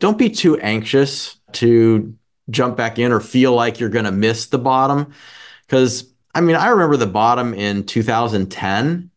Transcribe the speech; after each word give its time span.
don't 0.00 0.18
be 0.18 0.30
too 0.30 0.58
anxious 0.58 1.38
to 1.52 2.16
jump 2.48 2.76
back 2.76 2.98
in 2.98 3.12
or 3.12 3.20
feel 3.20 3.52
like 3.52 3.78
you're 3.78 3.88
going 3.88 4.06
to 4.06 4.12
miss 4.12 4.46
the 4.46 4.58
bottom. 4.58 5.12
Because, 5.66 6.12
I 6.34 6.40
mean, 6.40 6.56
I 6.56 6.68
remember 6.68 6.96
the 6.96 7.06
bottom 7.06 7.54
in 7.54 7.86
2010, 7.86 9.10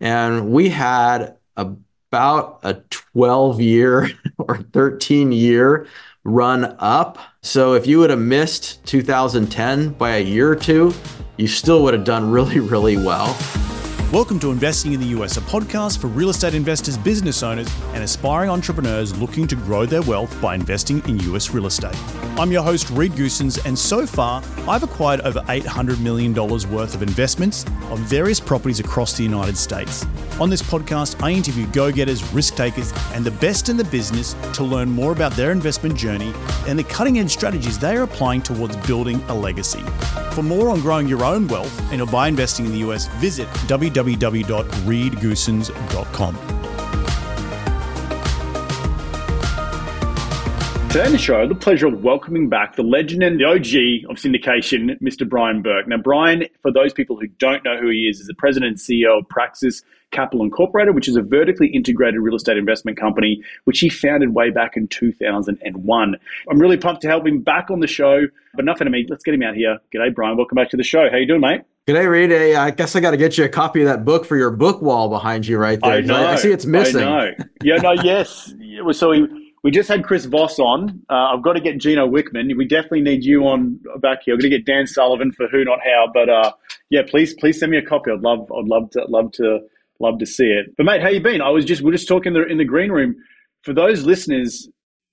and 0.00 0.50
we 0.50 0.70
had 0.70 1.36
about 1.56 2.60
a 2.62 2.74
12 2.90 3.60
year 3.60 4.08
or 4.38 4.58
13 4.58 5.32
year 5.32 5.86
run 6.24 6.76
up. 6.78 7.18
So 7.42 7.74
if 7.74 7.86
you 7.86 7.98
would 7.98 8.10
have 8.10 8.18
missed 8.18 8.84
2010 8.86 9.90
by 9.94 10.16
a 10.16 10.22
year 10.22 10.50
or 10.50 10.56
two, 10.56 10.94
you 11.36 11.46
still 11.46 11.82
would 11.82 11.94
have 11.94 12.04
done 12.04 12.30
really, 12.30 12.60
really 12.60 12.96
well. 12.96 13.36
Welcome 14.12 14.40
to 14.40 14.50
Investing 14.50 14.92
in 14.92 14.98
the 14.98 15.06
US, 15.20 15.36
a 15.36 15.40
podcast 15.40 16.00
for 16.00 16.08
real 16.08 16.30
estate 16.30 16.52
investors, 16.52 16.98
business 16.98 17.44
owners, 17.44 17.68
and 17.94 18.02
aspiring 18.02 18.50
entrepreneurs 18.50 19.16
looking 19.16 19.46
to 19.46 19.54
grow 19.54 19.86
their 19.86 20.02
wealth 20.02 20.36
by 20.42 20.56
investing 20.56 21.00
in 21.08 21.20
US 21.32 21.50
real 21.50 21.66
estate. 21.66 21.94
I'm 22.36 22.50
your 22.50 22.64
host, 22.64 22.90
Reed 22.90 23.12
Goossens, 23.12 23.64
and 23.64 23.78
so 23.78 24.06
far, 24.06 24.42
I've 24.66 24.82
acquired 24.82 25.20
over 25.20 25.38
$800 25.42 26.00
million 26.00 26.34
worth 26.34 26.92
of 26.96 27.04
investments 27.04 27.64
on 27.84 27.98
various 27.98 28.40
properties 28.40 28.80
across 28.80 29.12
the 29.12 29.22
United 29.22 29.56
States. 29.56 30.04
On 30.40 30.50
this 30.50 30.62
podcast, 30.62 31.22
I 31.22 31.30
interview 31.30 31.66
go 31.66 31.92
getters, 31.92 32.24
risk 32.32 32.56
takers, 32.56 32.92
and 33.12 33.24
the 33.24 33.30
best 33.30 33.68
in 33.68 33.76
the 33.76 33.84
business 33.84 34.34
to 34.54 34.64
learn 34.64 34.90
more 34.90 35.12
about 35.12 35.32
their 35.34 35.52
investment 35.52 35.94
journey 35.94 36.32
and 36.66 36.76
the 36.76 36.84
cutting 36.84 37.20
edge 37.20 37.30
strategies 37.30 37.78
they 37.78 37.96
are 37.96 38.02
applying 38.02 38.42
towards 38.42 38.74
building 38.88 39.22
a 39.28 39.34
legacy. 39.34 39.84
For 40.32 40.42
more 40.42 40.68
on 40.70 40.80
growing 40.80 41.06
your 41.06 41.24
own 41.24 41.46
wealth 41.46 41.92
and 41.92 42.10
by 42.10 42.26
investing 42.26 42.64
in 42.64 42.72
the 42.72 42.78
US, 42.78 43.06
visit 43.18 43.46
www 43.68 43.99
www.reedgoossens.com. 44.00 46.59
Today 50.90 51.06
on 51.06 51.12
the 51.12 51.18
show, 51.18 51.46
the 51.46 51.54
pleasure 51.54 51.86
of 51.86 52.02
welcoming 52.02 52.48
back 52.48 52.74
the 52.74 52.82
legend 52.82 53.22
and 53.22 53.38
the 53.38 53.44
OG 53.44 54.10
of 54.10 54.16
syndication, 54.16 55.00
Mr. 55.00 55.26
Brian 55.26 55.62
Burke. 55.62 55.86
Now, 55.86 55.98
Brian, 55.98 56.46
for 56.62 56.72
those 56.72 56.92
people 56.92 57.16
who 57.16 57.28
don't 57.28 57.64
know 57.64 57.76
who 57.78 57.90
he 57.90 58.08
is, 58.08 58.18
is 58.18 58.26
the 58.26 58.34
president 58.34 58.70
and 58.70 58.76
CEO 58.76 59.20
of 59.20 59.28
Praxis 59.28 59.84
Capital 60.10 60.42
Incorporated, 60.42 60.96
which 60.96 61.06
is 61.06 61.14
a 61.14 61.22
vertically 61.22 61.68
integrated 61.68 62.18
real 62.18 62.34
estate 62.34 62.56
investment 62.56 62.98
company, 62.98 63.40
which 63.66 63.78
he 63.78 63.88
founded 63.88 64.34
way 64.34 64.50
back 64.50 64.76
in 64.76 64.88
2001. 64.88 66.16
I'm 66.50 66.58
really 66.58 66.76
pumped 66.76 67.02
to 67.02 67.08
have 67.08 67.24
him 67.24 67.40
back 67.40 67.70
on 67.70 67.78
the 67.78 67.86
show. 67.86 68.22
But 68.54 68.64
enough 68.64 68.80
of 68.80 68.88
me. 68.88 69.06
Let's 69.08 69.22
get 69.22 69.34
him 69.34 69.44
out 69.44 69.54
here. 69.54 69.78
G'day, 69.94 70.12
Brian. 70.12 70.36
Welcome 70.36 70.56
back 70.56 70.70
to 70.70 70.76
the 70.76 70.82
show. 70.82 71.08
How 71.08 71.18
you 71.18 71.26
doing, 71.28 71.40
mate? 71.40 71.62
G'day, 71.86 72.10
Reed. 72.10 72.32
I 72.32 72.72
guess 72.72 72.96
I 72.96 73.00
got 73.00 73.12
to 73.12 73.16
get 73.16 73.38
you 73.38 73.44
a 73.44 73.48
copy 73.48 73.80
of 73.82 73.86
that 73.86 74.04
book 74.04 74.24
for 74.24 74.36
your 74.36 74.50
book 74.50 74.82
wall 74.82 75.08
behind 75.08 75.46
you 75.46 75.56
right 75.56 75.78
there. 75.80 75.92
I 75.92 76.00
know. 76.00 76.26
I, 76.26 76.34
see 76.34 76.50
it's 76.50 76.66
missing. 76.66 77.04
I 77.04 77.28
know. 77.28 77.44
Yeah, 77.62 77.76
no, 77.76 77.92
yes. 77.92 78.52
So 78.92 79.10
we, 79.10 79.39
we 79.62 79.70
just 79.70 79.88
had 79.88 80.04
Chris 80.04 80.24
Voss 80.24 80.58
on. 80.58 81.02
Uh, 81.10 81.34
I've 81.34 81.42
got 81.42 81.52
to 81.52 81.60
get 81.60 81.78
Gino 81.78 82.08
Wickman. 82.08 82.56
We 82.56 82.66
definitely 82.66 83.02
need 83.02 83.24
you 83.24 83.46
on 83.46 83.78
back 83.98 84.20
here. 84.24 84.34
I'm 84.34 84.40
going 84.40 84.50
to 84.50 84.56
get 84.56 84.64
Dan 84.64 84.86
Sullivan 84.86 85.32
for 85.32 85.48
Who 85.48 85.64
Not 85.64 85.80
How. 85.84 86.10
But 86.12 86.28
uh, 86.28 86.52
yeah, 86.88 87.02
please 87.06 87.34
please 87.34 87.58
send 87.58 87.70
me 87.70 87.78
a 87.78 87.82
copy. 87.82 88.10
I'd 88.10 88.20
love 88.20 88.50
I'd 88.52 88.66
love 88.66 88.90
to 88.90 89.04
love 89.08 89.32
to 89.32 89.60
love 89.98 90.18
to 90.18 90.26
see 90.26 90.46
it. 90.46 90.74
But 90.76 90.86
mate, 90.86 91.02
how 91.02 91.08
you 91.08 91.20
been? 91.20 91.42
I 91.42 91.50
was 91.50 91.64
just 91.64 91.82
we 91.82 91.90
are 91.90 91.92
just 91.92 92.08
talking 92.08 92.34
in 92.34 92.40
the, 92.40 92.46
in 92.46 92.58
the 92.58 92.64
green 92.64 92.90
room. 92.90 93.16
For 93.62 93.74
those 93.74 94.06
listeners 94.06 94.66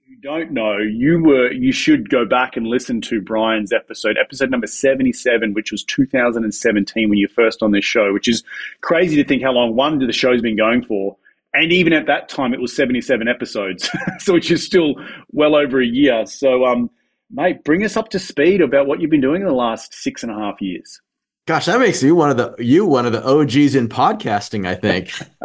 who 0.07 0.15
don't 0.21 0.51
know, 0.51 0.77
you 0.77 1.21
were 1.21 1.51
you 1.51 1.73
should 1.73 2.09
go 2.09 2.25
back 2.25 2.55
and 2.55 2.65
listen 2.65 3.01
to 3.01 3.19
Brian's 3.21 3.73
episode, 3.73 4.17
episode 4.17 4.49
number 4.49 4.67
seventy 4.67 5.11
seven, 5.11 5.53
which 5.53 5.73
was 5.73 5.83
two 5.83 6.05
thousand 6.05 6.45
and 6.45 6.55
seventeen 6.55 7.09
when 7.09 7.17
you 7.17 7.27
first 7.27 7.61
on 7.61 7.71
this 7.71 7.83
show. 7.83 8.13
Which 8.13 8.29
is 8.29 8.43
crazy 8.79 9.17
to 9.17 9.27
think 9.27 9.43
how 9.43 9.51
long 9.51 9.75
one 9.75 9.99
the 9.99 10.13
show's 10.13 10.41
been 10.41 10.57
going 10.57 10.85
for. 10.85 11.17
And 11.57 11.73
even 11.73 11.91
at 11.91 12.05
that 12.05 12.29
time, 12.29 12.53
it 12.53 12.61
was 12.61 12.75
77 12.75 13.27
episodes, 13.27 13.89
so 14.19 14.33
which 14.33 14.51
is 14.51 14.63
still 14.63 14.93
well 15.31 15.55
over 15.55 15.81
a 15.81 15.85
year. 15.85 16.23
So, 16.27 16.65
um, 16.65 16.91
mate, 17.31 17.63
bring 17.63 17.83
us 17.83 17.97
up 17.97 18.09
to 18.09 18.19
speed 18.19 18.61
about 18.61 18.85
what 18.85 19.01
you've 19.01 19.09
been 19.09 19.21
doing 19.21 19.41
in 19.41 19.47
the 19.47 19.53
last 19.53 19.91
six 19.95 20.21
and 20.21 20.31
a 20.31 20.35
half 20.35 20.61
years. 20.61 21.01
Gosh, 21.47 21.65
that 21.65 21.79
makes 21.79 22.03
you 22.03 22.13
one 22.13 22.29
of 22.29 22.37
the 22.37 22.53
you 22.59 22.85
one 22.85 23.07
of 23.07 23.13
the 23.13 23.25
OGs 23.25 23.73
in 23.73 23.87
podcasting. 23.89 24.67
I 24.67 24.75
think. 24.75 25.11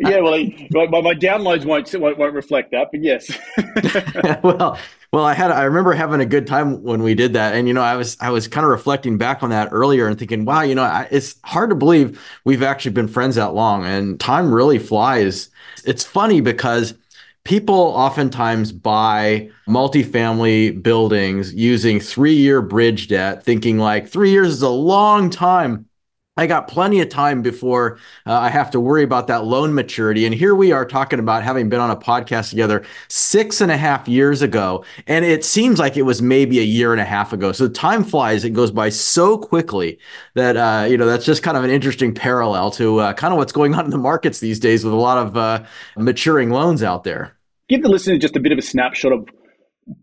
yeah, 0.00 0.20
well, 0.20 0.38
my, 0.70 1.00
my 1.02 1.14
downloads 1.14 1.66
won't, 1.66 1.92
won't 1.94 2.16
won't 2.16 2.32
reflect 2.32 2.70
that, 2.70 2.88
but 2.90 3.02
yes. 3.02 3.30
well, 4.42 4.78
well, 5.16 5.24
I 5.24 5.32
had 5.32 5.50
I 5.50 5.62
remember 5.62 5.94
having 5.94 6.20
a 6.20 6.26
good 6.26 6.46
time 6.46 6.82
when 6.82 7.02
we 7.02 7.14
did 7.14 7.32
that, 7.32 7.54
and 7.54 7.66
you 7.66 7.72
know, 7.72 7.80
I 7.80 7.96
was 7.96 8.18
I 8.20 8.28
was 8.28 8.46
kind 8.48 8.66
of 8.66 8.70
reflecting 8.70 9.16
back 9.16 9.42
on 9.42 9.48
that 9.48 9.70
earlier 9.72 10.06
and 10.08 10.18
thinking, 10.18 10.44
wow, 10.44 10.60
you 10.60 10.74
know, 10.74 10.82
I, 10.82 11.08
it's 11.10 11.36
hard 11.42 11.70
to 11.70 11.74
believe 11.74 12.20
we've 12.44 12.62
actually 12.62 12.90
been 12.90 13.08
friends 13.08 13.36
that 13.36 13.54
long, 13.54 13.86
and 13.86 14.20
time 14.20 14.52
really 14.52 14.78
flies. 14.78 15.48
It's 15.86 16.04
funny 16.04 16.42
because 16.42 16.92
people 17.44 17.74
oftentimes 17.74 18.72
buy 18.72 19.50
multifamily 19.66 20.82
buildings 20.82 21.54
using 21.54 21.98
three 21.98 22.34
year 22.34 22.60
bridge 22.60 23.08
debt, 23.08 23.42
thinking 23.42 23.78
like 23.78 24.08
three 24.08 24.32
years 24.32 24.48
is 24.48 24.60
a 24.60 24.68
long 24.68 25.30
time. 25.30 25.86
I 26.36 26.46
got 26.46 26.68
plenty 26.68 27.00
of 27.00 27.08
time 27.08 27.42
before 27.42 27.98
uh, 28.26 28.32
I 28.32 28.50
have 28.50 28.70
to 28.72 28.80
worry 28.80 29.02
about 29.02 29.26
that 29.28 29.44
loan 29.44 29.74
maturity. 29.74 30.26
And 30.26 30.34
here 30.34 30.54
we 30.54 30.72
are 30.72 30.84
talking 30.84 31.18
about 31.18 31.42
having 31.42 31.68
been 31.68 31.80
on 31.80 31.90
a 31.90 31.96
podcast 31.96 32.50
together 32.50 32.84
six 33.08 33.60
and 33.60 33.72
a 33.72 33.76
half 33.76 34.06
years 34.06 34.42
ago. 34.42 34.84
And 35.06 35.24
it 35.24 35.44
seems 35.44 35.78
like 35.78 35.96
it 35.96 36.02
was 36.02 36.20
maybe 36.20 36.58
a 36.58 36.64
year 36.64 36.92
and 36.92 37.00
a 37.00 37.04
half 37.04 37.32
ago. 37.32 37.52
So 37.52 37.68
time 37.68 38.04
flies. 38.04 38.44
It 38.44 38.50
goes 38.50 38.70
by 38.70 38.90
so 38.90 39.38
quickly 39.38 39.98
that, 40.34 40.56
uh, 40.56 40.86
you 40.88 40.98
know, 40.98 41.06
that's 41.06 41.24
just 41.24 41.42
kind 41.42 41.56
of 41.56 41.64
an 41.64 41.70
interesting 41.70 42.14
parallel 42.14 42.70
to 42.72 42.98
uh, 42.98 43.12
kind 43.14 43.32
of 43.32 43.38
what's 43.38 43.52
going 43.52 43.74
on 43.74 43.84
in 43.84 43.90
the 43.90 43.98
markets 43.98 44.40
these 44.40 44.60
days 44.60 44.84
with 44.84 44.92
a 44.92 44.96
lot 44.96 45.18
of 45.18 45.36
uh, 45.36 45.64
maturing 45.96 46.50
loans 46.50 46.82
out 46.82 47.04
there 47.04 47.36
give 47.68 47.82
the 47.82 47.88
listeners 47.88 48.18
just 48.18 48.36
a 48.36 48.40
bit 48.40 48.52
of 48.52 48.58
a 48.58 48.62
snapshot 48.62 49.12
of 49.12 49.28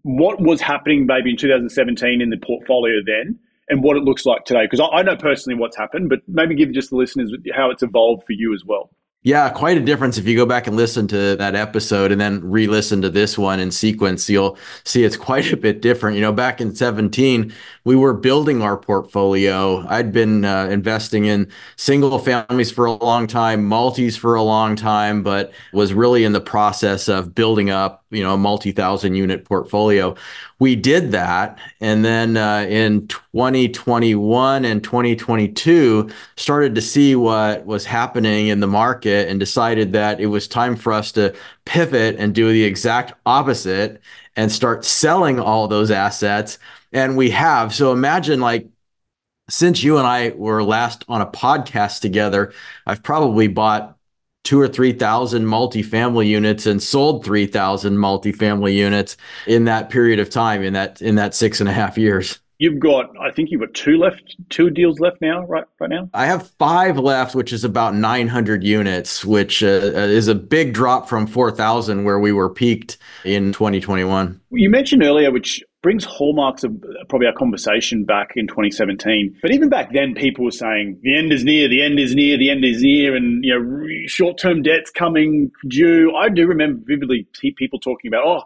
what 0.04 0.42
was 0.42 0.62
happening 0.62 1.06
maybe 1.06 1.32
in 1.32 1.38
2017 1.38 2.22
in 2.22 2.30
the 2.30 2.38
portfolio 2.38 2.96
then 3.06 3.38
and 3.70 3.84
what 3.84 3.98
it 3.98 4.04
looks 4.04 4.26
like 4.26 4.46
today. 4.46 4.66
Because 4.66 4.80
I, 4.80 4.98
I 4.98 5.02
know 5.04 5.16
personally 5.16 5.60
what's 5.60 5.78
happened, 5.78 6.10
but 6.10 6.20
maybe 6.28 6.56
give 6.56 6.72
just 6.72 6.90
the 6.90 6.96
listeners 6.96 7.34
how 7.56 7.70
it's 7.70 7.84
evolved 7.84 8.24
for 8.26 8.34
you 8.34 8.54
as 8.54 8.64
well. 8.66 8.90
Yeah, 9.26 9.50
quite 9.52 9.78
a 9.78 9.80
difference 9.80 10.18
if 10.18 10.28
you 10.28 10.36
go 10.36 10.46
back 10.46 10.68
and 10.68 10.76
listen 10.76 11.08
to 11.08 11.38
that 11.38 11.56
episode 11.56 12.12
and 12.12 12.20
then 12.20 12.42
re-listen 12.44 13.02
to 13.04 13.10
this 13.10 13.38
one 13.38 13.62
in 13.62 13.72
sequence. 13.72 14.30
You'll 14.30 14.58
see 14.84 15.06
it's 15.06 15.16
quite 15.16 15.54
a 15.54 15.58
bit 15.58 15.82
different. 15.82 16.16
You 16.16 16.22
know, 16.22 16.34
back 16.34 16.60
in 16.60 16.76
17, 16.76 17.54
we 17.86 17.96
were 17.96 18.14
building 18.14 18.62
our 18.62 18.78
portfolio. 18.78 19.86
I'd 19.88 20.12
been 20.12 20.46
uh, 20.46 20.68
investing 20.68 21.26
in 21.26 21.52
single 21.76 22.18
families 22.20 22.72
for 22.72 22.86
a 22.86 22.94
long 22.94 23.28
time, 23.28 23.66
multis 23.66 24.16
for 24.16 24.36
a 24.36 24.44
long 24.44 24.76
time, 24.76 25.24
but 25.24 25.52
was 25.74 25.94
really 25.94 26.24
in 26.24 26.32
the 26.32 26.42
process 26.42 27.08
of 27.08 27.36
building 27.36 27.70
up, 27.70 28.06
you 28.10 28.24
know, 28.24 28.34
a 28.34 28.38
multi-thousand 28.38 29.16
unit 29.16 29.46
portfolio 29.46 30.16
we 30.64 30.78
did 30.78 31.12
that 31.12 31.60
and 31.82 32.06
then 32.06 32.38
uh, 32.38 32.66
in 32.70 33.06
2021 33.10 34.64
and 34.64 34.82
2022 34.82 36.10
started 36.38 36.74
to 36.74 36.82
see 36.82 37.18
what 37.18 37.66
was 37.66 37.84
happening 37.84 38.48
in 38.48 38.62
the 38.62 38.68
market 38.68 39.28
and 39.28 39.42
decided 39.42 39.92
that 39.92 40.22
it 40.22 40.28
was 40.28 40.48
time 40.48 40.78
for 40.78 40.94
us 40.94 41.12
to 41.12 41.36
pivot 41.66 42.16
and 42.18 42.34
do 42.34 42.50
the 42.50 42.64
exact 42.64 43.12
opposite 43.26 44.02
and 44.36 44.52
start 44.52 44.86
selling 44.86 45.40
all 45.40 45.68
those 45.68 45.92
assets 45.92 46.60
and 46.92 47.18
we 47.18 47.30
have 47.30 47.74
so 47.74 47.92
imagine 47.92 48.40
like 48.40 48.68
since 49.50 49.84
you 49.84 49.98
and 49.98 50.08
I 50.08 50.30
were 50.36 50.64
last 50.64 51.06
on 51.08 51.22
a 51.22 51.28
podcast 51.28 52.02
together 52.02 52.54
I've 52.86 53.04
probably 53.04 53.48
bought 53.48 53.98
two 54.44 54.60
or 54.60 54.68
3,000 54.68 55.46
multifamily 55.46 56.28
units 56.28 56.66
and 56.66 56.82
sold 56.84 57.24
3,000 57.24 57.96
multifamily 57.96 58.74
units 58.74 59.16
in 59.48 59.66
that 59.66 59.90
period 59.90 60.20
of 60.20 60.30
time, 60.30 60.64
in 60.64 60.74
that, 60.74 61.02
in 61.02 61.16
that 61.16 61.34
six 61.34 61.60
and 61.60 61.70
a 61.70 61.74
half 61.74 61.98
years. 61.98 62.40
You've 62.60 62.80
got, 62.80 63.14
I 63.20 63.32
think 63.32 63.52
you've 63.52 63.62
got 63.62 63.74
two 63.74 63.98
left, 63.98 64.36
two 64.50 64.70
deals 64.70 65.00
left 65.00 65.20
now, 65.22 65.46
right? 65.46 65.66
Right 65.80 65.90
now, 65.90 66.10
I 66.14 66.28
have 66.28 66.50
five 66.60 66.98
left, 66.98 67.36
which 67.36 67.52
is 67.52 67.64
about 67.64 67.96
900 67.96 68.64
units, 68.64 69.26
which 69.26 69.64
uh, 69.64 69.68
is 69.68 70.28
a 70.28 70.36
big 70.36 70.74
drop 70.74 71.10
from 71.10 71.28
4,000 71.28 72.04
where 72.04 72.20
we 72.20 72.32
were 72.32 72.50
peaked 72.50 72.98
in 73.26 73.54
2021. 73.54 74.40
You 74.52 74.70
mentioned 74.70 75.04
earlier, 75.04 75.32
which 75.32 75.64
brings 75.82 76.06
hallmarks 76.06 76.64
of 76.64 76.74
probably 77.10 77.28
our 77.28 77.34
conversation 77.34 78.06
back 78.06 78.34
in 78.36 78.48
2017. 78.48 79.38
But 79.42 79.52
even 79.52 79.70
back 79.70 79.92
then, 79.92 80.16
people 80.16 80.46
were 80.46 80.52
saying 80.52 81.00
the 81.04 81.18
end 81.18 81.34
is 81.34 81.44
near, 81.44 81.68
the 81.68 81.84
end 81.84 82.00
is 82.00 82.16
near, 82.16 82.38
the 82.38 82.50
end 82.50 82.64
is 82.64 82.82
near, 82.82 83.16
and 83.16 83.44
you 83.44 83.54
know, 83.54 84.08
short-term 84.08 84.62
debt's 84.62 84.90
coming 84.90 85.52
due. 85.68 86.16
I 86.16 86.30
do 86.30 86.48
remember 86.48 86.82
vividly 86.86 87.28
people 87.58 87.80
talking 87.80 88.08
about, 88.08 88.26
oh. 88.26 88.44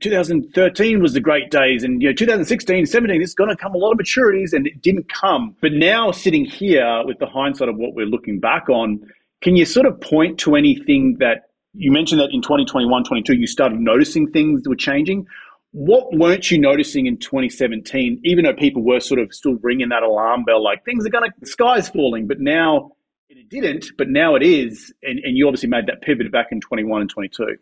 2013 0.00 1.02
was 1.02 1.12
the 1.12 1.20
great 1.20 1.50
days, 1.50 1.84
and 1.84 2.00
you 2.02 2.08
know, 2.08 2.14
2016, 2.14 2.86
17, 2.86 3.22
it's 3.22 3.34
going 3.34 3.50
to 3.50 3.56
come 3.56 3.74
a 3.74 3.78
lot 3.78 3.92
of 3.92 3.98
maturities, 3.98 4.52
and 4.52 4.66
it 4.66 4.82
didn't 4.82 5.12
come. 5.12 5.54
But 5.60 5.72
now, 5.72 6.10
sitting 6.10 6.44
here 6.44 7.02
with 7.04 7.18
the 7.18 7.26
hindsight 7.26 7.68
of 7.68 7.76
what 7.76 7.94
we're 7.94 8.06
looking 8.06 8.40
back 8.40 8.68
on, 8.68 9.00
can 9.42 9.56
you 9.56 9.64
sort 9.64 9.86
of 9.86 10.00
point 10.00 10.38
to 10.40 10.56
anything 10.56 11.16
that 11.20 11.50
you 11.74 11.92
mentioned 11.92 12.20
that 12.20 12.30
in 12.32 12.42
2021, 12.42 13.04
22, 13.04 13.34
you 13.34 13.46
started 13.46 13.78
noticing 13.80 14.30
things 14.30 14.62
that 14.62 14.70
were 14.70 14.76
changing? 14.76 15.26
what 15.72 16.12
weren't 16.12 16.50
you 16.50 16.58
noticing 16.58 17.06
in 17.06 17.16
2017, 17.16 18.20
even 18.24 18.44
though 18.44 18.52
people 18.52 18.82
were 18.82 19.00
sort 19.00 19.20
of 19.20 19.32
still 19.32 19.54
ringing 19.62 19.90
that 19.90 20.02
alarm 20.02 20.44
bell, 20.44 20.62
like 20.62 20.84
things 20.84 21.06
are 21.06 21.10
going 21.10 21.30
to, 21.30 21.34
the 21.38 21.46
sky's 21.46 21.88
falling, 21.88 22.26
but 22.26 22.40
now 22.40 22.90
it 23.28 23.48
didn't, 23.48 23.86
but 23.96 24.08
now 24.08 24.34
it 24.34 24.42
is. 24.42 24.92
And, 25.02 25.20
and 25.20 25.36
you 25.36 25.46
obviously 25.46 25.68
made 25.68 25.86
that 25.86 26.02
pivot 26.02 26.30
back 26.32 26.48
in 26.50 26.60
21 26.60 27.02
and 27.02 27.10
22. 27.10 27.56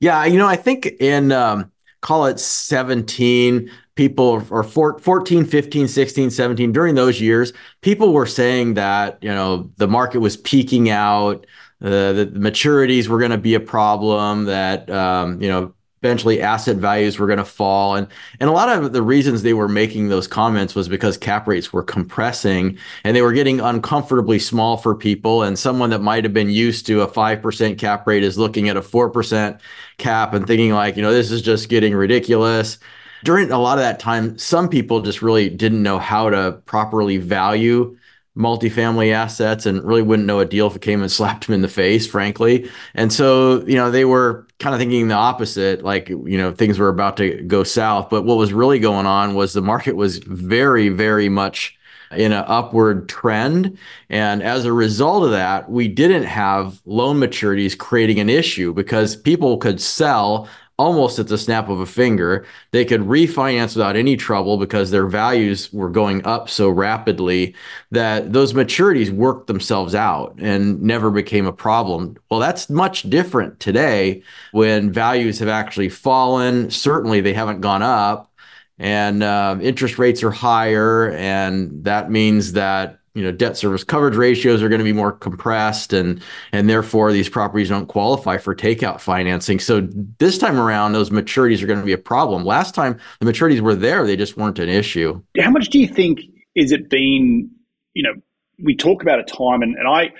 Yeah, 0.00 0.24
you 0.24 0.38
know, 0.38 0.46
I 0.46 0.56
think 0.56 0.86
in 0.86 1.30
um, 1.32 1.70
call 2.00 2.26
it 2.26 2.40
17 2.40 3.70
people 3.94 4.42
or 4.50 4.62
14 4.62 5.44
15 5.44 5.88
16 5.88 6.30
17 6.30 6.72
during 6.72 6.94
those 6.94 7.20
years 7.20 7.52
people 7.82 8.14
were 8.14 8.24
saying 8.24 8.72
that 8.74 9.18
you 9.20 9.28
know 9.28 9.70
the 9.76 9.86
market 9.86 10.20
was 10.20 10.38
peaking 10.38 10.88
out 10.88 11.44
uh, 11.82 12.12
the 12.12 12.32
maturities 12.34 13.08
were 13.08 13.18
going 13.18 13.30
to 13.30 13.36
be 13.36 13.52
a 13.52 13.60
problem 13.60 14.44
that 14.46 14.88
um, 14.88 15.42
you 15.42 15.48
know 15.48 15.74
eventually 16.02 16.40
asset 16.40 16.76
values 16.76 17.18
were 17.18 17.26
going 17.26 17.38
to 17.38 17.44
fall. 17.44 17.94
And 17.94 18.06
and 18.38 18.48
a 18.48 18.52
lot 18.52 18.68
of 18.68 18.92
the 18.92 19.02
reasons 19.02 19.42
they 19.42 19.52
were 19.52 19.68
making 19.68 20.08
those 20.08 20.26
comments 20.26 20.74
was 20.74 20.88
because 20.88 21.16
cap 21.16 21.46
rates 21.46 21.72
were 21.72 21.82
compressing 21.82 22.78
and 23.04 23.14
they 23.14 23.22
were 23.22 23.32
getting 23.32 23.60
uncomfortably 23.60 24.38
small 24.38 24.76
for 24.76 24.94
people. 24.94 25.42
And 25.42 25.58
someone 25.58 25.90
that 25.90 26.00
might 26.00 26.24
have 26.24 26.32
been 26.32 26.50
used 26.50 26.86
to 26.86 27.02
a 27.02 27.08
5% 27.08 27.78
cap 27.78 28.06
rate 28.06 28.22
is 28.22 28.38
looking 28.38 28.68
at 28.68 28.76
a 28.76 28.80
4% 28.80 29.60
cap 29.98 30.32
and 30.32 30.46
thinking 30.46 30.72
like 30.72 30.96
you 30.96 31.02
know 31.02 31.12
this 31.12 31.30
is 31.30 31.42
just 31.42 31.68
getting 31.68 31.94
ridiculous. 31.94 32.78
During 33.22 33.50
a 33.50 33.58
lot 33.58 33.76
of 33.76 33.84
that 33.84 34.00
time 34.00 34.38
some 34.38 34.68
people 34.68 35.02
just 35.02 35.20
really 35.22 35.50
didn't 35.50 35.82
know 35.82 35.98
how 35.98 36.30
to 36.30 36.52
properly 36.64 37.18
value 37.18 37.98
multifamily 38.36 39.12
assets 39.12 39.66
and 39.66 39.82
really 39.82 40.02
wouldn't 40.02 40.26
know 40.26 40.40
a 40.40 40.44
deal 40.44 40.66
if 40.66 40.76
it 40.76 40.82
came 40.82 41.02
and 41.02 41.10
slapped 41.12 41.46
him 41.46 41.54
in 41.54 41.62
the 41.62 41.68
face, 41.68 42.06
frankly. 42.06 42.70
And 42.94 43.12
so, 43.12 43.64
you 43.66 43.74
know, 43.74 43.90
they 43.90 44.04
were 44.04 44.46
kind 44.58 44.74
of 44.74 44.80
thinking 44.80 45.08
the 45.08 45.14
opposite, 45.14 45.82
like, 45.82 46.08
you 46.08 46.38
know, 46.38 46.52
things 46.52 46.78
were 46.78 46.88
about 46.88 47.16
to 47.18 47.42
go 47.42 47.64
south. 47.64 48.10
But 48.10 48.22
what 48.22 48.38
was 48.38 48.52
really 48.52 48.78
going 48.78 49.06
on 49.06 49.34
was 49.34 49.52
the 49.52 49.62
market 49.62 49.96
was 49.96 50.18
very, 50.18 50.88
very 50.88 51.28
much 51.28 51.76
in 52.12 52.32
an 52.32 52.44
upward 52.46 53.08
trend. 53.08 53.78
And 54.08 54.42
as 54.42 54.64
a 54.64 54.72
result 54.72 55.24
of 55.24 55.30
that, 55.30 55.70
we 55.70 55.86
didn't 55.86 56.24
have 56.24 56.80
loan 56.84 57.18
maturities 57.18 57.78
creating 57.78 58.18
an 58.18 58.28
issue 58.28 58.72
because 58.74 59.14
people 59.14 59.58
could 59.58 59.80
sell 59.80 60.48
almost 60.80 61.18
at 61.18 61.28
the 61.28 61.36
snap 61.36 61.68
of 61.68 61.78
a 61.78 61.84
finger. 61.84 62.46
They 62.70 62.86
could 62.86 63.02
refinance 63.02 63.76
without 63.76 63.96
any 63.96 64.16
trouble 64.16 64.56
because 64.56 64.90
their 64.90 65.06
values 65.06 65.70
were 65.74 65.90
going 65.90 66.24
up 66.24 66.48
so 66.48 66.70
rapidly 66.70 67.54
that 67.90 68.32
those 68.32 68.54
maturities 68.54 69.10
worked 69.10 69.46
themselves 69.46 69.94
out 69.94 70.34
and 70.38 70.80
never 70.80 71.10
became 71.10 71.44
a 71.44 71.52
problem. 71.52 72.16
Well, 72.30 72.40
that's 72.40 72.70
much 72.70 73.02
different 73.10 73.60
today 73.60 74.22
when 74.52 74.90
values 74.90 75.38
have 75.40 75.48
actually 75.50 75.90
fallen. 75.90 76.70
Certainly, 76.70 77.20
they 77.20 77.34
haven't 77.34 77.60
gone 77.60 77.82
up. 77.82 78.32
And 78.78 79.22
uh, 79.22 79.58
interest 79.60 79.98
rates 79.98 80.22
are 80.22 80.30
higher, 80.30 81.10
and 81.10 81.84
that 81.84 82.10
means 82.10 82.52
that 82.52 82.99
you 83.14 83.22
know 83.22 83.32
debt 83.32 83.56
service 83.56 83.82
coverage 83.82 84.16
ratios 84.16 84.62
are 84.62 84.68
going 84.68 84.78
to 84.78 84.84
be 84.84 84.92
more 84.92 85.12
compressed 85.12 85.92
and 85.92 86.22
and 86.52 86.68
therefore 86.68 87.12
these 87.12 87.28
properties 87.28 87.68
don't 87.68 87.86
qualify 87.86 88.36
for 88.38 88.54
takeout 88.54 89.00
financing 89.00 89.58
so 89.58 89.80
this 90.18 90.38
time 90.38 90.58
around 90.58 90.92
those 90.92 91.10
maturities 91.10 91.62
are 91.62 91.66
going 91.66 91.78
to 91.78 91.84
be 91.84 91.92
a 91.92 91.98
problem 91.98 92.44
last 92.44 92.74
time 92.74 92.98
the 93.20 93.26
maturities 93.26 93.60
were 93.60 93.74
there 93.74 94.06
they 94.06 94.16
just 94.16 94.36
weren't 94.36 94.58
an 94.58 94.68
issue 94.68 95.20
how 95.40 95.50
much 95.50 95.68
do 95.68 95.78
you 95.78 95.88
think 95.88 96.20
is 96.54 96.72
it 96.72 96.88
been 96.88 97.50
you 97.94 98.02
know 98.02 98.14
we 98.62 98.76
talk 98.76 99.02
about 99.02 99.18
a 99.18 99.24
time 99.24 99.62
and, 99.62 99.76
and 99.76 99.88
i 99.88 100.10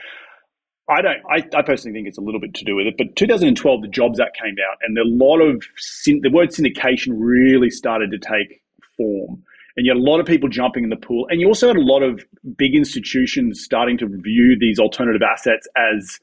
I 0.88 1.02
don't. 1.02 1.18
I, 1.30 1.36
I, 1.56 1.62
personally 1.62 1.96
think 1.96 2.08
it's 2.08 2.18
a 2.18 2.20
little 2.20 2.40
bit 2.40 2.52
to 2.54 2.64
do 2.64 2.74
with 2.74 2.88
it. 2.88 2.96
But 2.98 3.14
2012, 3.14 3.82
the 3.82 3.86
Jobs 3.86 4.18
Act 4.18 4.36
came 4.36 4.56
out, 4.68 4.76
and 4.82 4.98
a 4.98 5.04
lot 5.04 5.38
of 5.38 5.62
the 6.04 6.30
word 6.30 6.50
syndication 6.50 7.12
really 7.14 7.70
started 7.70 8.10
to 8.10 8.18
take 8.18 8.60
form 8.96 9.44
and 9.76 9.86
you 9.86 9.92
had 9.92 9.98
a 9.98 10.04
lot 10.04 10.20
of 10.20 10.26
people 10.26 10.48
jumping 10.48 10.84
in 10.84 10.90
the 10.90 10.96
pool. 10.96 11.26
And 11.30 11.40
you 11.40 11.46
also 11.46 11.68
had 11.68 11.76
a 11.76 11.82
lot 11.82 12.02
of 12.02 12.24
big 12.56 12.74
institutions 12.74 13.62
starting 13.62 13.98
to 13.98 14.06
view 14.06 14.56
these 14.58 14.78
alternative 14.78 15.22
assets 15.22 15.66
as 15.76 16.18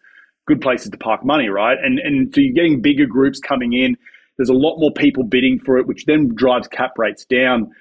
good 0.48 0.62
places 0.62 0.90
to 0.90 0.98
park 0.98 1.24
money, 1.26 1.50
right? 1.50 1.78
And 1.84 2.00
and 2.00 2.34
so 2.34 2.42
you're 2.42 2.54
getting 2.54 2.82
bigger 2.82 3.06
groups 3.06 3.40
coming 3.40 3.74
in. 3.74 3.96
There's 4.38 4.50
a 4.50 4.54
lot 4.54 4.78
more 4.80 4.92
people 4.92 5.24
bidding 5.24 5.60
for 5.60 5.78
it, 5.78 5.88
which 5.88 6.06
then 6.06 6.34
drives 6.34 6.68
cap 6.68 6.92
rates 6.98 7.26
down. 7.26 7.72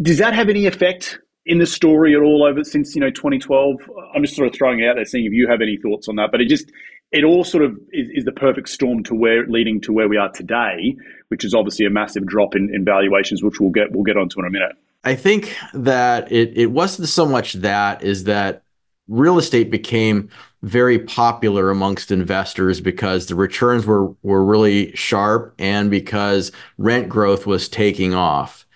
Does 0.00 0.18
that 0.18 0.32
have 0.32 0.48
any 0.48 0.66
effect 0.66 1.18
in 1.46 1.58
the 1.58 1.66
story 1.66 2.14
at 2.14 2.22
all 2.22 2.44
over 2.44 2.64
since 2.64 2.94
you 2.94 3.00
know 3.00 3.10
2012? 3.10 3.76
I'm 4.14 4.22
just 4.22 4.36
sort 4.36 4.48
of 4.48 4.54
throwing 4.54 4.80
it 4.80 4.88
out 4.88 4.96
there, 4.96 5.04
seeing 5.04 5.26
if 5.26 5.32
you 5.32 5.46
have 5.48 5.60
any 5.60 5.76
thoughts 5.76 6.08
on 6.08 6.16
that. 6.16 6.30
But 6.32 6.40
it 6.40 6.48
just 6.48 6.70
it 7.12 7.24
all 7.24 7.44
sort 7.44 7.64
of 7.64 7.76
is, 7.92 8.08
is 8.14 8.24
the 8.24 8.32
perfect 8.32 8.68
storm 8.68 9.02
to 9.04 9.14
where 9.14 9.46
leading 9.46 9.80
to 9.82 9.92
where 9.92 10.08
we 10.08 10.16
are 10.16 10.30
today, 10.30 10.96
which 11.28 11.44
is 11.44 11.54
obviously 11.54 11.86
a 11.86 11.90
massive 11.90 12.26
drop 12.26 12.56
in, 12.56 12.74
in 12.74 12.84
valuations, 12.84 13.42
which 13.42 13.60
we'll 13.60 13.70
get 13.70 13.92
we'll 13.92 14.04
get 14.04 14.16
onto 14.16 14.40
in 14.40 14.46
a 14.46 14.50
minute. 14.50 14.72
I 15.04 15.14
think 15.14 15.54
that 15.74 16.30
it 16.32 16.56
it 16.56 16.70
wasn't 16.70 17.08
so 17.08 17.26
much 17.26 17.54
that 17.54 18.02
is 18.02 18.24
that 18.24 18.62
real 19.06 19.38
estate 19.38 19.70
became 19.70 20.30
very 20.62 20.98
popular 20.98 21.70
amongst 21.70 22.10
investors 22.10 22.80
because 22.80 23.26
the 23.26 23.34
returns 23.34 23.84
were 23.84 24.08
were 24.22 24.44
really 24.44 24.94
sharp 24.96 25.54
and 25.58 25.90
because 25.90 26.52
rent 26.78 27.08
growth 27.08 27.46
was 27.46 27.68
taking 27.68 28.14
off. 28.14 28.66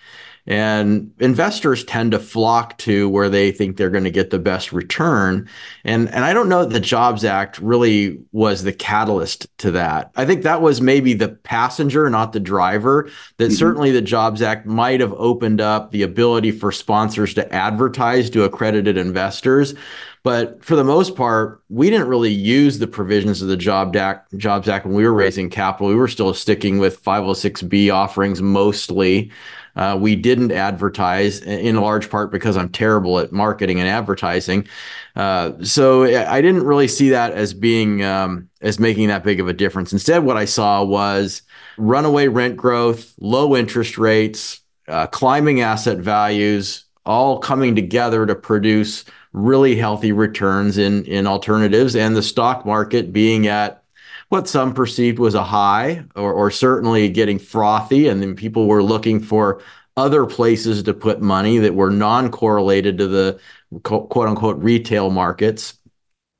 And 0.49 1.11
investors 1.19 1.83
tend 1.83 2.11
to 2.13 2.19
flock 2.19 2.75
to 2.79 3.07
where 3.07 3.29
they 3.29 3.51
think 3.51 3.77
they're 3.77 3.91
going 3.91 4.03
to 4.03 4.09
get 4.09 4.31
the 4.31 4.39
best 4.39 4.73
return. 4.73 5.47
And, 5.83 6.09
and 6.09 6.25
I 6.25 6.33
don't 6.33 6.49
know 6.49 6.65
that 6.65 6.73
the 6.73 6.79
Jobs 6.79 7.23
Act 7.23 7.59
really 7.59 8.19
was 8.31 8.63
the 8.63 8.73
catalyst 8.73 9.45
to 9.59 9.69
that. 9.71 10.09
I 10.15 10.25
think 10.25 10.41
that 10.41 10.63
was 10.63 10.81
maybe 10.81 11.13
the 11.13 11.29
passenger, 11.29 12.09
not 12.09 12.33
the 12.33 12.39
driver. 12.39 13.11
That 13.37 13.45
mm-hmm. 13.45 13.53
certainly 13.53 13.91
the 13.91 14.01
Jobs 14.01 14.41
Act 14.41 14.65
might 14.65 15.01
have 15.01 15.13
opened 15.13 15.61
up 15.61 15.91
the 15.91 16.01
ability 16.01 16.49
for 16.49 16.71
sponsors 16.71 17.35
to 17.35 17.53
advertise 17.53 18.31
to 18.31 18.43
accredited 18.43 18.97
investors. 18.97 19.75
But 20.23 20.65
for 20.65 20.75
the 20.75 20.83
most 20.83 21.15
part, 21.15 21.63
we 21.69 21.91
didn't 21.91 22.07
really 22.07 22.33
use 22.33 22.79
the 22.79 22.87
provisions 22.87 23.43
of 23.43 23.49
the 23.49 23.55
Job 23.55 23.95
Act, 23.95 24.35
Jobs 24.35 24.67
Act 24.67 24.85
when 24.85 24.95
we 24.95 25.05
were 25.05 25.13
raising 25.13 25.49
capital. 25.49 25.87
We 25.87 25.95
were 25.95 26.07
still 26.07 26.33
sticking 26.33 26.79
with 26.79 27.03
506B 27.03 27.93
offerings 27.93 28.41
mostly. 28.41 29.31
Uh, 29.79 29.95
we 29.95 30.13
didn't 30.13 30.51
advertise 30.51 31.39
in 31.39 31.77
large 31.77 32.09
part 32.09 32.33
because 32.33 32.57
I'm 32.57 32.67
terrible 32.67 33.17
at 33.17 33.31
marketing 33.31 33.79
and 33.79 33.87
advertising. 33.87 34.67
Uh, 35.15 35.53
so 35.63 36.03
I 36.03 36.41
didn't 36.41 36.63
really 36.63 36.89
see 36.89 37.11
that 37.11 37.31
as 37.31 37.53
being 37.53 38.03
um, 38.03 38.49
as 38.59 38.77
making 38.77 39.07
that 39.07 39.23
big 39.23 39.39
of 39.39 39.47
a 39.47 39.53
difference. 39.53 39.93
Instead, 39.93 40.25
what 40.25 40.35
I 40.35 40.43
saw 40.43 40.83
was 40.83 41.43
runaway 41.77 42.27
rent 42.27 42.57
growth, 42.57 43.13
low 43.21 43.55
interest 43.55 43.97
rates, 43.97 44.59
uh, 44.89 45.07
climbing 45.07 45.61
asset 45.61 45.99
values, 45.99 46.83
all 47.05 47.39
coming 47.39 47.73
together 47.73 48.25
to 48.25 48.35
produce 48.35 49.05
really 49.31 49.77
healthy 49.77 50.11
returns 50.11 50.77
in 50.77 51.05
in 51.05 51.25
alternatives, 51.25 51.95
and 51.95 52.17
the 52.17 52.21
stock 52.21 52.65
market 52.65 53.13
being 53.13 53.47
at 53.47 53.81
what 54.29 54.47
some 54.47 54.73
perceived 54.73 55.19
was 55.19 55.35
a 55.35 55.43
high 55.43 56.03
or, 56.15 56.31
or 56.31 56.51
certainly 56.51 57.09
getting 57.09 57.39
frothy. 57.39 58.07
And 58.07 58.21
then 58.21 58.35
people 58.35 58.67
were 58.67 58.83
looking 58.83 59.19
for 59.19 59.61
other 59.97 60.25
places 60.25 60.83
to 60.83 60.93
put 60.93 61.21
money 61.21 61.57
that 61.57 61.75
were 61.75 61.89
non 61.89 62.31
correlated 62.31 62.97
to 62.99 63.07
the 63.07 63.39
quote 63.83 64.29
unquote 64.29 64.57
retail 64.59 65.09
markets. 65.09 65.77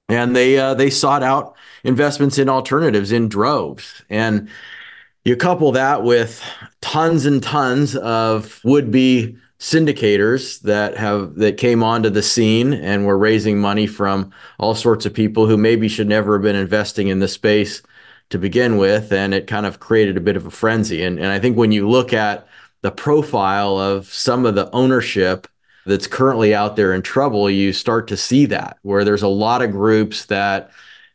And 0.08 0.36
they 0.36 0.58
uh, 0.58 0.74
they 0.76 0.90
sought 0.90 1.24
out 1.24 1.56
investments 1.84 2.38
in 2.38 2.50
alternatives 2.50 3.12
in 3.12 3.28
droves. 3.28 4.04
And 4.10 4.50
you 5.26 5.36
couple 5.36 5.72
that 5.74 6.04
with 6.04 6.44
tons 6.82 7.26
and 7.26 7.44
tons 7.44 7.96
of 7.96 8.62
would 8.64 8.92
be 8.92 9.38
syndicators 9.60 10.62
that 10.62 10.96
have 10.96 11.36
that 11.36 11.58
came 11.58 11.84
onto 11.84 12.10
the 12.10 12.24
scene 12.24 12.74
and 12.74 13.06
were 13.06 13.18
raising 13.18 13.60
money 13.60 13.86
from 13.86 14.32
all 14.58 14.74
sorts 14.74 15.06
of 15.06 15.14
people 15.14 15.48
who 15.48 15.58
maybe 15.58 15.90
should 15.90 16.08
never 16.08 16.34
have 16.34 16.42
been 16.44 16.56
investing 16.56 17.10
in 17.10 17.20
the 17.20 17.28
space 17.28 17.82
to 18.30 18.38
begin 18.38 18.78
with 18.78 19.12
and 19.12 19.34
it 19.34 19.48
kind 19.48 19.66
of 19.66 19.80
created 19.80 20.16
a 20.16 20.22
bit 20.22 20.38
of 20.38 20.46
a 20.46 20.52
frenzy. 20.52 21.04
And 21.04 21.20
and 21.20 21.28
I 21.28 21.40
think 21.40 21.58
when 21.58 21.74
you 21.74 21.90
look 21.90 22.14
at 22.14 22.48
the 22.82 22.92
profile 22.92 23.78
of 23.78 24.06
some 24.08 24.46
of 24.46 24.56
the 24.56 24.72
ownership 24.72 25.46
that's 25.86 26.08
currently 26.08 26.54
out 26.56 26.76
there 26.76 26.94
in 26.94 27.02
trouble 27.02 27.50
you 27.50 27.74
start 27.74 28.08
to 28.08 28.18
see 28.18 28.46
that 28.46 28.78
where 28.84 29.04
there's 29.04 29.24
a 29.24 29.28
lot 29.28 29.62
of 29.62 29.72
groups 29.72 30.26
that 30.26 30.72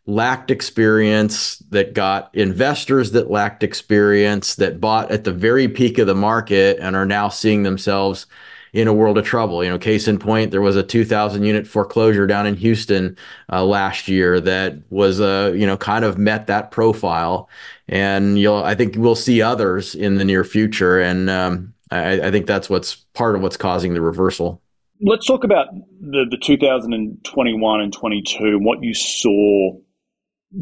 lacked 0.07 0.51
experience, 0.51 1.59
that 1.71 1.95
got 1.95 2.31
investors 2.35 3.13
that 3.13 3.31
lacked 3.31 3.63
experience, 3.63 4.57
that 4.57 4.81
bought 4.81 5.11
at 5.11 5.25
the 5.25 5.33
very 5.33 5.69
peak 5.69 5.99
of 5.99 6.07
the 6.07 6.15
market 6.15 6.79
and 6.81 6.95
are 6.95 7.07
now 7.07 7.29
seeing 7.29 7.63
themselves 7.63 8.27
in 8.75 8.89
a 8.89 8.93
world 8.93 9.17
of 9.17 9.25
trouble. 9.25 9.63
You 9.65 9.71
know, 9.71 9.79
case 9.79 10.09
in 10.09 10.19
point, 10.19 10.51
there 10.51 10.61
was 10.61 10.77
a 10.77 10.83
2,000 10.83 11.45
unit 11.45 11.67
foreclosure 11.67 12.27
down 12.27 12.47
in 12.47 12.57
Houston 12.57 13.17
uh, 13.51 13.65
last 13.65 14.09
year 14.09 14.41
that 14.41 14.75
was, 14.91 15.21
uh, 15.21 15.55
you 15.57 15.65
know, 15.65 15.77
kind 15.77 16.05
of 16.05 16.19
met 16.19 16.49
that 16.49 16.71
profile. 16.71 17.49
And 17.89 18.39
you'll, 18.39 18.63
I 18.63 18.75
think 18.75 18.97
we'll 18.99 19.15
see 19.15 19.41
others 19.41 19.95
in 19.95 20.17
the 20.17 20.25
near 20.25 20.43
future. 20.45 21.01
And 21.01 21.31
um, 21.31 21.73
I, 21.93 22.21
I 22.21 22.31
think 22.31 22.47
that's 22.47 22.69
what's 22.69 22.97
part 23.15 23.37
of 23.37 23.43
what's 23.43 23.57
causing 23.57 23.95
the 23.95 24.01
reversal. 24.01 24.61
Let's 25.01 25.27
talk 25.27 25.45
about 25.45 25.69
the, 26.01 26.27
the 26.29 26.37
2021 26.37 27.81
and 27.81 27.93
22 27.93 28.45
and 28.45 28.65
what 28.65 28.83
you 28.83 28.93
saw 28.93 29.79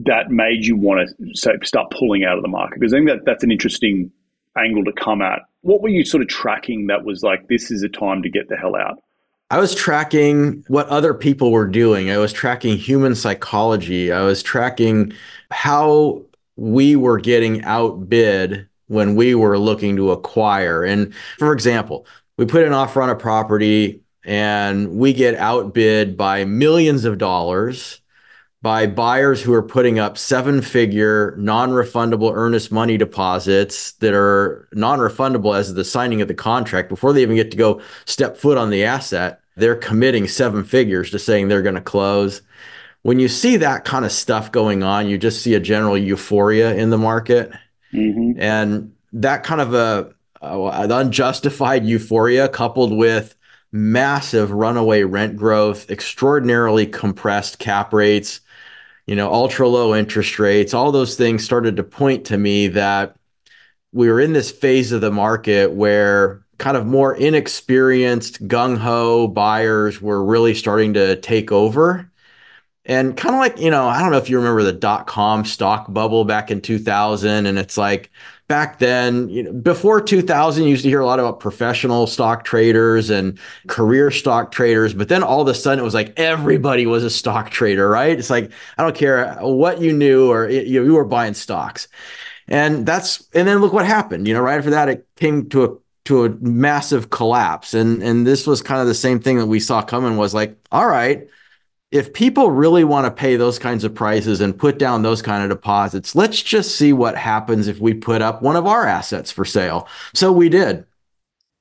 that 0.05 0.31
made 0.31 0.65
you 0.65 0.77
want 0.77 1.09
to 1.09 1.59
start 1.63 1.91
pulling 1.91 2.25
out 2.25 2.37
of 2.37 2.43
the 2.43 2.49
market? 2.49 2.81
Because 2.81 2.93
I 2.93 2.99
think 2.99 3.09
that 3.09 3.25
that's 3.25 3.45
an 3.45 3.51
interesting 3.51 4.11
angle 4.57 4.85
to 4.85 4.93
come 4.93 5.23
at. 5.23 5.41
What 5.63 5.83
were 5.83 5.89
you 5.89 6.05
sort 6.05 6.23
of 6.23 6.29
tracking 6.29 6.89
that 6.89 7.05
was 7.05 7.23
like, 7.23 7.49
this 7.49 7.71
is 7.71 7.83
a 7.83 7.89
time 7.89 8.23
to 8.23 8.29
get 8.29 8.49
the 8.49 8.57
hell 8.57 8.77
out? 8.77 9.03
I 9.51 9.59
was 9.59 9.75
tracking 9.75 10.65
what 10.69 10.89
other 10.89 11.13
people 11.13 11.53
were 11.53 11.67
doing. 11.67 12.11
I 12.11 12.17
was 12.17 12.33
tracking 12.33 12.77
human 12.77 13.15
psychology. 13.15 14.11
I 14.11 14.23
was 14.23 14.43
tracking 14.43 15.13
how 15.51 16.23
we 16.57 16.97
were 16.97 17.19
getting 17.19 17.63
outbid 17.65 18.69
when 18.87 19.15
we 19.15 19.35
were 19.35 19.59
looking 19.59 19.97
to 19.97 20.11
acquire. 20.11 20.85
And 20.85 21.15
for 21.39 21.53
example, 21.53 22.07
we 22.39 22.47
put 22.47 22.65
an 22.65 22.73
offer 22.73 23.03
on 23.03 23.11
a 23.11 23.15
property 23.15 24.01
and 24.25 24.97
we 24.97 25.13
get 25.13 25.35
outbid 25.35 26.17
by 26.17 26.45
millions 26.45 27.05
of 27.05 27.19
dollars 27.19 28.02
by 28.63 28.87
buyers 28.87 29.43
who 29.43 29.53
are 29.53 29.63
putting 29.63 29.99
up 29.99 30.17
seven 30.17 30.63
figure 30.63 31.35
non 31.37 31.71
refundable 31.71 32.33
earnest 32.33 32.71
money 32.71 32.97
deposits 32.97 33.93
that 33.95 34.15
are 34.15 34.69
non 34.73 35.01
refundable 35.01 35.57
as 35.57 35.69
of 35.71 35.77
the 35.77 35.85
signing 35.85 36.23
of 36.23 36.29
the 36.29 36.35
contract 36.35 36.89
before 36.89 37.13
they 37.13 37.23
even 37.23 37.37
get 37.37 37.51
to 37.51 37.57
go 37.57 37.81
step 38.05 38.37
foot 38.37 38.57
on 38.57 38.71
the 38.71 38.85
asset. 38.85 39.41
They're 39.57 39.77
committing 39.77 40.29
seven 40.29 40.65
figures 40.65 41.11
to 41.11 41.19
saying 41.19 41.49
they're 41.49 41.61
going 41.61 41.75
to 41.75 41.81
close. 41.81 42.41
When 43.03 43.19
you 43.19 43.29
see 43.29 43.57
that 43.57 43.85
kind 43.85 44.05
of 44.05 44.13
stuff 44.13 44.53
going 44.53 44.85
on, 44.85 45.09
you 45.09 45.19
just 45.19 45.43
see 45.43 45.55
a 45.55 45.61
general 45.61 45.99
euphoria 45.99 46.75
in 46.75 46.91
the 46.91 46.99
market. 46.99 47.51
Mm-hmm. 47.93 48.41
And 48.41 48.95
that 49.13 49.43
kind 49.43 49.61
of 49.61 49.75
a, 49.75 50.15
a 50.41 50.63
an 50.85 50.93
unjustified 50.93 51.85
euphoria 51.85 52.49
coupled 52.49 52.97
with 52.97 53.35
massive 53.73 54.53
runaway 54.53 55.03
rent 55.03 55.37
growth, 55.37 55.91
extraordinarily 55.91 56.87
compressed 56.87 57.59
cap 57.59 57.93
rates, 57.93 58.41
you 59.07 59.17
know, 59.17 59.33
ultra 59.33 59.69
low 59.69 59.95
interest 59.95 60.39
rates, 60.39 60.75
all 60.75 60.93
those 60.93 61.17
things 61.17 61.45
started 61.45 61.77
to 61.77 61.83
point 61.83 62.27
to 62.27 62.39
me 62.39 62.69
that 62.69 63.17
we 63.93 64.09
were 64.09 64.21
in 64.21 64.33
this 64.33 64.51
phase 64.51 64.93
of 64.93 65.01
the 65.01 65.11
market 65.11 65.73
where 65.73 66.45
kind 66.59 66.77
of 66.77 66.87
more 66.87 67.15
inexperienced 67.15 68.47
gung 68.47 68.79
ho 68.79 69.27
buyers 69.27 70.01
were 70.01 70.25
really 70.25 70.55
starting 70.55 70.95
to 70.95 71.17
take 71.17 71.51
over. 71.51 72.09
And 72.85 73.17
kind 73.17 73.35
of 73.35 73.41
like, 73.41 73.59
you 73.61 73.71
know, 73.71 73.87
I 73.87 74.01
don't 74.01 74.11
know 74.11 74.19
if 74.19 74.29
you 74.29 74.39
remember 74.39 74.63
the 74.63 74.73
dot 74.73 75.07
com 75.07 75.45
stock 75.45 75.93
bubble 75.93 76.25
back 76.25 76.51
in 76.51 76.61
2000. 76.61 77.47
And 77.47 77.59
it's 77.59 77.77
like 77.77 78.11
back 78.53 78.81
then, 78.81 79.31
you 79.31 79.45
know, 79.45 79.51
before 79.51 79.99
2000, 79.99 80.65
you 80.65 80.69
used 80.69 80.83
to 80.83 80.91
hear 80.91 81.01
a 81.01 81.07
lot 81.07 81.19
about 81.19 81.41
professional 81.41 82.07
stock 82.07 82.45
traders 82.45 83.09
and 83.09 83.39
career 83.67 84.11
stock 84.11 84.53
traders. 84.53 84.93
But 84.93 85.09
then 85.09 85.23
all 85.23 85.41
of 85.41 85.49
a 85.49 85.55
sudden, 85.55 85.79
it 85.79 85.83
was 85.83 85.95
like 85.95 86.13
everybody 86.19 86.85
was 86.85 87.03
a 87.03 87.09
stock 87.09 87.49
trader, 87.49 87.89
right? 87.89 88.19
It's 88.19 88.29
like, 88.29 88.53
I 88.77 88.83
don't 88.83 88.95
care 88.95 89.37
what 89.37 89.81
you 89.81 89.95
knew 89.95 90.31
or 90.31 90.51
you, 90.51 90.85
you 90.85 90.93
were 90.93 91.07
buying 91.07 91.33
stocks. 91.33 91.89
And 92.47 92.85
that's, 92.85 93.27
and 93.33 93.49
then 93.49 93.61
look 93.63 93.73
what 93.73 93.87
happened. 93.87 94.29
You 94.29 94.35
know, 94.35 94.43
right 94.43 94.59
after 94.59 94.69
that, 94.69 94.91
it 94.91 95.09
came 95.17 95.49
to 95.49 95.65
a 95.65 95.77
to 96.05 96.25
a 96.27 96.29
massive 96.41 97.09
collapse. 97.09 97.73
And 97.73 98.03
and 98.03 98.27
this 98.27 98.47
was 98.47 98.61
kind 98.61 98.83
of 98.83 98.87
the 98.87 98.95
same 98.95 99.19
thing 99.19 99.39
that 99.39 99.47
we 99.47 99.61
saw 99.61 99.81
coming 99.81 100.19
was 100.19 100.35
like, 100.35 100.59
all 100.71 100.87
right, 100.87 101.27
if 101.93 102.15
people 102.15 102.51
really 102.51 102.85
want 102.85 103.05
to 103.05 103.11
pay 103.11 103.37
those 103.37 103.59
kinds 103.59 103.85
of 103.85 103.95
prices 103.95 104.41
and 104.41 104.59
put 104.59 104.79
down 104.79 105.03
those 105.03 105.21
kind 105.21 105.45
of 105.45 105.51
deposits, 105.51 106.17
let's 106.17 106.43
just 106.43 106.77
see 106.77 106.93
what 106.95 107.17
happens 107.17 107.69
if 107.69 107.79
we 107.81 107.93
put 107.93 108.23
up 108.23 108.41
one 108.41 108.57
of 108.57 108.67
our 108.67 108.87
assets 108.87 109.31
for 109.31 109.45
sale. 109.45 109.87
So 110.15 110.33
we 110.33 110.49
did, 110.49 110.87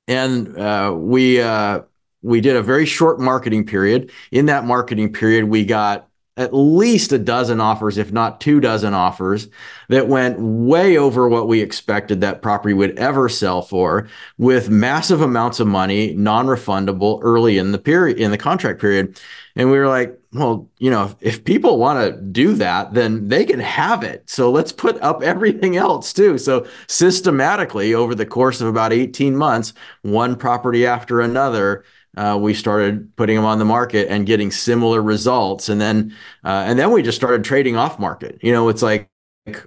and 0.08 0.58
uh, 0.58 0.94
we 0.96 1.40
uh, 1.40 1.82
we 2.22 2.40
did 2.40 2.56
a 2.56 2.62
very 2.62 2.86
short 2.86 3.20
marketing 3.20 3.66
period. 3.66 4.10
In 4.30 4.46
that 4.46 4.64
marketing 4.64 5.12
period, 5.12 5.44
we 5.44 5.66
got 5.66 6.08
at 6.38 6.54
least 6.54 7.12
a 7.12 7.18
dozen 7.18 7.60
offers, 7.60 7.98
if 7.98 8.10
not 8.10 8.40
two 8.40 8.58
dozen 8.58 8.94
offers, 8.94 9.48
that 9.90 10.08
went 10.08 10.40
way 10.40 10.96
over 10.96 11.28
what 11.28 11.46
we 11.46 11.60
expected 11.60 12.22
that 12.22 12.40
property 12.40 12.72
would 12.72 12.98
ever 12.98 13.28
sell 13.28 13.60
for, 13.60 14.08
with 14.38 14.70
massive 14.70 15.20
amounts 15.20 15.60
of 15.60 15.66
money, 15.66 16.14
non-refundable, 16.14 17.18
early 17.20 17.58
in 17.58 17.72
the 17.72 17.78
period 17.78 18.16
in 18.16 18.30
the 18.30 18.38
contract 18.38 18.80
period. 18.80 19.20
And 19.56 19.70
we 19.70 19.76
were 19.76 19.88
like, 19.88 20.18
well, 20.32 20.70
you 20.78 20.90
know, 20.90 21.14
if 21.20 21.44
people 21.44 21.78
want 21.78 21.98
to 21.98 22.20
do 22.20 22.54
that, 22.54 22.94
then 22.94 23.28
they 23.28 23.44
can 23.44 23.60
have 23.60 24.02
it. 24.02 24.28
So 24.30 24.50
let's 24.50 24.72
put 24.72 25.00
up 25.02 25.22
everything 25.22 25.76
else 25.76 26.12
too. 26.12 26.38
So 26.38 26.66
systematically, 26.88 27.94
over 27.94 28.14
the 28.14 28.26
course 28.26 28.60
of 28.60 28.68
about 28.68 28.92
18 28.92 29.36
months, 29.36 29.74
one 30.02 30.36
property 30.36 30.86
after 30.86 31.20
another, 31.20 31.84
uh, 32.16 32.38
we 32.40 32.54
started 32.54 33.14
putting 33.16 33.36
them 33.36 33.44
on 33.44 33.58
the 33.58 33.64
market 33.64 34.08
and 34.10 34.26
getting 34.26 34.50
similar 34.50 35.02
results. 35.02 35.68
And 35.68 35.80
then, 35.80 36.14
uh, 36.44 36.64
and 36.66 36.78
then 36.78 36.92
we 36.92 37.02
just 37.02 37.16
started 37.16 37.44
trading 37.44 37.76
off 37.76 37.98
market. 37.98 38.38
You 38.42 38.52
know, 38.52 38.68
it's 38.68 38.82
like 38.82 39.08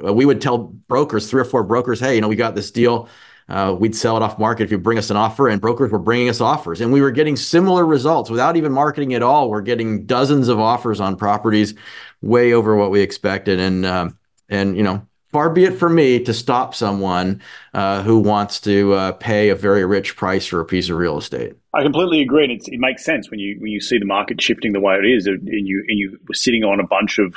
uh, 0.04 0.14
we 0.14 0.26
would 0.26 0.42
tell 0.42 0.58
brokers, 0.58 1.30
three 1.30 1.42
or 1.42 1.46
four 1.46 1.64
brokers, 1.64 2.00
hey, 2.00 2.16
you 2.16 2.22
know, 2.22 2.28
we 2.28 2.36
got 2.36 2.56
this 2.56 2.72
deal. 2.72 3.10
Uh, 3.48 3.76
we'd 3.78 3.96
sell 3.96 4.18
it 4.18 4.24
off 4.24 4.40
market 4.40 4.64
if 4.64 4.72
you 4.72 4.78
bring 4.78 4.98
us 4.98 5.12
an 5.12 5.18
offer, 5.18 5.48
and 5.48 5.62
brokers 5.62 5.92
were 5.92 6.00
bringing 6.00 6.30
us 6.30 6.42
offers, 6.42 6.82
and 6.82 6.92
we 6.92 7.02
were 7.02 7.12
getting 7.12 7.36
similar 7.36 7.86
results 7.86 8.30
without 8.30 8.58
even 8.58 8.72
marketing 8.72 9.14
at 9.14 9.22
all. 9.22 9.50
We're 9.50 9.62
getting 9.62 10.06
dozens 10.06 10.48
of 10.48 10.60
offers 10.60 11.00
on 11.00 11.16
properties, 11.16 11.76
way 12.22 12.54
over 12.54 12.76
what 12.76 12.90
we 12.90 13.02
expected, 13.02 13.60
and 13.60 13.86
um, 13.86 14.18
and 14.50 14.76
you 14.76 14.82
know, 14.82 15.06
far 15.36 15.52
be 15.52 15.66
it 15.66 15.78
from 15.78 15.94
me 15.94 16.24
to 16.24 16.34
stop 16.34 16.74
someone 16.74 17.42
uh, 17.76 18.02
who 18.02 18.18
wants 18.18 18.60
to 18.62 18.94
uh, 18.94 19.12
pay 19.12 19.50
a 19.50 19.56
very 19.56 19.86
rich 19.86 20.16
price 20.16 20.48
for 20.48 20.60
a 20.60 20.66
piece 20.66 20.90
of 20.90 20.98
real 20.98 21.18
estate. 21.18 21.54
I 21.74 21.84
completely 21.84 22.22
agree, 22.22 22.46
and 22.46 22.54
it 22.54 22.80
makes 22.80 23.06
sense 23.06 23.30
when 23.30 23.40
you 23.40 23.58
when 23.60 23.72
you 23.72 23.80
see 23.80 24.00
the 24.00 24.06
market 24.06 24.42
shifting 24.42 24.74
the 24.74 24.80
way 24.80 24.96
it 24.96 25.06
is, 25.06 25.28
and 25.28 25.48
you 25.48 25.84
and 25.88 26.00
you 26.00 26.18
were 26.28 26.34
sitting 26.34 26.64
on 26.64 26.80
a 26.80 26.88
bunch 26.88 27.20
of 27.20 27.36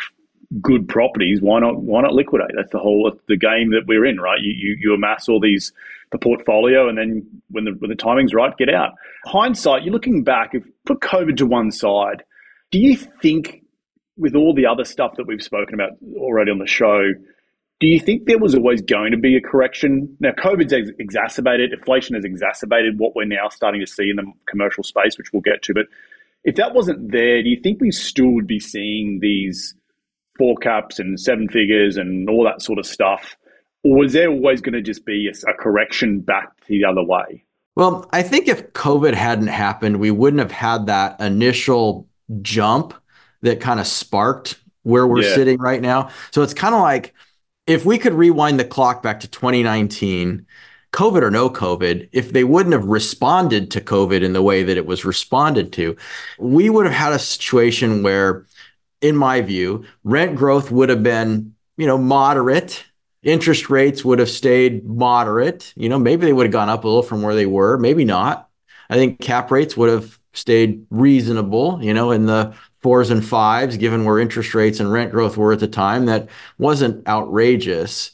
good 0.62 0.88
properties. 0.88 1.42
Why 1.42 1.60
not 1.60 1.82
why 1.82 2.02
not 2.02 2.14
liquidate? 2.14 2.52
That's 2.56 2.72
the 2.72 2.78
whole 2.78 3.12
the 3.26 3.36
game 3.36 3.72
that 3.72 3.86
we're 3.86 4.06
in, 4.06 4.20
right? 4.20 4.40
You 4.40 4.52
you, 4.52 4.76
you 4.80 4.94
amass 4.94 5.28
all 5.28 5.40
these 5.40 5.72
the 6.12 6.18
portfolio, 6.18 6.88
and 6.88 6.96
then 6.96 7.26
when 7.50 7.64
the 7.64 7.72
when 7.78 7.90
the 7.90 7.96
timing's 7.96 8.34
right, 8.34 8.56
get 8.56 8.72
out. 8.72 8.92
Hindsight, 9.26 9.82
you're 9.82 9.92
looking 9.92 10.24
back. 10.24 10.50
If 10.52 10.64
put 10.86 11.00
COVID 11.00 11.36
to 11.38 11.46
one 11.46 11.70
side, 11.70 12.22
do 12.70 12.78
you 12.78 12.96
think 12.96 13.62
with 14.16 14.34
all 14.34 14.54
the 14.54 14.66
other 14.66 14.84
stuff 14.84 15.12
that 15.16 15.26
we've 15.26 15.42
spoken 15.42 15.74
about 15.74 15.92
already 16.16 16.50
on 16.50 16.58
the 16.58 16.66
show? 16.66 17.12
Do 17.80 17.86
you 17.86 18.00
think 18.00 18.26
there 18.26 18.38
was 18.38 18.56
always 18.56 18.82
going 18.82 19.12
to 19.12 19.16
be 19.18 19.36
a 19.36 19.40
correction? 19.40 20.16
Now, 20.18 20.32
COVID's 20.32 20.72
ex- 20.72 20.90
exacerbated, 20.98 21.72
inflation 21.72 22.16
has 22.16 22.24
exacerbated 22.24 22.98
what 22.98 23.14
we're 23.14 23.24
now 23.24 23.48
starting 23.50 23.80
to 23.80 23.86
see 23.86 24.10
in 24.10 24.16
the 24.16 24.24
commercial 24.48 24.82
space, 24.82 25.16
which 25.16 25.32
we'll 25.32 25.42
get 25.42 25.62
to. 25.62 25.74
But 25.74 25.86
if 26.42 26.56
that 26.56 26.74
wasn't 26.74 27.12
there, 27.12 27.40
do 27.40 27.48
you 27.48 27.60
think 27.62 27.80
we 27.80 27.92
still 27.92 28.30
would 28.30 28.48
be 28.48 28.58
seeing 28.58 29.20
these 29.20 29.76
four 30.36 30.56
caps 30.56 30.98
and 30.98 31.20
seven 31.20 31.48
figures 31.48 31.96
and 31.96 32.28
all 32.28 32.42
that 32.44 32.62
sort 32.62 32.80
of 32.80 32.86
stuff? 32.86 33.36
Or 33.84 33.98
was 33.98 34.12
there 34.12 34.28
always 34.28 34.60
going 34.60 34.74
to 34.74 34.82
just 34.82 35.06
be 35.06 35.28
a, 35.28 35.50
a 35.50 35.54
correction 35.54 36.20
back 36.20 36.64
the 36.66 36.84
other 36.84 37.02
way? 37.02 37.44
Well, 37.76 38.08
I 38.12 38.22
think 38.22 38.48
if 38.48 38.72
COVID 38.72 39.14
hadn't 39.14 39.48
happened, 39.48 40.00
we 40.00 40.10
wouldn't 40.10 40.40
have 40.40 40.50
had 40.50 40.86
that 40.86 41.20
initial 41.20 42.08
jump 42.42 42.94
that 43.42 43.60
kind 43.60 43.78
of 43.78 43.86
sparked 43.86 44.60
where 44.82 45.06
we're 45.06 45.22
yeah. 45.22 45.34
sitting 45.34 45.58
right 45.58 45.80
now. 45.80 46.10
So 46.32 46.42
it's 46.42 46.54
kind 46.54 46.74
of 46.74 46.80
like, 46.80 47.14
if 47.66 47.84
we 47.84 47.98
could 47.98 48.14
rewind 48.14 48.58
the 48.58 48.64
clock 48.64 49.02
back 49.02 49.20
to 49.20 49.28
2019, 49.28 50.46
COVID 50.92 51.22
or 51.22 51.30
no 51.30 51.50
COVID, 51.50 52.08
if 52.12 52.32
they 52.32 52.44
wouldn't 52.44 52.72
have 52.72 52.86
responded 52.86 53.70
to 53.72 53.80
COVID 53.80 54.22
in 54.22 54.32
the 54.32 54.42
way 54.42 54.62
that 54.62 54.76
it 54.76 54.86
was 54.86 55.04
responded 55.04 55.72
to, 55.74 55.96
we 56.38 56.70
would 56.70 56.86
have 56.86 56.94
had 56.94 57.12
a 57.12 57.18
situation 57.18 58.02
where, 58.02 58.46
in 59.00 59.14
my 59.14 59.42
view, 59.42 59.84
rent 60.02 60.34
growth 60.34 60.70
would 60.70 60.88
have 60.88 61.02
been, 61.02 61.54
you 61.76 61.86
know, 61.86 61.98
moderate. 61.98 62.84
Interest 63.28 63.68
rates 63.68 64.04
would 64.06 64.18
have 64.18 64.30
stayed 64.30 64.86
moderate. 64.86 65.74
You 65.76 65.90
know, 65.90 65.98
maybe 65.98 66.24
they 66.24 66.32
would 66.32 66.46
have 66.46 66.52
gone 66.52 66.70
up 66.70 66.84
a 66.84 66.88
little 66.88 67.02
from 67.02 67.20
where 67.20 67.34
they 67.34 67.44
were, 67.44 67.76
maybe 67.76 68.04
not. 68.04 68.48
I 68.88 68.94
think 68.94 69.20
cap 69.20 69.50
rates 69.50 69.76
would 69.76 69.90
have 69.90 70.18
stayed 70.32 70.86
reasonable, 70.90 71.78
you 71.82 71.92
know, 71.92 72.10
in 72.10 72.24
the 72.24 72.54
fours 72.80 73.10
and 73.10 73.22
fives, 73.22 73.76
given 73.76 74.04
where 74.04 74.18
interest 74.18 74.54
rates 74.54 74.80
and 74.80 74.90
rent 74.90 75.10
growth 75.10 75.36
were 75.36 75.52
at 75.52 75.60
the 75.60 75.68
time, 75.68 76.06
that 76.06 76.28
wasn't 76.56 77.06
outrageous. 77.06 78.12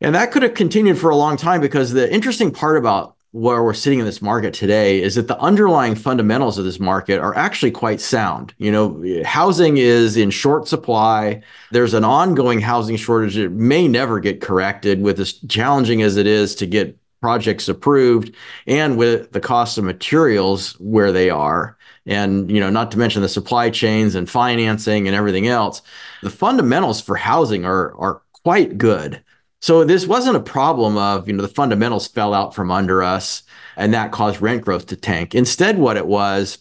And 0.00 0.14
that 0.14 0.32
could 0.32 0.42
have 0.42 0.54
continued 0.54 0.98
for 0.98 1.10
a 1.10 1.16
long 1.16 1.36
time 1.36 1.60
because 1.60 1.92
the 1.92 2.10
interesting 2.10 2.50
part 2.50 2.78
about 2.78 3.16
where 3.34 3.64
we're 3.64 3.74
sitting 3.74 3.98
in 3.98 4.04
this 4.04 4.22
market 4.22 4.54
today 4.54 5.02
is 5.02 5.16
that 5.16 5.26
the 5.26 5.38
underlying 5.40 5.96
fundamentals 5.96 6.56
of 6.56 6.64
this 6.64 6.78
market 6.78 7.18
are 7.18 7.36
actually 7.36 7.72
quite 7.72 8.00
sound. 8.00 8.54
You 8.58 8.70
know, 8.70 9.22
housing 9.24 9.76
is 9.76 10.16
in 10.16 10.30
short 10.30 10.68
supply. 10.68 11.42
There's 11.72 11.94
an 11.94 12.04
ongoing 12.04 12.60
housing 12.60 12.94
shortage 12.94 13.34
that 13.34 13.50
may 13.50 13.88
never 13.88 14.20
get 14.20 14.40
corrected 14.40 15.02
with 15.02 15.18
as 15.18 15.32
challenging 15.48 16.00
as 16.00 16.16
it 16.16 16.28
is 16.28 16.54
to 16.54 16.66
get 16.66 16.96
projects 17.20 17.68
approved 17.68 18.32
and 18.68 18.96
with 18.96 19.32
the 19.32 19.40
cost 19.40 19.78
of 19.78 19.84
materials 19.84 20.74
where 20.78 21.10
they 21.10 21.28
are 21.28 21.76
and 22.06 22.50
you 22.50 22.60
know 22.60 22.68
not 22.68 22.90
to 22.90 22.98
mention 22.98 23.22
the 23.22 23.28
supply 23.30 23.70
chains 23.70 24.14
and 24.14 24.28
financing 24.28 25.08
and 25.08 25.16
everything 25.16 25.48
else 25.48 25.80
the 26.22 26.28
fundamentals 26.28 27.00
for 27.00 27.16
housing 27.16 27.64
are 27.64 27.96
are 27.96 28.20
quite 28.44 28.76
good 28.76 29.23
so 29.64 29.82
this 29.82 30.06
wasn't 30.06 30.36
a 30.36 30.40
problem 30.40 30.98
of 30.98 31.26
you 31.26 31.32
know 31.32 31.40
the 31.40 31.48
fundamentals 31.48 32.06
fell 32.06 32.34
out 32.34 32.54
from 32.54 32.70
under 32.70 33.02
us 33.02 33.42
and 33.76 33.94
that 33.94 34.12
caused 34.12 34.42
rent 34.42 34.62
growth 34.62 34.84
to 34.84 34.94
tank 34.94 35.34
instead 35.34 35.78
what 35.78 35.96
it 35.96 36.06
was 36.06 36.58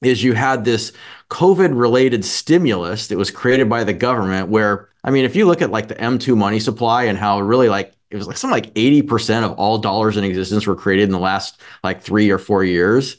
is 0.00 0.24
you 0.24 0.32
had 0.32 0.64
this 0.64 0.90
covid 1.28 1.78
related 1.78 2.24
stimulus 2.24 3.08
that 3.08 3.18
was 3.18 3.30
created 3.30 3.68
by 3.68 3.84
the 3.84 3.92
government 3.92 4.48
where 4.48 4.88
i 5.04 5.10
mean 5.10 5.26
if 5.26 5.36
you 5.36 5.44
look 5.44 5.60
at 5.60 5.70
like 5.70 5.88
the 5.88 5.94
m2 5.96 6.34
money 6.34 6.58
supply 6.58 7.04
and 7.04 7.18
how 7.18 7.38
really 7.38 7.68
like 7.68 7.92
it 8.10 8.16
was 8.16 8.26
like 8.26 8.38
something 8.38 8.56
like 8.56 8.74
80% 8.74 9.44
of 9.44 9.52
all 9.52 9.78
dollars 9.78 10.16
in 10.16 10.24
existence 10.24 10.66
were 10.66 10.74
created 10.74 11.04
in 11.04 11.12
the 11.12 11.18
last 11.18 11.60
like 11.84 12.02
3 12.02 12.30
or 12.30 12.38
4 12.38 12.64
years 12.64 13.18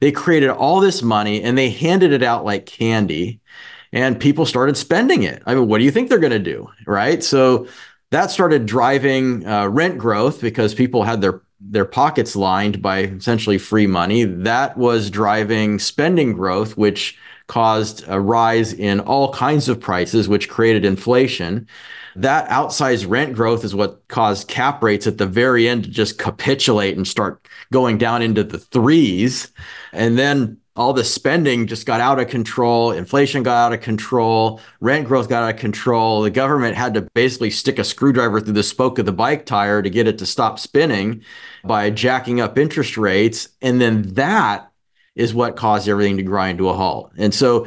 they 0.00 0.10
created 0.10 0.48
all 0.48 0.80
this 0.80 1.02
money 1.02 1.42
and 1.42 1.58
they 1.58 1.68
handed 1.68 2.10
it 2.10 2.22
out 2.22 2.44
like 2.44 2.64
candy. 2.64 3.40
and 3.92 4.18
people 4.18 4.46
started 4.46 4.76
spending 4.76 5.22
it. 5.22 5.42
I 5.44 5.54
mean, 5.54 5.68
what 5.68 5.76
do 5.78 5.84
you 5.84 5.90
think 5.90 6.08
they're 6.08 6.18
going 6.18 6.32
to 6.32 6.38
do? 6.38 6.68
Right. 6.86 7.22
So 7.22 7.68
that 8.12 8.30
started 8.30 8.66
driving 8.66 9.46
uh, 9.46 9.66
rent 9.68 9.96
growth 9.96 10.40
because 10.40 10.74
people 10.74 11.02
had 11.02 11.20
their 11.22 11.42
their 11.60 11.84
pockets 11.84 12.36
lined 12.36 12.82
by 12.82 13.04
essentially 13.04 13.56
free 13.56 13.86
money. 13.86 14.24
That 14.24 14.76
was 14.76 15.10
driving 15.10 15.78
spending 15.78 16.32
growth, 16.32 16.76
which 16.76 17.16
caused 17.46 18.04
a 18.08 18.20
rise 18.20 18.72
in 18.72 19.00
all 19.00 19.32
kinds 19.32 19.68
of 19.68 19.80
prices, 19.80 20.28
which 20.28 20.48
created 20.48 20.84
inflation. 20.84 21.66
That 22.16 22.48
outsized 22.48 23.08
rent 23.08 23.34
growth 23.34 23.64
is 23.64 23.74
what 23.74 24.06
caused 24.08 24.48
cap 24.48 24.82
rates 24.82 25.06
at 25.06 25.18
the 25.18 25.26
very 25.26 25.68
end 25.68 25.84
to 25.84 25.90
just 25.90 26.18
capitulate 26.18 26.96
and 26.96 27.08
start 27.08 27.46
going 27.72 27.96
down 27.96 28.20
into 28.20 28.44
the 28.44 28.58
threes. 28.58 29.50
And 29.92 30.18
then 30.18 30.58
all 30.74 30.92
the 30.92 31.04
spending 31.04 31.66
just 31.66 31.84
got 31.84 32.00
out 32.00 32.18
of 32.18 32.28
control. 32.28 32.92
Inflation 32.92 33.42
got 33.42 33.66
out 33.66 33.72
of 33.74 33.82
control. 33.82 34.60
Rent 34.80 35.06
growth 35.06 35.28
got 35.28 35.42
out 35.42 35.54
of 35.54 35.60
control. 35.60 36.22
The 36.22 36.30
government 36.30 36.76
had 36.76 36.94
to 36.94 37.02
basically 37.14 37.50
stick 37.50 37.78
a 37.78 37.84
screwdriver 37.84 38.40
through 38.40 38.54
the 38.54 38.62
spoke 38.62 38.98
of 38.98 39.04
the 39.04 39.12
bike 39.12 39.44
tire 39.44 39.82
to 39.82 39.90
get 39.90 40.08
it 40.08 40.18
to 40.18 40.26
stop 40.26 40.58
spinning 40.58 41.22
by 41.62 41.90
jacking 41.90 42.40
up 42.40 42.56
interest 42.56 42.96
rates. 42.96 43.48
And 43.60 43.80
then 43.80 44.14
that 44.14 44.70
is 45.14 45.34
what 45.34 45.56
caused 45.56 45.88
everything 45.88 46.16
to 46.16 46.22
grind 46.22 46.58
to 46.58 46.70
a 46.70 46.74
halt. 46.74 47.12
And 47.18 47.34
so 47.34 47.66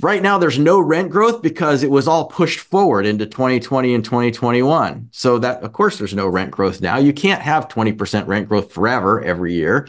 right 0.00 0.22
now 0.22 0.38
there's 0.38 0.58
no 0.58 0.80
rent 0.80 1.10
growth 1.10 1.42
because 1.42 1.82
it 1.82 1.90
was 1.90 2.08
all 2.08 2.26
pushed 2.26 2.60
forward 2.60 3.04
into 3.04 3.26
2020 3.26 3.94
and 3.94 4.04
2021. 4.04 5.08
So 5.10 5.38
that 5.38 5.62
of 5.62 5.72
course 5.74 5.98
there's 5.98 6.14
no 6.14 6.26
rent 6.26 6.52
growth 6.52 6.80
now. 6.80 6.96
You 6.96 7.12
can't 7.12 7.42
have 7.42 7.68
20% 7.68 8.26
rent 8.26 8.48
growth 8.48 8.72
forever 8.72 9.22
every 9.22 9.52
year. 9.52 9.88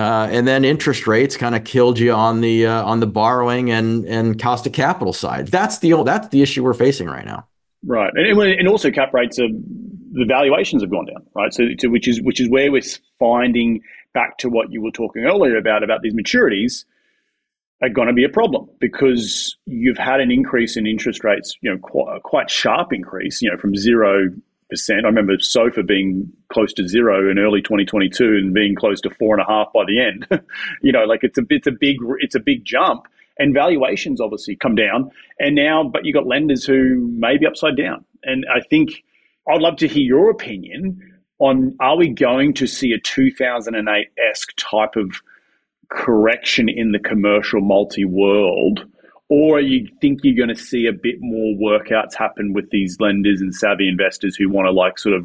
Uh, 0.00 0.28
and 0.30 0.48
then 0.48 0.64
interest 0.64 1.06
rates 1.06 1.36
kind 1.36 1.54
of 1.54 1.64
killed 1.64 1.98
you 1.98 2.12
on 2.12 2.40
the 2.40 2.66
uh, 2.66 2.82
on 2.84 3.00
the 3.00 3.06
borrowing 3.06 3.70
and 3.70 4.06
and 4.06 4.40
cost 4.40 4.66
of 4.66 4.72
capital 4.72 5.12
side. 5.12 5.48
That's 5.48 5.80
the 5.80 6.02
that's 6.04 6.28
the 6.28 6.40
issue 6.40 6.64
we're 6.64 6.72
facing 6.72 7.06
right 7.06 7.26
now. 7.26 7.46
Right, 7.84 8.10
and 8.14 8.40
and 8.40 8.66
also 8.66 8.90
cap 8.90 9.12
rates 9.12 9.38
are 9.38 9.48
the 9.48 10.24
valuations 10.26 10.82
have 10.82 10.90
gone 10.90 11.04
down. 11.04 11.26
Right, 11.34 11.52
so, 11.52 11.64
so 11.78 11.90
which 11.90 12.08
is 12.08 12.22
which 12.22 12.40
is 12.40 12.48
where 12.48 12.72
we're 12.72 12.82
finding 13.18 13.82
back 14.14 14.38
to 14.38 14.48
what 14.48 14.72
you 14.72 14.82
were 14.82 14.90
talking 14.90 15.24
earlier 15.24 15.56
about 15.56 15.82
about 15.82 16.00
these 16.02 16.14
maturities 16.14 16.84
are 17.82 17.88
going 17.88 18.08
to 18.08 18.14
be 18.14 18.24
a 18.24 18.28
problem 18.28 18.68
because 18.78 19.56
you've 19.66 19.98
had 19.98 20.20
an 20.20 20.30
increase 20.30 20.76
in 20.76 20.86
interest 20.86 21.24
rates, 21.24 21.56
you 21.62 21.70
know, 21.70 21.78
quite, 21.78 22.22
quite 22.22 22.50
sharp 22.50 22.92
increase, 22.92 23.40
you 23.40 23.50
know, 23.50 23.56
from 23.56 23.74
zero 23.74 24.28
percent. 24.70 25.04
I 25.04 25.08
remember 25.08 25.36
SOFR 25.36 25.86
being 25.86 26.32
close 26.52 26.72
to 26.74 26.88
zero 26.88 27.30
in 27.30 27.38
early 27.38 27.60
2022 27.60 28.24
and 28.24 28.54
being 28.54 28.74
close 28.74 29.00
to 29.02 29.10
four 29.10 29.34
and 29.34 29.42
a 29.42 29.50
half 29.50 29.72
by 29.74 29.84
the 29.86 30.00
end. 30.00 30.26
you 30.82 30.92
know, 30.92 31.04
like 31.04 31.20
it's 31.22 31.38
a 31.38 31.42
it's 31.50 31.66
a 31.66 31.72
big 31.72 31.96
it's 32.20 32.34
a 32.34 32.40
big 32.40 32.64
jump, 32.64 33.06
and 33.38 33.52
valuations 33.52 34.20
obviously 34.20 34.56
come 34.56 34.74
down. 34.74 35.10
And 35.38 35.54
now, 35.54 35.84
but 35.84 36.04
you 36.04 36.12
got 36.12 36.26
lenders 36.26 36.64
who 36.64 37.10
may 37.12 37.36
be 37.36 37.46
upside 37.46 37.76
down. 37.76 38.04
And 38.22 38.46
I 38.54 38.60
think 38.60 39.04
I'd 39.48 39.60
love 39.60 39.76
to 39.76 39.88
hear 39.88 40.02
your 40.02 40.30
opinion 40.30 41.00
on 41.38 41.74
are 41.80 41.96
we 41.96 42.08
going 42.10 42.54
to 42.54 42.66
see 42.66 42.92
a 42.92 42.98
2008 42.98 44.08
esque 44.30 44.52
type 44.56 44.96
of 44.96 45.20
correction 45.90 46.68
in 46.68 46.92
the 46.92 46.98
commercial 46.98 47.60
multi 47.60 48.04
world? 48.04 48.86
Or 49.30 49.60
you 49.60 49.88
think 50.00 50.20
you're 50.22 50.34
going 50.34 50.54
to 50.54 50.60
see 50.60 50.86
a 50.86 50.92
bit 50.92 51.16
more 51.20 51.54
workouts 51.56 52.14
happen 52.14 52.52
with 52.52 52.68
these 52.70 52.98
lenders 53.00 53.40
and 53.40 53.54
savvy 53.54 53.88
investors 53.88 54.36
who 54.36 54.50
want 54.50 54.66
to 54.66 54.72
like 54.72 54.98
sort 54.98 55.14
of 55.14 55.24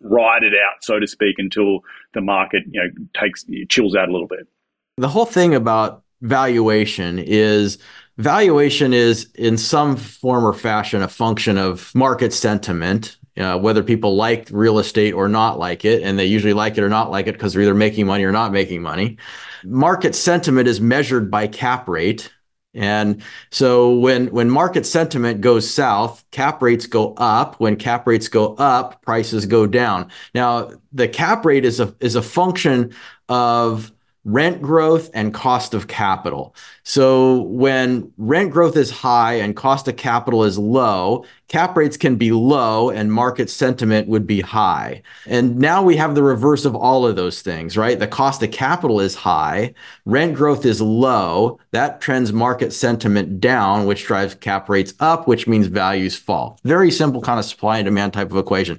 ride 0.00 0.42
it 0.42 0.54
out, 0.54 0.82
so 0.82 0.98
to 0.98 1.06
speak, 1.06 1.36
until 1.38 1.80
the 2.14 2.20
market 2.20 2.64
you 2.70 2.80
know 2.80 2.88
takes 3.20 3.44
chills 3.68 3.94
out 3.94 4.08
a 4.08 4.12
little 4.12 4.26
bit. 4.26 4.48
The 4.96 5.08
whole 5.08 5.26
thing 5.26 5.54
about 5.54 6.02
valuation 6.22 7.18
is 7.18 7.78
valuation 8.18 8.92
is 8.92 9.30
in 9.34 9.56
some 9.56 9.96
form 9.96 10.44
or 10.44 10.52
fashion 10.52 11.02
a 11.02 11.08
function 11.08 11.58
of 11.58 11.94
market 11.94 12.32
sentiment 12.32 13.16
uh, 13.38 13.58
whether 13.58 13.82
people 13.82 14.16
like 14.16 14.48
real 14.50 14.78
estate 14.78 15.12
or 15.12 15.28
not 15.28 15.58
like 15.58 15.84
it, 15.84 16.02
and 16.02 16.18
they 16.18 16.26
usually 16.26 16.52
like 16.52 16.76
it 16.76 16.84
or 16.84 16.88
not 16.88 17.10
like 17.10 17.26
it 17.26 17.32
because 17.32 17.52
they're 17.52 17.62
either 17.62 17.74
making 17.74 18.06
money 18.06 18.24
or 18.24 18.32
not 18.32 18.52
making 18.52 18.82
money. 18.82 19.16
Market 19.64 20.14
sentiment 20.14 20.68
is 20.68 20.80
measured 20.80 21.30
by 21.30 21.46
cap 21.46 21.88
rate. 21.88 22.30
And 22.74 23.22
so 23.50 23.92
when 23.92 24.28
when 24.28 24.48
market 24.48 24.86
sentiment 24.86 25.42
goes 25.42 25.68
south, 25.68 26.24
cap 26.30 26.62
rates 26.62 26.86
go 26.86 27.12
up. 27.18 27.60
When 27.60 27.76
cap 27.76 28.06
rates 28.06 28.28
go 28.28 28.54
up, 28.54 29.02
prices 29.02 29.44
go 29.44 29.66
down. 29.66 30.10
Now, 30.34 30.70
the 30.92 31.08
cap 31.08 31.44
rate 31.44 31.64
is 31.66 31.80
a 31.80 31.94
is 32.00 32.14
a 32.14 32.22
function 32.22 32.94
of 33.28 33.91
rent 34.24 34.62
growth 34.62 35.10
and 35.14 35.34
cost 35.34 35.74
of 35.74 35.88
capital. 35.88 36.54
So 36.84 37.42
when 37.42 38.12
rent 38.18 38.52
growth 38.52 38.76
is 38.76 38.90
high 38.90 39.34
and 39.34 39.56
cost 39.56 39.88
of 39.88 39.96
capital 39.96 40.44
is 40.44 40.58
low, 40.58 41.24
cap 41.48 41.76
rates 41.76 41.96
can 41.96 42.16
be 42.16 42.30
low 42.30 42.90
and 42.90 43.12
market 43.12 43.50
sentiment 43.50 44.06
would 44.08 44.26
be 44.26 44.40
high. 44.40 45.02
And 45.26 45.58
now 45.58 45.82
we 45.82 45.96
have 45.96 46.14
the 46.14 46.22
reverse 46.22 46.64
of 46.64 46.76
all 46.76 47.04
of 47.04 47.16
those 47.16 47.42
things, 47.42 47.76
right? 47.76 47.98
The 47.98 48.06
cost 48.06 48.42
of 48.42 48.52
capital 48.52 49.00
is 49.00 49.16
high, 49.16 49.74
rent 50.04 50.36
growth 50.36 50.64
is 50.64 50.80
low, 50.80 51.58
that 51.72 52.00
trends 52.00 52.32
market 52.32 52.72
sentiment 52.72 53.40
down, 53.40 53.86
which 53.86 54.06
drives 54.06 54.36
cap 54.36 54.68
rates 54.68 54.94
up, 55.00 55.26
which 55.26 55.48
means 55.48 55.66
values 55.66 56.16
fall. 56.16 56.60
Very 56.62 56.92
simple 56.92 57.20
kind 57.20 57.40
of 57.40 57.44
supply 57.44 57.78
and 57.78 57.86
demand 57.86 58.12
type 58.12 58.30
of 58.30 58.36
equation. 58.36 58.78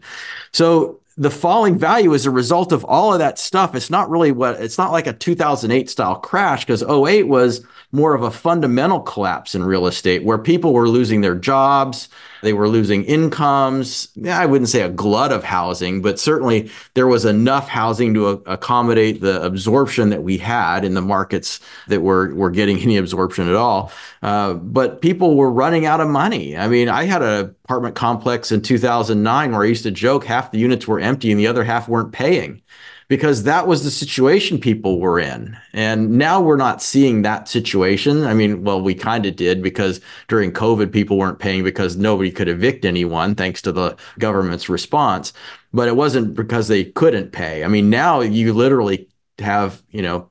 So 0.53 0.99
the 1.17 1.29
falling 1.29 1.77
value 1.77 2.13
is 2.13 2.25
a 2.25 2.31
result 2.31 2.71
of 2.71 2.83
all 2.85 3.13
of 3.13 3.19
that 3.19 3.37
stuff. 3.37 3.75
It's 3.75 3.89
not 3.89 4.09
really 4.09 4.31
what 4.31 4.59
it's 4.59 4.77
not 4.77 4.91
like 4.91 5.07
a 5.07 5.13
2008 5.13 5.89
style 5.89 6.15
crash 6.15 6.65
because 6.65 6.83
08 6.83 7.27
was 7.27 7.63
more 7.93 8.15
of 8.15 8.23
a 8.23 8.31
fundamental 8.31 8.99
collapse 8.99 9.53
in 9.53 9.63
real 9.63 9.85
estate 9.85 10.23
where 10.23 10.39
people 10.39 10.73
were 10.73 10.89
losing 10.89 11.21
their 11.21 11.35
jobs, 11.35 12.09
they 12.41 12.51
were 12.51 12.67
losing 12.67 13.05
incomes. 13.05 14.09
I 14.27 14.47
wouldn't 14.47 14.69
say 14.69 14.81
a 14.81 14.89
glut 14.89 15.31
of 15.31 15.43
housing, 15.43 16.01
but 16.01 16.19
certainly 16.19 16.71
there 16.95 17.07
was 17.07 17.23
enough 17.23 17.69
housing 17.69 18.15
to 18.15 18.27
accommodate 18.47 19.21
the 19.21 19.41
absorption 19.43 20.09
that 20.09 20.23
we 20.23 20.39
had 20.39 20.83
in 20.83 20.95
the 20.95 21.01
markets 21.01 21.59
that 21.87 22.01
were, 22.01 22.33
were 22.33 22.49
getting 22.49 22.79
any 22.79 22.97
absorption 22.97 23.47
at 23.47 23.55
all. 23.55 23.91
Uh, 24.23 24.55
but 24.55 25.01
people 25.01 25.37
were 25.37 25.51
running 25.51 25.85
out 25.85 26.01
of 26.01 26.09
money. 26.09 26.57
I 26.57 26.67
mean, 26.67 26.89
I 26.89 27.03
had 27.03 27.21
an 27.21 27.55
apartment 27.63 27.95
complex 27.95 28.51
in 28.51 28.61
2009 28.61 29.51
where 29.51 29.61
I 29.61 29.65
used 29.65 29.83
to 29.83 29.91
joke 29.91 30.25
half 30.25 30.51
the 30.51 30.59
units 30.59 30.87
were 30.87 30.99
empty 31.03 31.31
and 31.31 31.39
the 31.39 31.47
other 31.47 31.63
half 31.63 31.87
weren't 31.87 32.11
paying 32.11 32.61
because 33.07 33.43
that 33.43 33.67
was 33.67 33.83
the 33.83 33.91
situation 33.91 34.57
people 34.57 34.99
were 34.99 35.19
in. 35.19 35.57
And 35.73 36.11
now 36.11 36.41
we're 36.41 36.57
not 36.57 36.81
seeing 36.81 37.21
that 37.21 37.47
situation. 37.47 38.25
I 38.25 38.33
mean, 38.33 38.63
well, 38.63 38.81
we 38.81 38.95
kind 38.95 39.25
of 39.25 39.35
did 39.35 39.61
because 39.61 40.01
during 40.27 40.51
COVID, 40.51 40.91
people 40.91 41.17
weren't 41.17 41.39
paying 41.39 41.63
because 41.63 41.95
nobody 41.95 42.31
could 42.31 42.47
evict 42.47 42.85
anyone 42.85 43.35
thanks 43.35 43.61
to 43.63 43.71
the 43.71 43.95
government's 44.19 44.69
response. 44.69 45.33
But 45.73 45.87
it 45.87 45.95
wasn't 45.95 46.33
because 46.33 46.67
they 46.67 46.85
couldn't 46.85 47.31
pay. 47.31 47.63
I 47.63 47.67
mean, 47.67 47.89
now 47.89 48.21
you 48.21 48.53
literally 48.53 49.07
have, 49.39 49.83
you 49.91 50.01
know, 50.01 50.29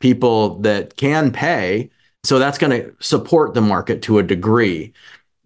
people 0.00 0.58
that 0.60 0.96
can 0.96 1.30
pay. 1.32 1.90
So 2.24 2.38
that's 2.38 2.58
going 2.58 2.78
to 2.78 2.94
support 3.00 3.54
the 3.54 3.60
market 3.60 4.02
to 4.02 4.18
a 4.18 4.22
degree. 4.22 4.92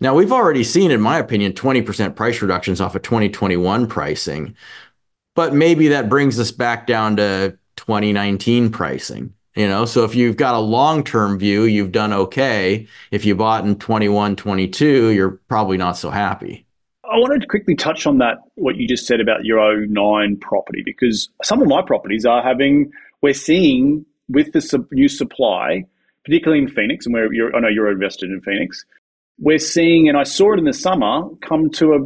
Now, 0.03 0.15
we've 0.17 0.33
already 0.33 0.65
seen, 0.65 0.91
in 0.91 1.01
my 1.01 1.19
opinion, 1.19 1.53
20% 1.53 2.17
price 2.17 2.43
reductions 2.43 2.81
off 2.81 2.97
of 2.97 3.03
2021 3.03 3.87
pricing 3.87 4.57
but 5.35 5.55
maybe 5.55 5.89
that 5.89 6.09
brings 6.09 6.39
us 6.39 6.51
back 6.51 6.87
down 6.87 7.17
to 7.17 7.57
2019 7.77 8.71
pricing 8.71 9.33
you 9.55 9.69
know? 9.69 9.85
So 9.85 10.05
if 10.05 10.15
you've 10.15 10.37
got 10.37 10.55
a 10.55 10.59
long-term 10.59 11.39
view 11.39 11.65
you've 11.65 11.93
done 11.93 12.13
okay. 12.13 12.87
If 13.11 13.25
you 13.25 13.35
bought 13.35 13.65
in 13.65 13.79
21 13.79 14.37
22 14.37 15.11
you're 15.11 15.41
probably 15.49 15.77
not 15.77 15.97
so 15.97 16.11
happy. 16.11 16.67
I 17.05 17.19
wanted 17.19 17.43
to 17.43 17.47
quickly 17.47 17.75
touch 17.75 18.07
on 18.07 18.19
that 18.19 18.39
what 18.55 18.77
you 18.77 18.89
just 18.89 19.07
said 19.07 19.21
about 19.21 19.45
your 19.45 19.87
09 19.87 20.39
property 20.39 20.83
because 20.85 21.29
some 21.43 21.61
of 21.61 21.69
my 21.69 21.83
properties 21.83 22.25
are 22.25 22.43
having 22.43 22.91
we're 23.21 23.35
seeing 23.35 24.05
with 24.29 24.53
the 24.53 24.87
new 24.93 25.09
supply 25.09 25.85
particularly 26.25 26.63
in 26.63 26.69
phoenix 26.69 27.05
and 27.05 27.13
where 27.13 27.29
i 27.55 27.61
know 27.61 27.69
you're 27.69 27.91
invested 27.91 28.31
in 28.31 28.41
phoenix 28.41 28.85
we're 29.39 29.59
seeing 29.59 30.09
and 30.09 30.17
i 30.17 30.23
saw 30.23 30.53
it 30.53 30.59
in 30.59 30.65
the 30.65 30.73
summer 30.73 31.23
come 31.41 31.71
to 31.71 31.95
a 31.95 31.99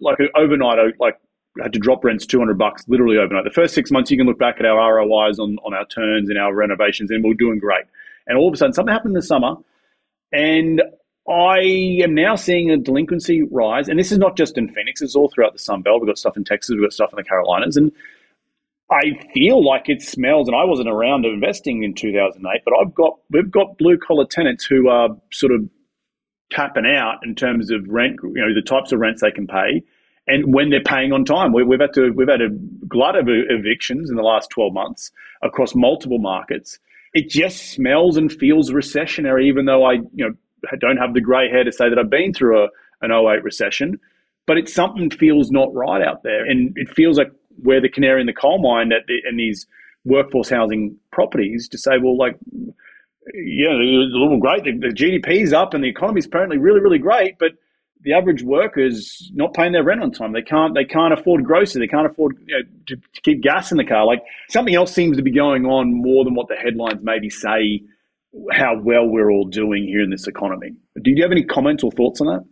like 0.00 0.18
an 0.18 0.28
overnight 0.36 0.78
like 1.00 1.18
had 1.62 1.72
to 1.72 1.78
drop 1.78 2.04
rents 2.04 2.26
200 2.26 2.58
bucks 2.58 2.84
literally 2.88 3.18
overnight. 3.18 3.44
The 3.44 3.50
first 3.50 3.74
six 3.74 3.90
months, 3.90 4.10
you 4.10 4.16
can 4.16 4.26
look 4.26 4.38
back 4.38 4.56
at 4.58 4.66
our 4.66 4.96
ROIs 4.96 5.38
on, 5.38 5.58
on 5.64 5.74
our 5.74 5.86
turns 5.86 6.28
and 6.28 6.38
our 6.38 6.54
renovations, 6.54 7.10
and 7.10 7.24
we're 7.24 7.34
doing 7.34 7.58
great. 7.58 7.84
And 8.26 8.38
all 8.38 8.48
of 8.48 8.54
a 8.54 8.56
sudden, 8.56 8.72
something 8.72 8.92
happened 8.92 9.12
in 9.12 9.20
the 9.20 9.22
summer, 9.22 9.56
and 10.32 10.82
I 11.28 11.58
am 12.02 12.14
now 12.14 12.36
seeing 12.36 12.70
a 12.70 12.76
delinquency 12.76 13.42
rise. 13.42 13.88
And 13.88 13.98
this 13.98 14.12
is 14.12 14.18
not 14.18 14.36
just 14.36 14.58
in 14.58 14.68
Phoenix; 14.72 15.02
it's 15.02 15.16
all 15.16 15.30
throughout 15.30 15.52
the 15.52 15.58
Sun 15.58 15.82
Belt. 15.82 16.00
We've 16.00 16.08
got 16.08 16.18
stuff 16.18 16.36
in 16.36 16.44
Texas, 16.44 16.74
we've 16.74 16.82
got 16.82 16.92
stuff 16.92 17.12
in 17.12 17.16
the 17.16 17.24
Carolinas, 17.24 17.76
and 17.76 17.90
I 18.90 19.18
feel 19.34 19.64
like 19.64 19.88
it 19.88 20.02
smells. 20.02 20.48
And 20.48 20.56
I 20.56 20.64
wasn't 20.64 20.88
around 20.88 21.24
investing 21.24 21.82
in 21.82 21.94
2008, 21.94 22.62
but 22.64 22.74
I've 22.78 22.94
got 22.94 23.18
we've 23.30 23.50
got 23.50 23.78
blue 23.78 23.98
collar 23.98 24.26
tenants 24.26 24.64
who 24.64 24.88
are 24.88 25.08
sort 25.32 25.52
of 25.52 25.62
tapping 26.50 26.86
out 26.86 27.18
in 27.22 27.34
terms 27.34 27.70
of 27.70 27.86
rent. 27.88 28.16
You 28.22 28.34
know, 28.34 28.54
the 28.54 28.62
types 28.62 28.92
of 28.92 29.00
rents 29.00 29.20
they 29.20 29.30
can 29.30 29.46
pay 29.46 29.82
and 30.28 30.54
when 30.54 30.70
they're 30.70 30.82
paying 30.82 31.12
on 31.12 31.24
time. 31.24 31.52
We, 31.52 31.62
have 31.62 31.80
had 31.80 31.94
to 31.94 32.10
we've 32.10 32.28
had 32.28 32.42
a 32.42 32.50
glut 32.86 33.16
of 33.16 33.26
evictions 33.28 34.10
in 34.10 34.16
the 34.16 34.22
last 34.22 34.50
twelve 34.50 34.72
months 34.72 35.10
across 35.42 35.74
multiple 35.74 36.18
markets. 36.18 36.78
It 37.14 37.30
just 37.30 37.70
smells 37.72 38.16
and 38.16 38.30
feels 38.30 38.70
recessionary, 38.70 39.44
even 39.44 39.64
though 39.64 39.84
I 39.84 39.94
you 39.94 40.04
know 40.14 40.34
don't 40.78 40.98
have 40.98 41.14
the 41.14 41.20
grey 41.20 41.50
hair 41.50 41.64
to 41.64 41.72
say 41.72 41.88
that 41.88 41.98
I've 41.98 42.10
been 42.10 42.32
through 42.32 42.64
a, 42.64 42.68
an 43.00 43.12
08 43.12 43.42
recession, 43.42 43.98
but 44.46 44.58
it's 44.58 44.74
something 44.74 45.10
feels 45.10 45.50
not 45.50 45.72
right 45.74 46.02
out 46.02 46.22
there. 46.22 46.44
And 46.44 46.76
it 46.76 46.88
feels 46.88 47.18
like 47.18 47.30
we're 47.62 47.80
the 47.80 47.88
canary 47.88 48.20
in 48.20 48.26
the 48.26 48.32
coal 48.32 48.60
mine 48.60 48.92
at 48.92 49.06
the, 49.06 49.20
in 49.28 49.36
these 49.36 49.66
workforce 50.04 50.48
housing 50.48 50.96
properties 51.12 51.68
to 51.68 51.78
say, 51.78 51.92
well, 52.02 52.16
like, 52.16 52.36
yeah, 53.34 53.70
it's 53.70 54.14
a 54.14 54.18
little 54.18 54.38
great. 54.38 54.64
The, 54.64 54.72
the 54.72 54.94
GDP 54.94 55.42
is 55.42 55.52
up 55.52 55.74
and 55.74 55.82
the 55.82 55.88
economy 55.88 56.18
is 56.18 56.26
apparently 56.26 56.58
really, 56.58 56.80
really 56.80 56.98
great, 56.98 57.38
but 57.38 57.52
the 58.02 58.12
average 58.12 58.42
worker's 58.42 59.30
not 59.34 59.54
paying 59.54 59.72
their 59.72 59.82
rent 59.82 60.02
on 60.02 60.12
time. 60.12 60.32
They 60.32 60.42
can't. 60.42 60.74
They 60.74 60.84
can't 60.84 61.12
afford 61.12 61.44
groceries. 61.44 61.80
They 61.80 61.88
can't 61.88 62.06
afford 62.06 62.38
you 62.46 62.58
know, 62.58 62.64
to, 62.86 62.96
to, 62.96 63.20
keep 63.22 63.42
gas 63.42 63.72
in 63.72 63.76
the 63.76 63.84
car. 63.84 64.06
Like 64.06 64.22
something 64.48 64.74
else 64.74 64.92
seems 64.92 65.16
to 65.16 65.22
be 65.22 65.32
going 65.32 65.66
on 65.66 65.92
more 65.92 66.24
than 66.24 66.34
what 66.34 66.48
the 66.48 66.54
headlines 66.54 67.00
maybe 67.02 67.30
say. 67.30 67.82
How 68.52 68.78
well 68.78 69.06
we're 69.06 69.30
all 69.30 69.46
doing 69.46 69.84
here 69.84 70.02
in 70.02 70.10
this 70.10 70.26
economy. 70.26 70.72
Do 71.02 71.10
you 71.10 71.22
have 71.22 71.32
any 71.32 71.44
comments 71.44 71.82
or 71.82 71.90
thoughts 71.90 72.20
on 72.20 72.26
that? 72.26 72.44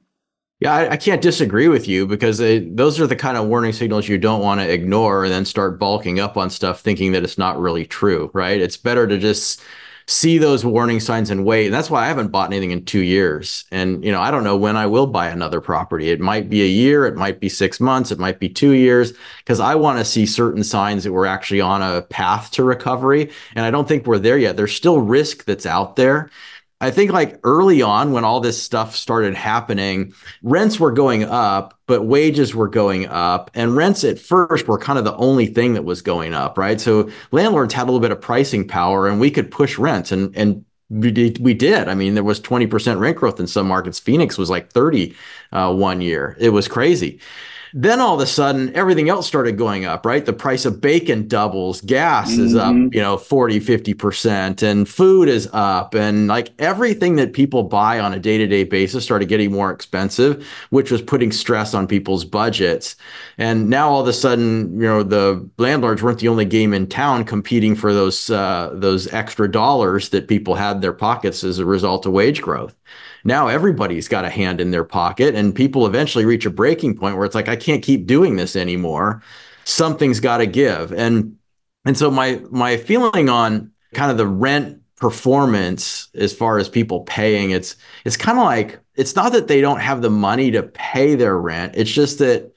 Yeah, 0.59 0.73
I, 0.73 0.93
I, 0.93 0.97
can't 0.97 1.21
disagree 1.21 1.69
with 1.69 1.87
you 1.87 2.07
because 2.07 2.41
it, 2.41 2.79
those 2.79 2.99
are 2.99 3.07
the 3.07 3.15
kind 3.15 3.37
of 3.37 3.47
warning 3.47 3.75
signals 3.75 4.09
you 4.09 4.17
don't 4.17 4.41
want 4.41 4.59
to 4.59 4.73
ignore 4.73 5.25
and 5.25 5.33
then 5.33 5.45
start 5.45 5.79
bulking 5.79 6.19
up 6.19 6.39
on 6.39 6.49
stuff 6.49 6.81
thinking 6.81 7.13
that 7.13 7.23
it's 7.23 7.37
not 7.37 7.61
really 7.61 7.85
true, 7.85 8.31
right? 8.33 8.59
It's 8.59 8.79
better 8.79 9.07
to 9.07 9.19
just 9.19 9.61
see 10.09 10.39
those 10.39 10.65
warning 10.65 11.01
signs 11.01 11.31
and 11.31 11.45
wait. 11.45 11.67
And 11.67 11.75
that's 11.75 11.91
why 11.91 12.05
I 12.05 12.09
haven't 12.09 12.29
bought 12.29 12.53
anything 12.53 12.71
in 12.71 12.85
two 12.85 13.01
years. 13.01 13.65
And, 13.73 14.05
you 14.05 14.13
know, 14.13 14.21
I 14.21 14.31
don't 14.31 14.45
know 14.45 14.57
when 14.57 14.77
I 14.77 14.87
will 14.87 15.09
buy 15.09 15.29
another 15.29 15.61
property. 15.61 16.11
It 16.11 16.21
might 16.21 16.49
be 16.49 16.63
a 16.63 16.67
year, 16.67 17.07
it 17.07 17.17
might 17.17 17.41
be 17.41 17.49
six 17.49 17.81
months, 17.81 18.13
it 18.13 18.19
might 18.19 18.39
be 18.39 18.49
two 18.49 18.73
years, 18.73 19.13
because 19.39 19.59
I 19.59 19.75
want 19.75 19.99
to 19.99 20.05
see 20.05 20.25
certain 20.25 20.63
signs 20.63 21.03
that 21.03 21.13
we're 21.13 21.27
actually 21.27 21.61
on 21.61 21.83
a 21.83 22.03
path 22.03 22.53
to 22.53 22.63
recovery. 22.63 23.33
And 23.57 23.65
I 23.65 23.71
don't 23.73 23.89
think 23.89 24.07
we're 24.07 24.19
there 24.19 24.39
yet. 24.39 24.57
There's 24.57 24.75
still 24.75 25.01
risk 25.01 25.45
that's 25.45 25.67
out 25.67 25.97
there. 25.97 26.31
I 26.81 26.91
think 26.91 27.11
like 27.11 27.41
early 27.43 27.81
on 27.81 28.13
when 28.13 28.25
all 28.25 28.41
this 28.41 28.63
stuff 28.63 28.95
started 28.95 29.35
happening, 29.35 30.13
rents 30.43 30.79
were 30.79 30.93
going 30.93 31.25
up, 31.25 31.79
but 31.87 32.03
wages 32.03 32.55
were 32.55 32.69
going 32.69 33.07
up. 33.07 33.51
And 33.55 33.75
rents 33.75 34.05
at 34.05 34.19
first 34.19 34.69
were 34.69 34.79
kind 34.79 34.99
of 34.99 35.07
the 35.07 35.17
only 35.17 35.47
thing 35.47 35.73
that 35.75 35.85
was 35.85 36.03
going 36.03 36.35
up, 36.35 36.59
right? 36.59 36.79
So 36.79 37.11
landlords 37.33 37.73
had 37.73 37.85
a 37.85 37.87
little 37.87 38.01
bit 38.01 38.13
of 38.13 38.21
pricing 38.21 38.69
power 38.69 39.09
and 39.09 39.19
we 39.19 39.31
could 39.31 39.51
push 39.51 39.79
rents 39.79 40.13
and 40.13 40.37
and 40.37 40.65
we 40.89 41.11
did. 41.11 41.89
I 41.89 41.95
mean, 41.95 42.15
there 42.15 42.23
was 42.23 42.41
20% 42.41 43.01
rent 43.01 43.17
growth 43.17 43.41
in 43.41 43.49
some 43.49 43.67
markets. 43.67 43.99
Phoenix 43.99 44.39
was 44.39 44.49
like 44.49 44.71
30 44.71 45.17
uh, 45.51 45.75
one 45.75 46.01
year. 46.01 46.37
It 46.39 46.51
was 46.51 46.69
crazy. 46.69 47.19
Then 47.79 48.01
all 48.01 48.15
of 48.15 48.23
a 48.23 48.27
sudden, 48.27 48.75
everything 48.75 49.11
else 49.11 49.27
started 49.27 49.59
going 49.59 49.85
up, 49.85 50.07
right? 50.07 50.25
The 50.25 50.33
price 50.33 50.65
of 50.65 50.81
bacon 50.81 51.29
doubles, 51.29 51.83
gas 51.83 52.33
mm-hmm. 52.33 52.47
is 52.47 52.55
up, 52.55 52.73
mm-hmm. 52.73 52.95
you 52.95 53.03
know, 53.03 53.19
40, 53.19 53.61
50%, 53.61 54.63
and 54.63 54.89
food 54.89 55.29
is 55.29 55.47
up. 55.53 55.95
And 55.95 56.27
like 56.27 56.55
everything 56.59 57.17
that 57.17 57.35
people 57.35 57.65
buy 57.65 58.01
on 58.01 58.15
a 58.15 58.19
day 58.19 58.39
to 58.39 58.47
day 58.47 58.65
basis 58.65 59.05
started 59.05 59.29
getting 59.29 59.53
more 59.53 59.71
expensive, 59.71 60.49
which 60.71 60.91
was 60.91 61.03
putting 61.03 61.31
stress 61.31 61.75
on 61.75 61.87
people's 61.87 62.25
budgets. 62.25 62.97
And 63.37 63.69
now 63.69 63.91
all 63.91 64.01
of 64.01 64.09
a 64.09 64.15
sudden, 64.15 64.73
you 64.81 64.87
know, 64.87 65.03
the 65.03 65.47
landlords 65.59 66.03
weren't 66.03 66.21
the 66.21 66.29
only 66.29 66.47
game 66.47 66.73
in 66.73 66.87
town 66.87 67.25
competing 67.25 67.75
for 67.75 67.93
those, 67.93 68.31
uh, 68.31 68.71
those 68.73 69.07
extra 69.13 69.53
dollars 69.53 70.09
that 70.09 70.29
people 70.29 70.55
had 70.55 70.77
in 70.77 70.81
their 70.81 70.95
pockets 70.95 71.45
as 71.45 71.59
a 71.59 71.67
result 71.67 72.07
of 72.07 72.13
wage 72.13 72.41
growth 72.41 72.75
now 73.27 73.49
everybody's 73.49 74.09
got 74.09 74.25
a 74.25 74.31
hand 74.31 74.61
in 74.61 74.71
their 74.71 74.85
pocket 74.85 75.35
and 75.35 75.55
people 75.55 75.87
eventually 75.87 76.25
reach 76.25 76.47
a 76.47 76.51
breaking 76.51 76.97
point 76.97 77.17
where 77.17 77.27
it's 77.27 77.35
like 77.35 77.49
i 77.49 77.57
can't 77.57 77.83
keep 77.83 78.07
doing 78.07 78.37
this 78.37 78.57
anymore. 78.57 79.23
Something's 79.65 80.21
got 80.21 80.39
to 80.39 80.47
give. 80.47 80.93
And 80.93 81.37
and 81.85 81.97
so 81.97 82.11
my 82.11 82.41
my 82.51 82.77
feeling 82.77 83.29
on 83.29 83.73
kind 83.95 84.11
of 84.11 84.17
the 84.17 84.27
rent 84.27 84.81
performance 84.97 86.09
as 86.15 86.33
far 86.33 86.59
as 86.59 86.71
people 86.71 87.01
paying 87.01 87.51
it's 87.51 87.77
it's 88.07 88.17
kind 88.17 88.39
of 88.39 88.45
like 88.45 88.81
it's 88.95 89.15
not 89.15 89.33
that 89.33 89.47
they 89.47 89.61
don't 89.61 89.81
have 89.81 90.01
the 90.01 90.09
money 90.09 90.51
to 90.51 90.63
pay 90.63 91.15
their 91.15 91.39
rent 91.39 91.75
it's 91.77 91.91
just 91.91 92.19
that 92.19 92.51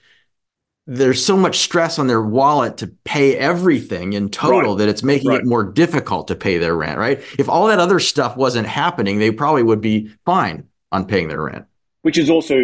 there's 0.92 1.24
so 1.24 1.38
much 1.38 1.60
stress 1.60 2.00
on 2.00 2.08
their 2.08 2.22
wallet 2.22 2.78
to 2.78 2.88
pay 3.04 3.38
everything 3.38 4.14
in 4.14 4.28
total 4.28 4.72
right. 4.72 4.80
that 4.80 4.90
it's 4.90 5.04
making 5.04 5.30
right. 5.30 5.42
it 5.42 5.46
more 5.46 5.64
difficult 5.64 6.28
to 6.30 6.36
pay 6.36 6.58
their 6.58 6.76
rent, 6.76 6.98
right? 6.98 7.22
If 7.38 7.48
all 7.48 7.68
that 7.68 7.78
other 7.78 8.00
stuff 8.00 8.36
wasn't 8.36 8.66
happening, 8.66 9.20
they 9.20 9.30
probably 9.30 9.62
would 9.62 9.82
be 9.82 10.10
fine 10.26 10.68
on 10.92 11.06
paying 11.06 11.28
their 11.28 11.44
rent. 11.44 11.66
Which 12.02 12.18
is 12.18 12.28
also 12.28 12.56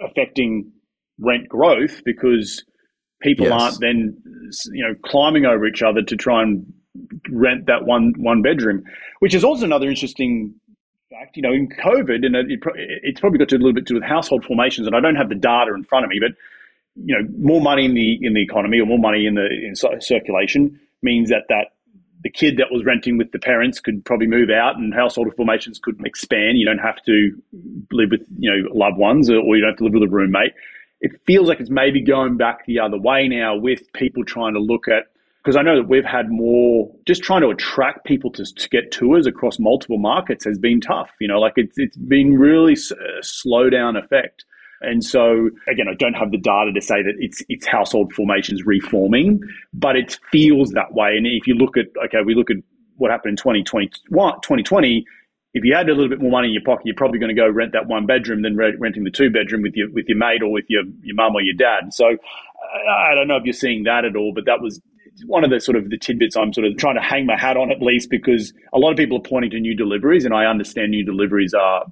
affecting 0.00 0.72
rent 1.20 1.46
growth 1.50 2.02
because 2.06 2.64
people 3.20 3.46
yes. 3.46 3.60
aren't 3.60 3.80
then 3.80 4.16
you 4.72 4.86
know 4.86 4.94
climbing 5.04 5.44
over 5.44 5.66
each 5.66 5.82
other 5.82 6.00
to 6.00 6.16
try 6.16 6.42
and 6.42 6.72
rent 7.30 7.66
that 7.66 7.84
one 7.84 8.14
one 8.16 8.40
bedroom, 8.40 8.82
which 9.18 9.34
is 9.34 9.44
also 9.44 9.66
another 9.66 9.90
interesting 9.90 10.54
fact. 11.10 11.36
You 11.36 11.42
know, 11.42 11.52
in 11.52 11.68
COVID, 11.68 12.24
and 12.24 12.34
it, 12.34 12.46
it's 13.02 13.20
probably 13.20 13.38
got 13.38 13.50
to 13.50 13.56
a 13.56 13.58
little 13.58 13.74
bit 13.74 13.86
to 13.88 13.92
do 13.92 14.00
with 14.00 14.08
household 14.08 14.46
formations, 14.46 14.86
and 14.86 14.96
I 14.96 15.00
don't 15.00 15.16
have 15.16 15.28
the 15.28 15.34
data 15.34 15.74
in 15.74 15.84
front 15.84 16.06
of 16.06 16.08
me, 16.08 16.18
but 16.18 16.32
you 17.04 17.16
know, 17.16 17.28
more 17.38 17.60
money 17.60 17.84
in 17.84 17.94
the 17.94 18.18
in 18.20 18.34
the 18.34 18.42
economy 18.42 18.80
or 18.80 18.86
more 18.86 18.98
money 18.98 19.26
in 19.26 19.34
the 19.34 19.46
in 19.46 19.74
circulation 20.00 20.78
means 21.02 21.30
that 21.30 21.44
that 21.48 21.72
the 22.22 22.30
kid 22.30 22.56
that 22.56 22.66
was 22.70 22.84
renting 22.84 23.16
with 23.16 23.30
the 23.32 23.38
parents 23.38 23.80
could 23.80 24.04
probably 24.04 24.26
move 24.26 24.50
out 24.50 24.76
and 24.76 24.92
household 24.92 25.32
formations 25.36 25.78
could 25.78 26.00
expand. 26.04 26.58
You 26.58 26.66
don't 26.66 26.78
have 26.78 27.02
to 27.06 27.30
live 27.92 28.10
with 28.10 28.26
you 28.38 28.50
know 28.50 28.68
loved 28.74 28.96
ones 28.96 29.30
or, 29.30 29.56
you 29.56 29.60
don't 29.60 29.70
have 29.70 29.78
to 29.78 29.84
live 29.84 29.94
with 29.94 30.02
a 30.02 30.08
roommate. 30.08 30.52
It 31.00 31.12
feels 31.26 31.48
like 31.48 31.60
it's 31.60 31.70
maybe 31.70 32.02
going 32.02 32.36
back 32.36 32.66
the 32.66 32.80
other 32.80 32.98
way 32.98 33.28
now 33.28 33.56
with 33.56 33.92
people 33.92 34.24
trying 34.24 34.54
to 34.54 34.60
look 34.60 34.88
at 34.88 35.04
because 35.44 35.56
I 35.56 35.62
know 35.62 35.76
that 35.76 35.88
we've 35.88 36.04
had 36.04 36.28
more 36.28 36.92
just 37.06 37.22
trying 37.22 37.42
to 37.42 37.48
attract 37.48 38.04
people 38.04 38.32
to, 38.32 38.44
to 38.44 38.68
get 38.68 38.90
tours 38.90 39.26
across 39.26 39.58
multiple 39.60 39.98
markets 39.98 40.44
has 40.44 40.58
been 40.58 40.80
tough. 40.80 41.10
You 41.20 41.28
know, 41.28 41.38
like 41.38 41.54
it's 41.56 41.78
it's 41.78 41.96
been 41.96 42.36
really 42.36 42.74
a 42.74 43.22
slow 43.22 43.70
down 43.70 43.96
effect. 43.96 44.44
And 44.80 45.04
so 45.04 45.50
again, 45.68 45.88
I 45.88 45.94
don't 45.94 46.14
have 46.14 46.30
the 46.30 46.38
data 46.38 46.72
to 46.72 46.80
say 46.80 47.02
that 47.02 47.14
it's 47.18 47.42
it's 47.48 47.66
household 47.66 48.12
formations 48.12 48.64
reforming, 48.64 49.40
but 49.72 49.96
it 49.96 50.18
feels 50.30 50.70
that 50.72 50.94
way. 50.94 51.16
And 51.16 51.26
if 51.26 51.46
you 51.46 51.54
look 51.54 51.76
at 51.76 51.86
okay, 52.06 52.18
we 52.24 52.34
look 52.34 52.50
at 52.50 52.58
what 52.96 53.10
happened 53.10 53.30
in 53.30 53.36
2020, 53.36 53.88
2020 53.88 55.04
if 55.54 55.64
you 55.64 55.74
had 55.74 55.88
a 55.88 55.92
little 55.92 56.08
bit 56.08 56.20
more 56.20 56.30
money 56.30 56.48
in 56.48 56.54
your 56.54 56.62
pocket, 56.62 56.86
you're 56.86 56.94
probably 56.94 57.18
going 57.18 57.34
to 57.34 57.40
go 57.40 57.48
rent 57.48 57.72
that 57.72 57.86
one 57.86 58.06
bedroom 58.06 58.42
than 58.42 58.56
renting 58.56 59.04
the 59.04 59.10
two 59.10 59.30
bedroom 59.30 59.62
with 59.62 59.74
your 59.74 59.90
with 59.90 60.06
your 60.08 60.18
mate 60.18 60.42
or 60.42 60.52
with 60.52 60.66
your 60.68 60.82
your 61.02 61.16
mum 61.16 61.34
or 61.34 61.40
your 61.40 61.54
dad. 61.54 61.92
So 61.92 62.06
I 62.06 63.14
don't 63.14 63.28
know 63.28 63.36
if 63.36 63.44
you're 63.44 63.52
seeing 63.54 63.84
that 63.84 64.04
at 64.04 64.14
all, 64.14 64.32
but 64.34 64.44
that 64.44 64.60
was 64.60 64.80
one 65.26 65.44
of 65.44 65.50
the 65.50 65.60
sort 65.60 65.76
of 65.76 65.90
the 65.90 65.98
tidbits 65.98 66.36
I'm 66.36 66.52
sort 66.52 66.66
of 66.66 66.76
trying 66.76 66.94
to 66.94 67.00
hang 67.00 67.26
my 67.26 67.36
hat 67.36 67.56
on 67.56 67.72
at 67.72 67.82
least 67.82 68.10
because 68.10 68.52
a 68.72 68.78
lot 68.78 68.90
of 68.90 68.96
people 68.96 69.18
are 69.18 69.22
pointing 69.22 69.50
to 69.52 69.60
new 69.60 69.74
deliveries, 69.74 70.24
and 70.24 70.34
I 70.34 70.44
understand 70.44 70.90
new 70.90 71.04
deliveries 71.04 71.54
are 71.54 71.86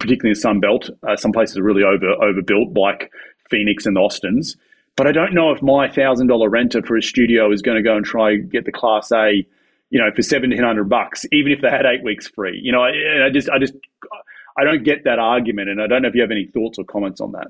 particularly 0.00 0.30
in 0.30 0.34
the 0.34 0.40
Sun 0.40 0.58
Belt. 0.60 0.90
Uh, 1.06 1.14
some 1.14 1.30
places 1.30 1.56
are 1.56 1.62
really 1.62 1.84
over 1.84 2.10
overbuilt, 2.22 2.76
like 2.76 3.12
Phoenix 3.48 3.86
and 3.86 3.94
the 3.94 4.00
Austin's. 4.00 4.56
But 4.96 5.06
I 5.06 5.12
don't 5.12 5.32
know 5.32 5.52
if 5.52 5.62
my 5.62 5.88
thousand 5.88 6.26
dollar 6.26 6.48
renter 6.48 6.82
for 6.82 6.96
a 6.96 7.02
studio 7.02 7.52
is 7.52 7.62
going 7.62 7.76
to 7.76 7.82
go 7.82 7.96
and 7.96 8.04
try 8.04 8.36
get 8.36 8.64
the 8.64 8.72
Class 8.72 9.12
A, 9.12 9.46
you 9.90 10.00
know, 10.00 10.10
for 10.14 10.22
seventeen 10.22 10.62
hundred 10.62 10.88
bucks, 10.88 11.24
even 11.30 11.52
if 11.52 11.60
they 11.60 11.70
had 11.70 11.86
eight 11.86 12.02
weeks 12.02 12.26
free. 12.26 12.58
You 12.60 12.72
know, 12.72 12.82
I, 12.82 13.26
I 13.26 13.30
just, 13.32 13.48
I 13.48 13.58
just, 13.58 13.74
I 14.58 14.64
don't 14.64 14.82
get 14.82 15.04
that 15.04 15.18
argument, 15.18 15.68
and 15.68 15.80
I 15.80 15.86
don't 15.86 16.02
know 16.02 16.08
if 16.08 16.14
you 16.14 16.22
have 16.22 16.32
any 16.32 16.46
thoughts 16.46 16.78
or 16.78 16.84
comments 16.84 17.20
on 17.20 17.32
that. 17.32 17.46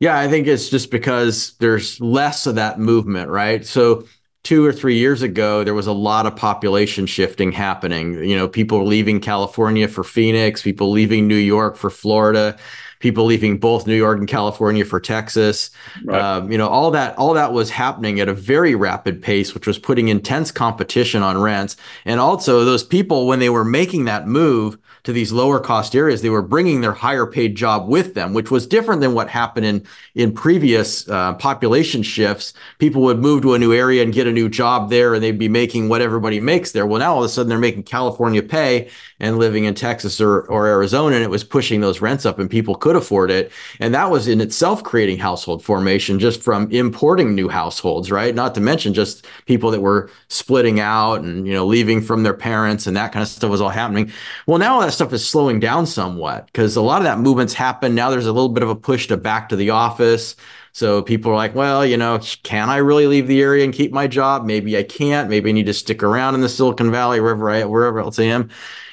Yeah, 0.00 0.18
I 0.18 0.26
think 0.26 0.48
it's 0.48 0.68
just 0.68 0.90
because 0.90 1.54
there's 1.60 2.00
less 2.00 2.46
of 2.46 2.56
that 2.56 2.80
movement, 2.80 3.28
right? 3.30 3.64
So 3.64 4.06
two 4.44 4.64
or 4.64 4.72
three 4.72 4.96
years 4.96 5.22
ago, 5.22 5.62
there 5.62 5.74
was 5.74 5.86
a 5.86 5.92
lot 5.92 6.26
of 6.26 6.34
population 6.34 7.06
shifting 7.06 7.52
happening. 7.52 8.14
You 8.24 8.36
know, 8.36 8.48
people 8.48 8.84
leaving 8.84 9.20
California 9.20 9.86
for 9.86 10.02
Phoenix, 10.02 10.62
people 10.62 10.90
leaving 10.90 11.28
New 11.28 11.36
York 11.36 11.76
for 11.76 11.90
Florida, 11.90 12.56
people 12.98 13.24
leaving 13.24 13.58
both 13.58 13.86
New 13.86 13.96
York 13.96 14.18
and 14.18 14.28
California 14.28 14.84
for 14.84 14.98
Texas. 14.98 15.70
Right. 16.04 16.20
Um, 16.20 16.50
you 16.50 16.58
know, 16.58 16.68
all 16.68 16.90
that 16.90 17.16
all 17.18 17.34
that 17.34 17.52
was 17.52 17.70
happening 17.70 18.20
at 18.20 18.28
a 18.28 18.34
very 18.34 18.74
rapid 18.74 19.22
pace, 19.22 19.54
which 19.54 19.66
was 19.66 19.78
putting 19.78 20.08
intense 20.08 20.50
competition 20.50 21.22
on 21.22 21.40
rents. 21.40 21.76
And 22.04 22.18
also, 22.18 22.64
those 22.64 22.82
people, 22.82 23.26
when 23.26 23.38
they 23.38 23.50
were 23.50 23.64
making 23.64 24.06
that 24.06 24.26
move, 24.26 24.76
to 25.04 25.12
these 25.12 25.32
lower 25.32 25.58
cost 25.58 25.96
areas, 25.96 26.22
they 26.22 26.30
were 26.30 26.42
bringing 26.42 26.80
their 26.80 26.92
higher 26.92 27.26
paid 27.26 27.56
job 27.56 27.88
with 27.88 28.14
them, 28.14 28.32
which 28.32 28.50
was 28.50 28.66
different 28.66 29.00
than 29.00 29.14
what 29.14 29.28
happened 29.28 29.66
in 29.66 29.86
in 30.14 30.32
previous 30.32 31.08
uh, 31.08 31.34
population 31.34 32.02
shifts. 32.02 32.52
People 32.78 33.02
would 33.02 33.18
move 33.18 33.42
to 33.42 33.54
a 33.54 33.58
new 33.58 33.72
area 33.72 34.02
and 34.02 34.12
get 34.12 34.26
a 34.26 34.32
new 34.32 34.48
job 34.48 34.90
there, 34.90 35.14
and 35.14 35.22
they'd 35.22 35.38
be 35.38 35.48
making 35.48 35.88
what 35.88 36.02
everybody 36.02 36.38
makes 36.38 36.72
there. 36.72 36.86
Well, 36.86 37.00
now 37.00 37.14
all 37.14 37.20
of 37.20 37.24
a 37.24 37.28
sudden 37.28 37.48
they're 37.48 37.58
making 37.58 37.82
California 37.82 38.42
pay 38.42 38.90
and 39.18 39.38
living 39.38 39.64
in 39.64 39.74
Texas 39.74 40.20
or, 40.20 40.42
or 40.42 40.66
Arizona, 40.66 41.16
and 41.16 41.24
it 41.24 41.30
was 41.30 41.44
pushing 41.44 41.80
those 41.80 42.00
rents 42.00 42.24
up, 42.24 42.38
and 42.38 42.48
people 42.48 42.74
could 42.74 42.96
afford 42.96 43.30
it. 43.30 43.50
And 43.80 43.94
that 43.94 44.10
was 44.10 44.28
in 44.28 44.40
itself 44.40 44.84
creating 44.84 45.18
household 45.18 45.64
formation 45.64 46.18
just 46.18 46.42
from 46.42 46.70
importing 46.70 47.34
new 47.34 47.48
households, 47.48 48.10
right? 48.10 48.34
Not 48.34 48.54
to 48.54 48.60
mention 48.60 48.94
just 48.94 49.26
people 49.46 49.70
that 49.70 49.80
were 49.80 50.10
splitting 50.28 50.80
out 50.80 51.22
and 51.22 51.46
you 51.46 51.52
know 51.52 51.66
leaving 51.66 52.00
from 52.02 52.22
their 52.22 52.34
parents 52.34 52.86
and 52.86 52.96
that 52.96 53.12
kind 53.12 53.22
of 53.22 53.28
stuff 53.28 53.50
was 53.50 53.60
all 53.60 53.68
happening. 53.68 54.12
Well, 54.46 54.58
now 54.58 54.80
stuff 54.92 55.12
is 55.12 55.28
slowing 55.28 55.60
down 55.60 55.86
somewhat 55.86 56.46
because 56.46 56.76
a 56.76 56.82
lot 56.82 56.98
of 56.98 57.04
that 57.04 57.18
movement's 57.18 57.54
happened. 57.54 57.94
Now 57.94 58.10
there's 58.10 58.26
a 58.26 58.32
little 58.32 58.48
bit 58.48 58.62
of 58.62 58.70
a 58.70 58.76
push 58.76 59.08
to 59.08 59.16
back 59.16 59.48
to 59.48 59.56
the 59.56 59.70
office. 59.70 60.36
So 60.74 61.02
people 61.02 61.30
are 61.30 61.36
like, 61.36 61.54
well, 61.54 61.84
you 61.84 61.98
know, 61.98 62.18
can 62.44 62.70
I 62.70 62.78
really 62.78 63.06
leave 63.06 63.26
the 63.26 63.42
area 63.42 63.62
and 63.62 63.74
keep 63.74 63.92
my 63.92 64.06
job? 64.06 64.46
Maybe 64.46 64.76
I 64.76 64.82
can't. 64.82 65.28
Maybe 65.28 65.50
I 65.50 65.52
need 65.52 65.66
to 65.66 65.74
stick 65.74 66.02
around 66.02 66.34
in 66.34 66.40
the 66.40 66.48
Silicon 66.48 66.90
Valley, 66.90 67.20
wherever 67.20 67.50
I 67.50 67.64
wherever 67.64 68.00
else 68.00 68.18
I 68.18 68.24
am. 68.24 68.48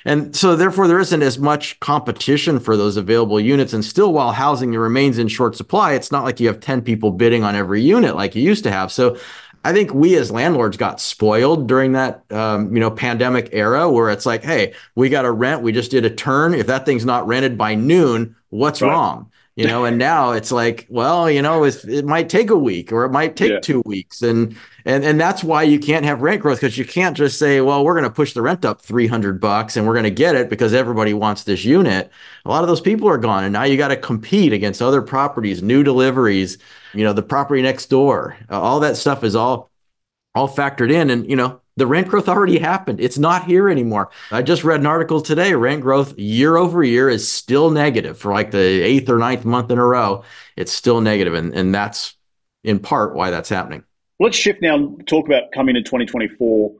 And 0.05 0.35
so 0.35 0.55
therefore 0.55 0.87
there 0.87 0.99
isn't 0.99 1.21
as 1.21 1.39
much 1.39 1.79
competition 1.79 2.59
for 2.59 2.75
those 2.75 2.97
available 2.97 3.39
units. 3.39 3.73
And 3.73 3.83
still 3.83 4.11
while 4.11 4.31
housing 4.31 4.71
remains 4.71 5.17
in 5.17 5.27
short 5.27 5.55
supply, 5.55 5.93
it's 5.93 6.11
not 6.11 6.23
like 6.23 6.39
you 6.39 6.47
have 6.47 6.59
10 6.59 6.81
people 6.81 7.11
bidding 7.11 7.43
on 7.43 7.55
every 7.55 7.81
unit 7.81 8.15
like 8.15 8.35
you 8.35 8.43
used 8.43 8.63
to 8.63 8.71
have. 8.71 8.91
So 8.91 9.17
I 9.63 9.73
think 9.73 9.93
we 9.93 10.15
as 10.15 10.31
landlords 10.31 10.77
got 10.77 11.01
spoiled 11.01 11.67
during 11.67 11.93
that 11.93 12.23
um, 12.31 12.73
you 12.73 12.79
know 12.79 12.91
pandemic 12.91 13.49
era 13.51 13.89
where 13.89 14.09
it's 14.09 14.25
like, 14.25 14.43
hey, 14.43 14.73
we 14.95 15.09
got 15.09 15.23
to 15.23 15.31
rent. 15.31 15.61
We 15.61 15.71
just 15.71 15.91
did 15.91 16.05
a 16.05 16.09
turn. 16.09 16.53
If 16.53 16.67
that 16.67 16.85
thing's 16.85 17.05
not 17.05 17.27
rented 17.27 17.57
by 17.57 17.75
noon, 17.75 18.35
what's 18.49 18.81
right. 18.81 18.89
wrong? 18.89 19.31
You 19.55 19.67
know, 19.67 19.83
and 19.83 19.97
now 19.97 20.31
it's 20.31 20.53
like, 20.53 20.87
well, 20.87 21.29
you 21.29 21.41
know, 21.41 21.65
it 21.65 22.05
might 22.05 22.29
take 22.29 22.49
a 22.49 22.57
week 22.57 22.93
or 22.93 23.03
it 23.03 23.11
might 23.11 23.35
take 23.35 23.51
yeah. 23.51 23.59
two 23.59 23.81
weeks, 23.85 24.21
and 24.21 24.55
and 24.89 25.03
and 25.03 25.19
that's 25.19 25.43
why 25.43 25.63
you 25.63 25.79
can't 25.79 26.05
have 26.05 26.21
rent 26.21 26.41
growth 26.41 26.59
because 26.59 26.77
you 26.77 26.85
can't 26.85 27.15
just 27.15 27.39
say, 27.39 27.61
well, 27.61 27.83
we're 27.83 27.93
going 27.93 28.03
to 28.03 28.09
push 28.09 28.33
the 28.33 28.41
rent 28.41 28.65
up 28.65 28.81
three 28.81 29.07
hundred 29.07 29.39
bucks 29.39 29.77
and 29.77 29.85
we're 29.87 29.93
going 29.93 30.03
to 30.03 30.11
get 30.11 30.35
it 30.35 30.49
because 30.49 30.73
everybody 30.73 31.13
wants 31.13 31.43
this 31.43 31.63
unit. 31.63 32.11
A 32.45 32.49
lot 32.49 32.63
of 32.63 32.67
those 32.67 32.81
people 32.81 33.07
are 33.07 33.17
gone, 33.17 33.43
and 33.43 33.53
now 33.53 33.63
you 33.63 33.77
got 33.77 33.89
to 33.89 33.97
compete 33.97 34.53
against 34.53 34.81
other 34.81 35.01
properties, 35.01 35.61
new 35.61 35.83
deliveries 35.83 36.57
you 36.93 37.03
know, 37.03 37.13
the 37.13 37.23
property 37.23 37.61
next 37.61 37.87
door, 37.87 38.37
uh, 38.49 38.59
all 38.59 38.79
that 38.81 38.97
stuff 38.97 39.23
is 39.23 39.35
all 39.35 39.69
all 40.35 40.47
factored 40.47 40.91
in. 40.91 41.09
And 41.09 41.29
you 41.29 41.35
know, 41.35 41.61
the 41.75 41.87
rent 41.87 42.07
growth 42.07 42.27
already 42.27 42.59
happened. 42.59 42.99
It's 42.99 43.17
not 43.17 43.45
here 43.45 43.69
anymore. 43.69 44.09
I 44.31 44.41
just 44.41 44.63
read 44.63 44.79
an 44.79 44.85
article 44.85 45.21
today. 45.21 45.53
Rent 45.53 45.81
growth 45.81 46.17
year 46.17 46.57
over 46.57 46.83
year 46.83 47.09
is 47.09 47.29
still 47.29 47.71
negative 47.71 48.17
for 48.17 48.33
like 48.33 48.51
the 48.51 48.59
eighth 48.59 49.09
or 49.09 49.17
ninth 49.17 49.45
month 49.45 49.71
in 49.71 49.77
a 49.77 49.85
row. 49.85 50.23
It's 50.55 50.71
still 50.71 51.01
negative, 51.01 51.33
and 51.33 51.53
and 51.53 51.73
that's 51.73 52.15
in 52.63 52.79
part 52.79 53.15
why 53.15 53.29
that's 53.29 53.49
happening. 53.49 53.83
Let's 54.19 54.37
shift 54.37 54.61
now. 54.61 54.75
and 54.75 55.07
Talk 55.07 55.27
about 55.27 55.51
coming 55.53 55.75
to 55.75 55.81
2024. 55.81 56.73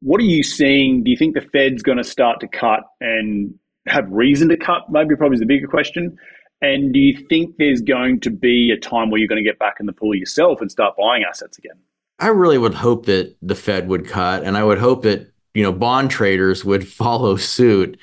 What 0.00 0.20
are 0.20 0.24
you 0.24 0.42
seeing? 0.42 1.02
Do 1.02 1.10
you 1.10 1.16
think 1.16 1.34
the 1.34 1.40
Fed's 1.40 1.82
going 1.82 1.98
to 1.98 2.04
start 2.04 2.40
to 2.40 2.48
cut 2.48 2.84
and 3.00 3.54
have 3.86 4.10
reason 4.10 4.48
to 4.50 4.56
cut? 4.56 4.90
Maybe 4.90 5.16
probably 5.16 5.34
is 5.34 5.40
the 5.40 5.46
bigger 5.46 5.66
question. 5.66 6.16
And 6.62 6.92
do 6.92 7.00
you 7.00 7.26
think 7.28 7.56
there's 7.58 7.80
going 7.80 8.20
to 8.20 8.30
be 8.30 8.70
a 8.70 8.78
time 8.78 9.10
where 9.10 9.18
you're 9.18 9.28
going 9.28 9.42
to 9.42 9.48
get 9.48 9.58
back 9.58 9.76
in 9.80 9.86
the 9.86 9.92
pool 9.92 10.14
yourself 10.14 10.60
and 10.60 10.70
start 10.70 10.94
buying 10.96 11.24
assets 11.24 11.58
again? 11.58 11.76
I 12.20 12.28
really 12.28 12.58
would 12.58 12.74
hope 12.74 13.06
that 13.06 13.36
the 13.42 13.54
Fed 13.54 13.88
would 13.88 14.06
cut, 14.06 14.44
and 14.44 14.56
I 14.56 14.62
would 14.62 14.78
hope 14.78 15.02
that 15.02 15.32
you 15.52 15.62
know 15.62 15.72
bond 15.72 16.10
traders 16.10 16.64
would 16.64 16.86
follow 17.02 17.36
suit. 17.36 17.98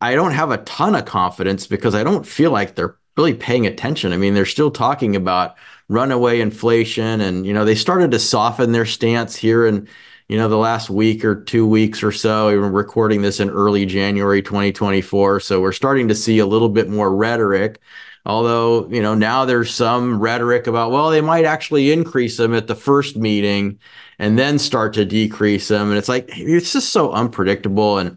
I 0.00 0.14
don't 0.14 0.32
have 0.32 0.50
a 0.50 0.58
ton 0.58 0.94
of 0.94 1.04
confidence 1.04 1.66
because 1.66 1.94
I 1.94 2.04
don't 2.04 2.26
feel 2.26 2.50
like 2.50 2.74
they're 2.74 2.96
really 3.16 3.32
paying 3.32 3.66
attention. 3.66 4.12
I 4.12 4.16
mean, 4.16 4.34
they're 4.34 4.44
still 4.44 4.70
talking 4.70 5.14
about 5.16 5.54
runaway 5.88 6.40
inflation, 6.40 7.20
and 7.20 7.46
you 7.46 7.52
know 7.52 7.64
they 7.64 7.74
started 7.74 8.10
to 8.12 8.18
soften 8.18 8.72
their 8.72 8.86
stance 8.86 9.36
here 9.36 9.66
in, 9.66 9.88
you 10.28 10.38
know, 10.38 10.48
the 10.48 10.56
last 10.56 10.88
week 10.90 11.24
or 11.24 11.42
two 11.42 11.66
weeks 11.66 12.02
or 12.02 12.12
so. 12.12 12.48
We 12.48 12.58
were 12.58 12.70
recording 12.70 13.22
this 13.22 13.40
in 13.40 13.50
early 13.50 13.84
January 13.86 14.42
2024. 14.42 15.40
So 15.40 15.60
we're 15.60 15.72
starting 15.72 16.08
to 16.08 16.14
see 16.14 16.38
a 16.38 16.46
little 16.46 16.70
bit 16.70 16.88
more 16.88 17.14
rhetoric. 17.14 17.80
Although, 18.26 18.88
you 18.88 19.02
know, 19.02 19.14
now 19.14 19.44
there's 19.44 19.74
some 19.74 20.18
rhetoric 20.18 20.66
about, 20.66 20.90
well, 20.90 21.10
they 21.10 21.20
might 21.20 21.44
actually 21.44 21.92
increase 21.92 22.38
them 22.38 22.54
at 22.54 22.68
the 22.68 22.74
first 22.74 23.16
meeting 23.16 23.78
and 24.18 24.38
then 24.38 24.58
start 24.58 24.94
to 24.94 25.04
decrease 25.04 25.68
them. 25.68 25.90
And 25.90 25.98
it's 25.98 26.08
like, 26.08 26.30
it's 26.30 26.72
just 26.72 26.90
so 26.90 27.12
unpredictable. 27.12 27.98
And 27.98 28.16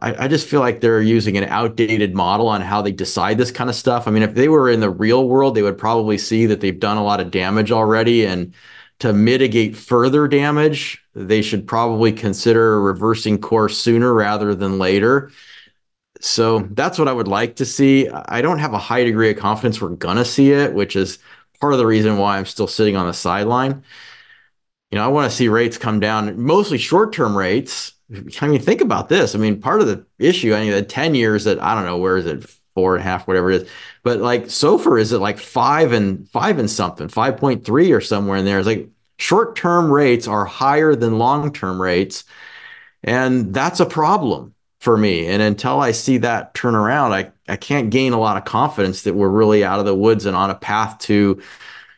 I, 0.00 0.24
I, 0.24 0.28
just 0.28 0.46
feel 0.46 0.60
like 0.60 0.80
they're 0.80 1.02
using 1.02 1.36
an 1.36 1.44
outdated 1.44 2.14
model 2.14 2.48
on 2.48 2.60
how 2.60 2.82
they 2.82 2.92
decide 2.92 3.38
this 3.38 3.50
kind 3.50 3.70
of 3.70 3.76
stuff. 3.76 4.06
I 4.06 4.10
mean, 4.10 4.22
if 4.22 4.34
they 4.34 4.48
were 4.48 4.70
in 4.70 4.80
the 4.80 4.90
real 4.90 5.28
world, 5.28 5.54
they 5.54 5.62
would 5.62 5.78
probably 5.78 6.18
see 6.18 6.46
that 6.46 6.60
they've 6.60 6.78
done 6.78 6.96
a 6.96 7.04
lot 7.04 7.20
of 7.20 7.30
damage 7.30 7.72
already. 7.72 8.24
And 8.26 8.54
to 9.00 9.12
mitigate 9.12 9.76
further 9.76 10.28
damage, 10.28 11.02
they 11.14 11.42
should 11.42 11.66
probably 11.66 12.12
consider 12.12 12.80
reversing 12.80 13.38
course 13.38 13.78
sooner 13.78 14.12
rather 14.12 14.54
than 14.54 14.78
later. 14.78 15.30
So 16.20 16.60
that's 16.72 16.98
what 16.98 17.08
I 17.08 17.12
would 17.12 17.28
like 17.28 17.56
to 17.56 17.64
see. 17.64 18.08
I 18.08 18.42
don't 18.42 18.58
have 18.58 18.74
a 18.74 18.78
high 18.78 19.04
degree 19.04 19.30
of 19.30 19.36
confidence 19.36 19.80
we're 19.80 19.90
going 19.90 20.16
to 20.16 20.24
see 20.24 20.52
it, 20.52 20.74
which 20.74 20.96
is 20.96 21.18
part 21.60 21.72
of 21.72 21.78
the 21.78 21.86
reason 21.86 22.18
why 22.18 22.38
I'm 22.38 22.46
still 22.46 22.66
sitting 22.66 22.96
on 22.96 23.06
the 23.06 23.12
sideline. 23.12 23.84
You 24.90 24.98
know, 24.98 25.04
I 25.04 25.08
want 25.08 25.30
to 25.30 25.36
see 25.36 25.48
rates 25.48 25.78
come 25.78 26.00
down, 26.00 26.40
mostly 26.40 26.78
short 26.78 27.12
term 27.12 27.36
rates. 27.36 27.92
I 28.10 28.46
mean, 28.46 28.60
think 28.60 28.80
about 28.80 29.08
this. 29.08 29.34
I 29.34 29.38
mean, 29.38 29.60
part 29.60 29.80
of 29.80 29.86
the 29.86 30.06
issue, 30.18 30.54
I 30.54 30.60
mean, 30.60 30.72
the 30.72 30.82
10 30.82 31.14
years 31.14 31.44
that 31.44 31.60
I 31.60 31.74
don't 31.74 31.84
know, 31.84 31.98
where 31.98 32.16
is 32.16 32.26
it? 32.26 32.48
Four 32.74 32.94
and 32.94 33.00
a 33.00 33.04
half, 33.04 33.26
whatever 33.26 33.50
it 33.50 33.62
is. 33.62 33.68
But 34.02 34.20
like 34.20 34.44
SOFR 34.44 35.00
is 35.00 35.12
it 35.12 35.18
like 35.18 35.38
five 35.38 35.92
and 35.92 36.28
five 36.30 36.58
and 36.58 36.70
something, 36.70 37.08
5.3 37.08 37.96
or 37.96 38.00
somewhere 38.00 38.38
in 38.38 38.44
there. 38.44 38.58
It's 38.58 38.66
like 38.66 38.88
short 39.18 39.56
term 39.56 39.92
rates 39.92 40.28
are 40.28 40.44
higher 40.44 40.94
than 40.94 41.18
long 41.18 41.52
term 41.52 41.82
rates. 41.82 42.24
And 43.02 43.52
that's 43.52 43.80
a 43.80 43.86
problem 43.86 44.54
for 44.80 44.96
me. 44.96 45.26
And 45.26 45.42
until 45.42 45.80
I 45.80 45.92
see 45.92 46.18
that 46.18 46.54
turn 46.54 46.74
around, 46.74 47.12
I, 47.12 47.32
I 47.48 47.56
can't 47.56 47.90
gain 47.90 48.12
a 48.12 48.20
lot 48.20 48.36
of 48.36 48.44
confidence 48.44 49.02
that 49.02 49.14
we're 49.14 49.28
really 49.28 49.64
out 49.64 49.80
of 49.80 49.86
the 49.86 49.94
woods 49.94 50.24
and 50.24 50.36
on 50.36 50.50
a 50.50 50.54
path 50.54 50.98
to, 51.00 51.40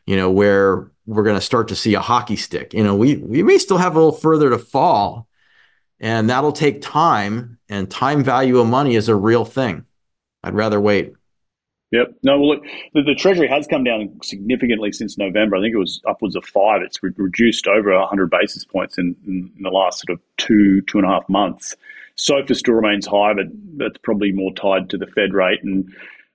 you 0.07 0.17
know, 0.17 0.31
where 0.31 0.91
we're 1.07 1.23
going 1.23 1.37
to 1.37 1.41
start 1.41 1.69
to 1.69 1.77
see 1.77 1.95
a 1.95 2.01
hockey 2.01 2.37
stick. 2.37 2.73
You 2.73 2.85
know, 2.85 2.97
we, 2.97 3.17
we 3.17 3.43
may 3.43 3.59
still 3.59 3.79
have 3.79 3.97
a 3.97 3.99
little 3.99 4.19
further 4.19 4.51
to 4.51 4.59
fall, 4.59 5.27
and 6.01 6.31
that'll 6.31 6.53
take 6.53 6.81
time. 6.81 7.59
And 7.69 7.91
time 7.91 8.25
value 8.25 8.59
of 8.59 8.67
money 8.67 8.97
is 8.97 9.09
a 9.09 9.15
real 9.15 9.45
thing. 9.45 9.85
I'd 10.43 10.55
rather 10.55 10.81
wait. 10.81 11.13
Yep. 11.93 12.15
No, 12.23 12.39
well, 12.39 12.49
look, 12.51 12.65
the, 12.95 13.03
the, 13.03 13.15
Treasury 13.17 13.49
has 13.49 13.67
come 13.67 13.83
down 13.83 14.19
significantly 14.23 14.93
since 14.93 15.19
November. 15.19 15.57
I 15.57 15.61
think 15.61 15.75
it 15.75 15.79
was 15.79 16.01
upwards 16.09 16.37
of 16.37 16.45
five. 16.45 16.83
It's 16.83 17.03
re- 17.03 17.11
reduced 17.17 17.67
over 17.67 17.97
100 17.99 18.31
basis 18.31 18.65
points 18.65 18.97
in, 18.97 19.17
in, 19.27 19.51
the 19.61 19.71
last 19.71 20.01
sort 20.01 20.17
of 20.17 20.21
two, 20.37 20.83
two 20.83 20.99
and 20.99 21.07
a 21.07 21.11
half 21.11 21.29
months. 21.29 21.75
SOFR 22.17 22.55
still 22.55 22.75
remains 22.75 23.07
high, 23.07 23.35
but 23.35 23.47
that's 23.77 23.99
probably 24.05 24.31
more 24.31 24.53
tied 24.55 24.89
to 24.91 24.99
the 24.99 25.07
Fed 25.07 25.35
rate. 25.35 25.65
And 25.65 25.93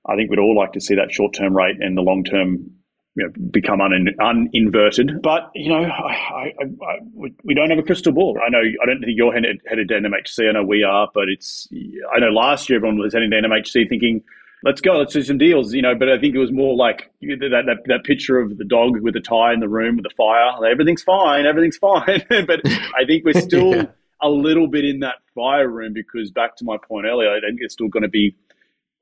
I 0.08 0.15
think 0.15 0.30
we'd 0.30 0.39
all 0.39 0.58
like 0.58 0.73
to 0.73 0.82
see 0.82 0.95
that 0.95 1.12
short 1.12 1.34
term 1.34 1.56
rate 1.56 1.78
and 1.80 1.97
the 1.97 2.01
long 2.01 2.25
term 2.25 2.71
you 3.15 3.23
know, 3.23 3.32
become 3.51 3.82
un, 3.82 4.10
uninverted. 4.19 5.21
But, 5.21 5.49
you 5.56 5.69
know, 5.69 5.86
I, 5.86 6.54
I, 6.60 6.63
I, 6.63 6.99
we 7.43 7.54
don't 7.54 7.69
have 7.69 7.80
a 7.80 7.84
crystal 7.84 8.12
ball. 8.12 8.38
I 8.45 8.49
know, 8.49 8.60
I 8.60 8.86
don't 8.86 8.99
think 8.99 9.13
you're 9.15 9.34
headed, 9.34 9.62
headed 9.67 9.88
to 9.89 9.95
NMHC. 9.95 10.49
I 10.49 10.51
know 10.51 10.63
we 10.63 10.84
are, 10.84 11.10
but 11.13 11.25
it's, 11.30 11.67
I 12.13 12.19
know 12.19 12.28
last 12.28 12.69
year 12.69 12.78
everyone 12.78 12.99
was 12.99 13.13
heading 13.13 13.32
to 13.32 13.38
NMHC 13.38 13.88
thinking, 13.88 14.21
let's 14.63 14.82
go, 14.82 14.97
let's 14.97 15.13
do 15.13 15.21
some 15.21 15.38
deals, 15.38 15.73
you 15.73 15.82
know. 15.82 15.95
But 15.95 16.10
I 16.10 16.19
think 16.19 16.36
it 16.36 16.39
was 16.39 16.51
more 16.51 16.75
like 16.75 17.10
that 17.21 17.63
that, 17.65 17.78
that 17.86 18.04
picture 18.04 18.39
of 18.39 18.58
the 18.58 18.65
dog 18.65 18.99
with 18.99 19.13
the 19.13 19.21
tie 19.21 19.54
in 19.54 19.62
the 19.62 19.69
room 19.69 19.95
with 19.95 20.04
the 20.04 20.13
fire. 20.17 20.65
Everything's 20.69 21.04
fine, 21.04 21.45
everything's 21.45 21.78
fine. 21.89 22.23
but 22.30 22.60
I 22.65 23.06
think 23.08 23.23
we're 23.23 23.34
still 23.41 23.75
yeah. 23.75 23.86
a 24.21 24.30
little 24.30 24.67
bit 24.67 24.84
in 24.84 24.99
that 24.99 25.15
fire 25.34 25.69
room 25.69 25.93
because 25.93 26.32
back 26.32 26.58
to 26.58 26.65
my 26.65 26.78
point 26.78 27.06
earlier, 27.06 27.30
I 27.30 27.39
think 27.39 27.60
it's 27.62 27.73
still 27.73 27.88
going 27.88 28.04
to 28.04 28.10
be 28.10 28.36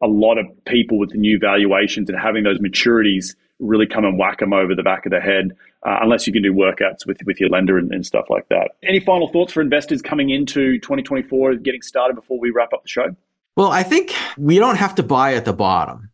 a 0.02 0.08
lot 0.08 0.38
of 0.38 0.46
people 0.66 1.00
with 1.00 1.12
the 1.12 1.18
new 1.18 1.40
valuations 1.40 2.10
and 2.10 2.20
having 2.20 2.44
those 2.44 2.60
maturities 2.60 3.36
really 3.60 3.88
come 3.88 4.06
and 4.06 4.18
whack 4.18 4.40
them 4.40 4.54
over 4.54 4.76
the 4.76 4.84
back 4.84 5.06
of 5.06 5.12
the 5.12 5.20
head, 5.20 5.52
uh, 5.86 6.00
unless 6.02 6.28
you 6.28 6.34
can 6.34 6.42
do 6.42 6.54
workouts 6.54 7.06
with, 7.06 7.18
with 7.26 7.40
your 7.40 7.50
lender 7.50 7.78
and, 7.78 7.92
and, 7.92 8.06
stuff 8.06 8.26
like 8.30 8.48
that. 8.50 8.72
Any 8.84 9.00
final 9.00 9.28
thoughts 9.30 9.54
for 9.54 9.62
investors 9.62 10.02
coming 10.02 10.30
into 10.30 10.80
2024, 10.80 11.56
getting 11.56 11.82
started 11.82 12.16
before 12.16 12.40
we 12.40 12.52
wrap 12.52 12.74
up 12.74 12.84
the 12.84 12.90
show? 12.90 13.16
Well, 13.56 13.72
I 13.72 13.84
think 13.84 14.14
we 14.38 14.58
don't 14.58 14.78
have 14.78 14.96
to 14.96 15.04
buy 15.04 15.36
at 15.36 15.46
the 15.46 15.54
bottom, 15.54 16.10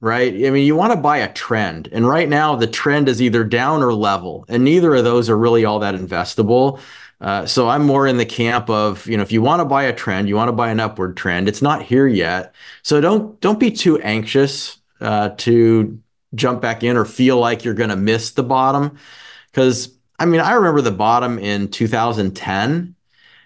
right? 0.00 0.32
I 0.32 0.50
mean, 0.50 0.66
you 0.66 0.76
want 0.76 0.92
to 0.92 0.98
buy 0.98 1.18
a 1.18 1.32
trend. 1.32 1.88
And 1.90 2.08
right 2.08 2.28
now, 2.28 2.54
the 2.54 2.66
trend 2.66 3.08
is 3.08 3.20
either 3.20 3.44
down 3.44 3.82
or 3.82 3.92
level. 3.92 4.44
And 4.48 4.64
neither 4.64 4.94
of 4.94 5.04
those 5.04 5.28
are 5.28 5.36
really 5.36 5.64
all 5.64 5.80
that 5.80 5.94
investable. 5.94 6.80
Uh, 7.20 7.46
so 7.46 7.68
I'm 7.68 7.84
more 7.84 8.06
in 8.06 8.16
the 8.16 8.26
camp 8.26 8.68
of, 8.70 9.06
you 9.06 9.16
know, 9.16 9.22
if 9.22 9.32
you 9.32 9.42
want 9.42 9.60
to 9.60 9.64
buy 9.64 9.84
a 9.84 9.94
trend, 9.94 10.28
you 10.28 10.36
want 10.36 10.48
to 10.48 10.52
buy 10.52 10.70
an 10.70 10.78
upward 10.78 11.16
trend. 11.16 11.48
It's 11.48 11.62
not 11.62 11.82
here 11.82 12.06
yet. 12.06 12.54
So 12.82 13.00
don't 13.00 13.40
don't 13.40 13.58
be 13.58 13.70
too 13.70 13.98
anxious 14.00 14.78
uh, 15.00 15.30
to 15.38 15.98
jump 16.34 16.60
back 16.60 16.82
in 16.82 16.96
or 16.96 17.04
feel 17.04 17.38
like 17.38 17.64
you're 17.64 17.74
going 17.74 17.90
to 17.90 17.96
miss 17.96 18.32
the 18.32 18.42
bottom. 18.42 18.98
Because 19.50 19.96
I 20.18 20.26
mean, 20.26 20.40
I 20.40 20.52
remember 20.52 20.80
the 20.80 20.92
bottom 20.92 21.38
in 21.38 21.68
2010, 21.68 22.94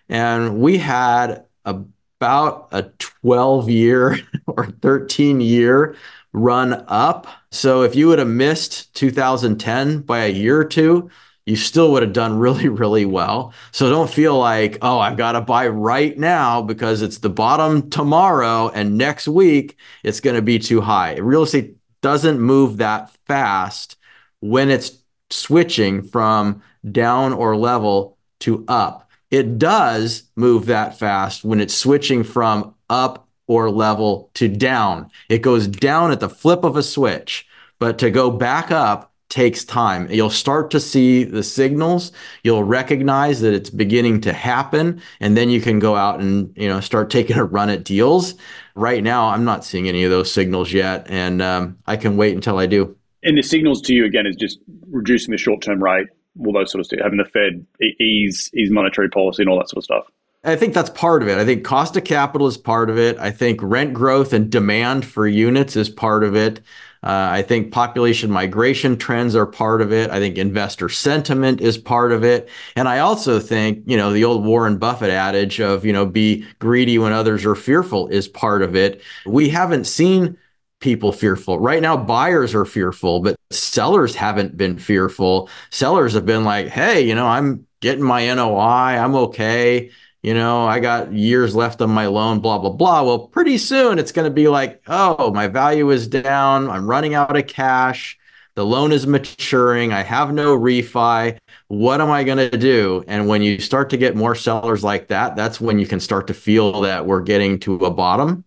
and 0.08 0.60
we 0.60 0.78
had 0.78 1.44
about 1.64 2.68
a 2.72 2.82
12 2.98 3.70
year 3.70 4.18
or 4.46 4.66
13 4.66 5.40
year 5.40 5.96
run 6.32 6.84
up. 6.88 7.26
So 7.50 7.82
if 7.82 7.94
you 7.94 8.08
would 8.08 8.18
have 8.18 8.28
missed 8.28 8.94
2010 8.94 10.00
by 10.00 10.20
a 10.20 10.32
year 10.32 10.58
or 10.58 10.64
two, 10.64 11.10
you 11.46 11.56
still 11.56 11.92
would 11.92 12.02
have 12.02 12.12
done 12.12 12.38
really, 12.38 12.68
really 12.68 13.06
well. 13.06 13.54
So 13.72 13.88
don't 13.88 14.10
feel 14.10 14.38
like, 14.38 14.78
oh, 14.82 14.98
I've 14.98 15.16
got 15.16 15.32
to 15.32 15.40
buy 15.40 15.68
right 15.68 16.16
now 16.18 16.60
because 16.62 17.02
it's 17.02 17.18
the 17.18 17.30
bottom 17.30 17.88
tomorrow 17.90 18.68
and 18.70 18.98
next 18.98 19.28
week 19.28 19.76
it's 20.02 20.20
going 20.20 20.36
to 20.36 20.42
be 20.42 20.58
too 20.58 20.80
high. 20.80 21.16
Real 21.16 21.44
estate 21.44 21.77
doesn't 22.00 22.40
move 22.40 22.78
that 22.78 23.10
fast 23.26 23.96
when 24.40 24.70
it's 24.70 24.98
switching 25.30 26.02
from 26.02 26.62
down 26.90 27.32
or 27.32 27.56
level 27.56 28.16
to 28.40 28.64
up. 28.68 29.10
It 29.30 29.58
does 29.58 30.24
move 30.36 30.66
that 30.66 30.98
fast 30.98 31.44
when 31.44 31.60
it's 31.60 31.74
switching 31.74 32.24
from 32.24 32.74
up 32.88 33.28
or 33.46 33.70
level 33.70 34.30
to 34.34 34.48
down. 34.48 35.10
It 35.28 35.42
goes 35.42 35.66
down 35.66 36.12
at 36.12 36.20
the 36.20 36.28
flip 36.28 36.64
of 36.64 36.76
a 36.76 36.82
switch, 36.82 37.46
but 37.78 37.98
to 37.98 38.10
go 38.10 38.30
back 38.30 38.70
up 38.70 39.12
takes 39.28 39.64
time. 39.64 40.10
You'll 40.10 40.30
start 40.30 40.70
to 40.70 40.80
see 40.80 41.24
the 41.24 41.42
signals. 41.42 42.12
You'll 42.42 42.64
recognize 42.64 43.40
that 43.40 43.52
it's 43.52 43.70
beginning 43.70 44.20
to 44.22 44.32
happen, 44.32 45.00
and 45.20 45.36
then 45.36 45.50
you 45.50 45.60
can 45.60 45.78
go 45.78 45.96
out 45.96 46.20
and 46.20 46.52
you 46.56 46.68
know 46.68 46.80
start 46.80 47.10
taking 47.18 47.36
a 47.36 47.44
run 47.44 47.70
at 47.70 47.84
deals. 47.84 48.34
Right 48.74 49.02
now, 49.02 49.28
I'm 49.28 49.44
not 49.44 49.64
seeing 49.64 49.88
any 49.88 50.04
of 50.04 50.10
those 50.10 50.32
signals 50.32 50.72
yet, 50.72 51.06
and 51.10 51.42
um, 51.42 51.78
I 51.86 51.96
can 51.96 52.16
wait 52.16 52.34
until 52.34 52.58
I 52.58 52.66
do. 52.66 52.96
And 53.22 53.36
the 53.36 53.42
signals 53.42 53.82
to 53.82 53.94
you 53.94 54.04
again 54.04 54.26
is 54.26 54.36
just 54.36 54.58
reducing 54.90 55.32
the 55.32 55.38
short 55.38 55.62
term 55.62 55.82
rate, 55.82 56.06
all 56.44 56.52
those 56.52 56.70
sort 56.70 56.80
of 56.80 56.86
stuff, 56.86 57.00
having 57.02 57.18
the 57.18 57.24
Fed 57.24 57.66
ease 58.00 58.50
ease 58.54 58.70
monetary 58.70 59.10
policy 59.10 59.42
and 59.42 59.50
all 59.50 59.58
that 59.58 59.68
sort 59.68 59.78
of 59.78 59.84
stuff. 59.84 60.04
I 60.44 60.54
think 60.54 60.72
that's 60.72 60.90
part 60.90 61.22
of 61.22 61.28
it. 61.28 61.36
I 61.36 61.44
think 61.44 61.64
cost 61.64 61.96
of 61.96 62.04
capital 62.04 62.46
is 62.46 62.56
part 62.56 62.90
of 62.90 62.98
it. 62.98 63.18
I 63.18 63.30
think 63.30 63.60
rent 63.60 63.92
growth 63.92 64.32
and 64.32 64.48
demand 64.48 65.04
for 65.04 65.26
units 65.26 65.74
is 65.74 65.88
part 65.90 66.22
of 66.22 66.36
it. 66.36 66.60
Uh, 67.02 67.28
I 67.30 67.42
think 67.42 67.72
population 67.72 68.30
migration 68.30 68.96
trends 68.96 69.36
are 69.36 69.46
part 69.46 69.80
of 69.80 69.92
it. 69.92 70.10
I 70.10 70.18
think 70.18 70.36
investor 70.36 70.88
sentiment 70.88 71.60
is 71.60 71.78
part 71.78 72.12
of 72.12 72.24
it. 72.24 72.48
And 72.74 72.88
I 72.88 72.98
also 72.98 73.38
think, 73.38 73.84
you 73.86 73.96
know, 73.96 74.12
the 74.12 74.24
old 74.24 74.44
Warren 74.44 74.78
Buffett 74.78 75.10
adage 75.10 75.60
of, 75.60 75.84
you 75.84 75.92
know, 75.92 76.06
be 76.06 76.44
greedy 76.58 76.98
when 76.98 77.12
others 77.12 77.44
are 77.44 77.54
fearful 77.54 78.08
is 78.08 78.26
part 78.26 78.62
of 78.62 78.74
it. 78.74 79.00
We 79.26 79.48
haven't 79.48 79.84
seen 79.84 80.36
people 80.80 81.12
fearful. 81.12 81.58
Right 81.58 81.82
now, 81.82 81.96
buyers 81.96 82.54
are 82.54 82.64
fearful, 82.64 83.20
but 83.20 83.36
sellers 83.50 84.14
haven't 84.14 84.56
been 84.56 84.78
fearful. 84.78 85.48
Sellers 85.70 86.14
have 86.14 86.26
been 86.26 86.44
like, 86.44 86.68
hey, 86.68 87.00
you 87.00 87.14
know, 87.14 87.26
I'm 87.26 87.66
getting 87.80 88.04
my 88.04 88.32
NOI, 88.32 88.98
I'm 88.98 89.14
okay 89.14 89.90
you 90.22 90.34
know, 90.34 90.66
I 90.66 90.80
got 90.80 91.12
years 91.12 91.54
left 91.54 91.80
on 91.80 91.90
my 91.90 92.06
loan, 92.06 92.40
blah, 92.40 92.58
blah, 92.58 92.70
blah. 92.70 93.02
Well, 93.02 93.28
pretty 93.28 93.58
soon 93.58 93.98
it's 93.98 94.12
going 94.12 94.28
to 94.28 94.34
be 94.34 94.48
like, 94.48 94.82
oh, 94.88 95.32
my 95.32 95.46
value 95.46 95.90
is 95.90 96.08
down. 96.08 96.68
I'm 96.68 96.86
running 96.88 97.14
out 97.14 97.36
of 97.36 97.46
cash. 97.46 98.18
The 98.56 98.66
loan 98.66 98.90
is 98.90 99.06
maturing. 99.06 99.92
I 99.92 100.02
have 100.02 100.32
no 100.34 100.58
refi. 100.58 101.38
What 101.68 102.00
am 102.00 102.10
I 102.10 102.24
going 102.24 102.38
to 102.38 102.58
do? 102.58 103.04
And 103.06 103.28
when 103.28 103.40
you 103.40 103.60
start 103.60 103.90
to 103.90 103.96
get 103.96 104.16
more 104.16 104.34
sellers 104.34 104.82
like 104.82 105.06
that, 105.08 105.36
that's 105.36 105.60
when 105.60 105.78
you 105.78 105.86
can 105.86 106.00
start 106.00 106.26
to 106.26 106.34
feel 106.34 106.80
that 106.80 107.06
we're 107.06 107.20
getting 107.20 107.60
to 107.60 107.76
a 107.76 107.90
bottom. 107.90 108.44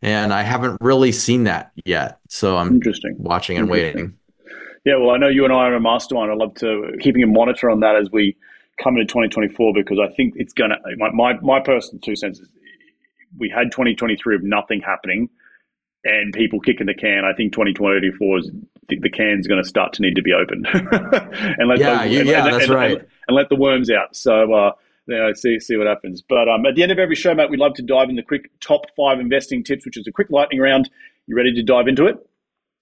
And 0.00 0.32
I 0.32 0.42
haven't 0.42 0.78
really 0.80 1.12
seen 1.12 1.44
that 1.44 1.72
yet. 1.84 2.18
So 2.28 2.56
I'm 2.56 2.68
Interesting. 2.68 3.14
watching 3.18 3.58
and 3.58 3.68
Interesting. 3.68 3.94
waiting. 3.96 4.18
Yeah, 4.86 4.96
well, 4.96 5.10
I 5.10 5.18
know 5.18 5.28
you 5.28 5.44
and 5.44 5.52
I 5.52 5.66
are 5.68 5.74
a 5.74 5.80
mastermind. 5.80 6.32
I'd 6.32 6.38
love 6.38 6.54
to 6.56 6.96
keeping 7.00 7.22
a 7.22 7.26
monitor 7.26 7.70
on 7.70 7.80
that 7.80 7.94
as 7.94 8.10
we 8.10 8.36
come 8.82 8.96
to 8.96 9.04
2024 9.04 9.72
because 9.74 9.98
I 9.98 10.12
think 10.14 10.34
it's 10.36 10.52
going 10.52 10.70
to, 10.70 10.76
my, 10.96 11.10
my, 11.10 11.40
my 11.40 11.60
personal 11.60 12.00
two 12.00 12.16
cents 12.16 12.38
is 12.38 12.48
we 13.38 13.48
had 13.48 13.70
2023 13.70 14.36
of 14.36 14.42
nothing 14.42 14.80
happening 14.80 15.28
and 16.04 16.32
people 16.32 16.60
kicking 16.60 16.86
the 16.86 16.94
can. 16.94 17.24
I 17.24 17.34
think 17.34 17.52
2024 17.52 18.38
is 18.38 18.50
the, 18.88 18.98
the 18.98 19.10
can's 19.10 19.46
going 19.46 19.62
to 19.62 19.68
start 19.68 19.92
to 19.94 20.02
need 20.02 20.16
to 20.16 20.22
be 20.22 20.32
opened 20.32 20.66
and 20.72 21.68
let 21.68 21.78
yeah, 21.78 22.06
the, 22.06 22.24
yeah, 22.24 22.44
and, 22.44 22.54
that's 22.54 22.64
and, 22.64 22.74
right. 22.74 22.98
And, 23.28 23.36
let 23.36 23.48
the 23.48 23.56
worms 23.56 23.90
out. 23.90 24.16
So, 24.16 24.52
uh, 24.52 24.72
you 25.06 25.16
know, 25.16 25.32
see 25.32 25.58
see 25.60 25.76
what 25.76 25.86
happens. 25.86 26.22
But 26.22 26.48
um, 26.48 26.66
at 26.66 26.74
the 26.74 26.82
end 26.82 26.92
of 26.92 26.98
every 26.98 27.16
show, 27.16 27.34
mate, 27.34 27.50
we'd 27.50 27.60
love 27.60 27.74
to 27.74 27.82
dive 27.82 28.08
in 28.08 28.16
the 28.16 28.22
quick 28.22 28.50
top 28.60 28.86
five 28.96 29.20
investing 29.20 29.64
tips, 29.64 29.84
which 29.84 29.96
is 29.96 30.06
a 30.06 30.12
quick 30.12 30.28
lightning 30.30 30.60
round. 30.60 30.90
You 31.26 31.36
ready 31.36 31.52
to 31.54 31.62
dive 31.62 31.88
into 31.88 32.06
it? 32.06 32.16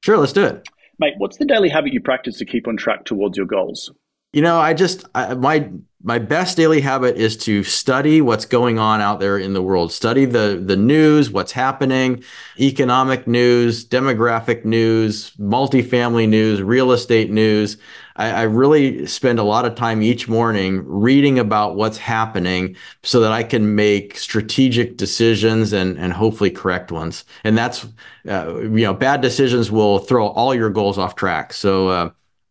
Sure, 0.03 0.19
let's 0.19 0.33
do 0.33 0.45
it, 0.45 0.69
mate. 0.99 1.15
What's 1.19 1.37
the 1.37 1.45
daily 1.45 1.69
habit 1.69 1.93
you 1.93 2.01
practice 2.01 2.39
to 2.39 2.45
keep 2.45 2.67
on 2.67 2.77
track 2.77 3.05
towards 3.05 3.37
your 3.37 3.47
goals? 3.47 3.91
You 4.33 4.43
know, 4.43 4.61
I 4.61 4.75
just 4.75 5.05
I, 5.15 5.35
my 5.35 5.71
my 6.03 6.19
best 6.19 6.57
daily 6.57 6.81
habit 6.81 7.17
is 7.17 7.37
to 7.37 7.63
study 7.63 8.23
what's 8.23 8.47
going 8.47 8.79
on 8.79 9.01
out 9.01 9.21
there 9.21 9.37
in 9.37 9.53
the 9.53 9.63
world. 9.63 9.93
Study 9.93 10.25
the 10.25 10.63
the 10.65 10.77
news 10.77 11.31
what's 11.31 11.53
happening 11.53 12.23
economic 12.59 13.27
news 13.27 13.85
demographic 13.85 14.65
news 14.65 15.33
multifamily 15.33 16.29
news 16.29 16.63
real 16.63 16.93
estate 16.93 17.31
news. 17.31 17.77
I, 18.17 18.31
I, 18.31 18.43
really 18.43 19.07
spend 19.07 19.39
a 19.39 19.43
lot 19.45 19.65
of 19.65 19.75
time 19.77 20.03
each 20.03 20.29
morning 20.29 20.83
reading 20.87 21.39
about 21.39 21.77
what's 21.77 21.97
happening 21.99 22.77
so 23.03 23.21
that 23.21 23.33
i 23.33 23.43
can 23.43 23.75
make 23.75 24.19
strategic 24.19 24.97
decisions 24.97 25.73
and 25.73 25.99
and 25.99 26.13
hopefully 26.13 26.51
correct 26.51 26.93
ones. 26.93 27.25
And 27.45 27.59
that's 27.59 27.87
uh, 28.29 28.61
you 28.61 28.85
know 28.85 28.95
bad 28.95 29.21
decisions 29.23 29.71
will 29.71 29.99
throw 29.99 30.29
all 30.29 30.55
your 30.55 30.71
goals 30.71 30.99
off 30.99 31.17
track. 31.17 31.53
So 31.53 31.89
uh, 31.89 32.11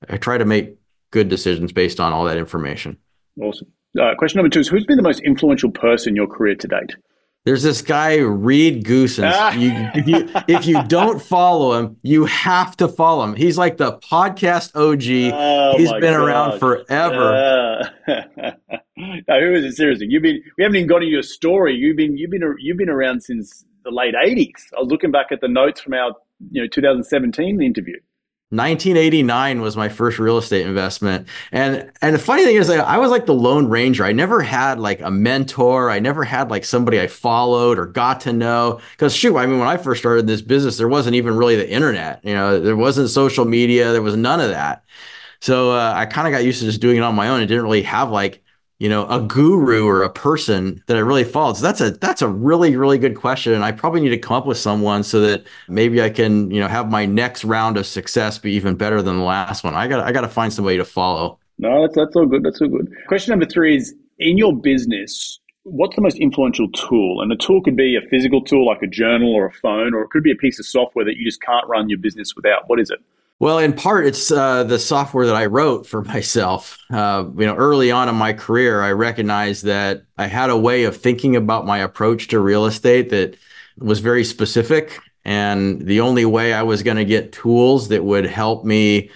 i 0.09 0.17
try 0.17 0.37
to 0.37 0.45
make 0.45 0.78
good 1.11 1.29
decisions 1.29 1.71
based 1.71 1.99
on 1.99 2.13
all 2.13 2.25
that 2.25 2.37
information 2.37 2.97
Awesome. 3.41 3.67
Uh, 3.99 4.13
question 4.17 4.37
number 4.37 4.49
two 4.49 4.59
is 4.59 4.67
Who's 4.67 4.85
been 4.85 4.97
the 4.97 5.03
most 5.03 5.21
influential 5.21 5.71
person 5.71 6.09
in 6.09 6.15
your 6.15 6.27
career 6.27 6.55
to 6.55 6.67
date? 6.67 6.95
There's 7.45 7.63
this 7.63 7.81
guy, 7.81 8.17
Reed 8.17 8.83
Goossens. 8.83 9.31
Ah. 9.33 9.53
You, 9.53 9.71
if, 9.95 10.07
you, 10.07 10.29
if 10.47 10.65
you 10.65 10.83
don't 10.83 11.21
follow 11.21 11.79
him, 11.79 11.97
you 12.03 12.25
have 12.25 12.75
to 12.77 12.87
follow 12.87 13.23
him. 13.23 13.33
He's 13.33 13.57
like 13.57 13.77
the 13.77 13.93
podcast 13.93 14.75
OG. 14.75 15.33
Oh 15.33 15.77
He's 15.77 15.91
been 15.93 16.13
God. 16.13 16.21
around 16.21 16.59
forever. 16.59 17.89
Uh, 18.07 18.11
no, 18.97 19.39
who 19.39 19.53
is 19.53 19.63
it? 19.63 19.75
Seriously, 19.75 20.07
you've 20.09 20.21
been. 20.21 20.43
We 20.57 20.63
haven't 20.63 20.75
even 20.75 20.87
got 20.87 20.97
into 20.97 21.07
your 21.07 21.23
story. 21.23 21.75
You've 21.75 21.97
been. 21.97 22.17
You've 22.17 22.31
been. 22.31 22.55
You've 22.59 22.77
been 22.77 22.89
around 22.89 23.23
since 23.23 23.65
the 23.85 23.91
late 23.91 24.15
'80s. 24.15 24.51
I 24.77 24.81
was 24.81 24.89
looking 24.89 25.11
back 25.11 25.27
at 25.31 25.39
the 25.39 25.47
notes 25.47 25.79
from 25.79 25.93
our, 25.93 26.13
you 26.51 26.61
know, 26.61 26.67
2017 26.67 27.61
interview. 27.61 27.95
1989 28.51 29.61
was 29.61 29.77
my 29.77 29.89
first 29.89 30.17
real 30.17 30.39
estate 30.39 30.65
investment. 30.65 31.27
And 31.51 31.91
and 32.01 32.15
the 32.15 32.19
funny 32.19 32.43
thing 32.45 32.55
is 32.55 32.67
i 32.67 32.97
was 32.97 33.11
like 33.11 33.27
the 33.27 33.33
lone 33.33 33.67
ranger. 33.67 34.03
I 34.03 34.11
never 34.11 34.41
had 34.41 34.79
like 34.79 35.01
a 35.01 35.11
mentor. 35.11 35.91
I 35.91 35.99
never 35.99 36.23
had 36.23 36.49
like 36.49 36.65
somebody 36.65 36.99
i 36.99 37.05
followed 37.05 37.77
or 37.77 37.85
got 37.85 38.21
to 38.21 38.33
know. 38.33 38.81
Because 38.91 39.15
shoot 39.15 39.37
i 39.37 39.45
mean 39.45 39.59
when 39.59 39.67
i 39.67 39.77
first 39.77 40.01
started 40.01 40.25
this 40.25 40.41
business 40.41 40.77
there 40.77 40.87
wasn't 40.87 41.15
even 41.15 41.37
really 41.37 41.55
the 41.57 41.69
internet 41.69 42.21
you 42.23 42.33
know 42.33 42.59
there 42.59 42.75
wasn't 42.75 43.09
social 43.11 43.45
media 43.45 43.91
there 43.91 44.01
was 44.01 44.15
none 44.15 44.39
of 44.39 44.49
that. 44.49 44.83
So 45.41 45.71
uh, 45.73 45.93
i 45.95 46.07
kind 46.07 46.27
of 46.27 46.31
got 46.31 46.43
used 46.43 46.59
to 46.61 46.65
just 46.65 46.81
doing 46.81 46.97
it 46.97 47.01
on 47.01 47.13
my 47.13 47.29
own. 47.29 47.41
And 47.41 47.47
didn't 47.47 47.63
really 47.63 47.83
have 47.83 48.09
like 48.09 48.41
you 48.79 48.89
know 48.89 49.05
a 49.07 49.21
guru 49.21 49.85
or 49.85 50.03
a 50.03 50.09
person 50.09 50.81
that 50.87 50.97
I 50.97 51.01
really 51.01 51.23
followed? 51.23 51.57
So 51.57 51.63
that's 51.63 51.81
a 51.81 51.91
that's 51.91 52.21
a 52.21 52.27
really 52.27 52.75
really 52.75 52.97
good 52.97 53.15
question, 53.15 53.53
and 53.53 53.63
I 53.63 53.71
probably 53.71 54.01
need 54.01 54.09
to 54.09 54.17
come 54.17 54.37
up 54.37 54.45
with 54.45 54.57
someone 54.57 55.03
so 55.03 55.21
that 55.21 55.43
maybe 55.67 56.01
I 56.01 56.09
can 56.09 56.49
you 56.49 56.59
know 56.59 56.67
have 56.67 56.89
my 56.89 57.05
next 57.05 57.43
round 57.43 57.77
of 57.77 57.85
success 57.85 58.37
be 58.37 58.51
even 58.53 58.75
better 58.75 59.01
than 59.01 59.17
the 59.17 59.23
last 59.23 59.63
one. 59.63 59.75
I 59.75 59.87
got 59.87 60.05
I 60.05 60.11
got 60.11 60.21
to 60.21 60.29
find 60.29 60.51
somebody 60.51 60.77
to 60.77 60.85
follow. 60.85 61.37
No, 61.57 61.81
that's 61.81 61.95
that's 61.95 62.15
all 62.15 62.25
good. 62.25 62.43
That's 62.43 62.61
all 62.61 62.69
good. 62.69 62.91
Question 63.07 63.31
number 63.31 63.45
three 63.45 63.77
is 63.77 63.93
in 64.17 64.37
your 64.37 64.55
business. 64.55 65.39
What's 65.63 65.95
the 65.95 66.01
most 66.01 66.17
influential 66.17 66.69
tool? 66.71 67.21
And 67.21 67.29
the 67.29 67.35
tool 67.35 67.61
could 67.61 67.75
be 67.75 67.95
a 67.95 68.09
physical 68.09 68.41
tool 68.41 68.65
like 68.65 68.81
a 68.81 68.87
journal 68.87 69.33
or 69.33 69.45
a 69.45 69.51
phone, 69.51 69.93
or 69.93 70.01
it 70.01 70.09
could 70.09 70.23
be 70.23 70.31
a 70.31 70.35
piece 70.35 70.57
of 70.57 70.65
software 70.65 71.05
that 71.05 71.17
you 71.17 71.25
just 71.25 71.41
can't 71.41 71.67
run 71.67 71.89
your 71.89 71.99
business 71.99 72.33
without. 72.35 72.67
What 72.67 72.79
is 72.79 72.89
it? 72.89 72.99
Well, 73.39 73.59
in 73.59 73.71
part, 73.71 74.05
it's 74.05 74.31
uh, 74.31 74.65
the 74.65 74.77
software 74.77 75.25
that 75.25 75.35
I 75.35 75.45
wrote 75.45 75.87
for 75.87 76.01
myself. 76.15 76.77
Uh, 76.89 77.25
you 77.37 77.45
know, 77.45 77.55
early 77.55 77.91
on 77.91 78.09
in 78.09 78.15
my 78.15 78.33
career, 78.33 78.81
I 78.81 78.91
recognized 78.91 79.63
that 79.65 80.03
I 80.17 80.27
had 80.27 80.49
a 80.49 80.57
way 80.57 80.83
of 80.83 80.97
thinking 80.97 81.35
about 81.35 81.65
my 81.65 81.79
approach 81.79 82.27
to 82.29 82.39
real 82.39 82.65
estate 82.65 83.09
that 83.09 83.37
was 83.77 83.99
very 83.99 84.25
specific. 84.25 84.99
And 85.23 85.81
the 85.81 86.01
only 86.01 86.25
way 86.25 86.53
I 86.53 86.63
was 86.63 86.83
going 86.83 86.97
to 86.97 87.05
get 87.05 87.31
tools 87.31 87.89
that 87.89 88.03
would 88.03 88.25
help 88.25 88.65
me 88.65 89.09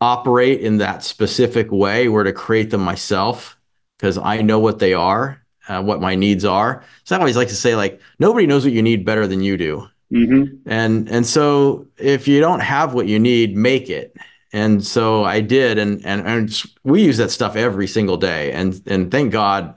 operate 0.00 0.60
in 0.60 0.78
that 0.78 1.02
specific 1.02 1.72
way 1.72 2.08
were 2.08 2.24
to 2.24 2.32
create 2.32 2.70
them 2.70 2.82
myself 2.82 3.56
because 3.96 4.18
I 4.18 4.42
know 4.42 4.58
what 4.58 4.78
they 4.78 4.92
are, 4.92 5.42
uh, 5.68 5.82
what 5.82 6.00
my 6.00 6.14
needs 6.14 6.44
are. 6.44 6.84
So 7.04 7.16
I 7.16 7.18
always 7.18 7.36
like 7.36 7.48
to 7.48 7.56
say, 7.56 7.74
like, 7.74 8.00
nobody 8.18 8.46
knows 8.46 8.64
what 8.64 8.74
you 8.74 8.82
need 8.82 9.04
better 9.04 9.26
than 9.26 9.40
you 9.42 9.56
do. 9.56 9.88
Mm-hmm. 10.12 10.68
And 10.68 11.08
and 11.08 11.26
so 11.26 11.86
if 11.98 12.28
you 12.28 12.40
don't 12.40 12.60
have 12.60 12.94
what 12.94 13.06
you 13.06 13.18
need, 13.18 13.56
make 13.56 13.90
it. 13.90 14.16
And 14.52 14.84
so 14.84 15.24
I 15.24 15.40
did, 15.40 15.78
and 15.78 16.04
and 16.06 16.26
and 16.26 16.62
we 16.84 17.02
use 17.02 17.16
that 17.16 17.30
stuff 17.30 17.56
every 17.56 17.86
single 17.86 18.16
day. 18.16 18.52
And 18.52 18.80
and 18.86 19.10
thank 19.10 19.32
God 19.32 19.74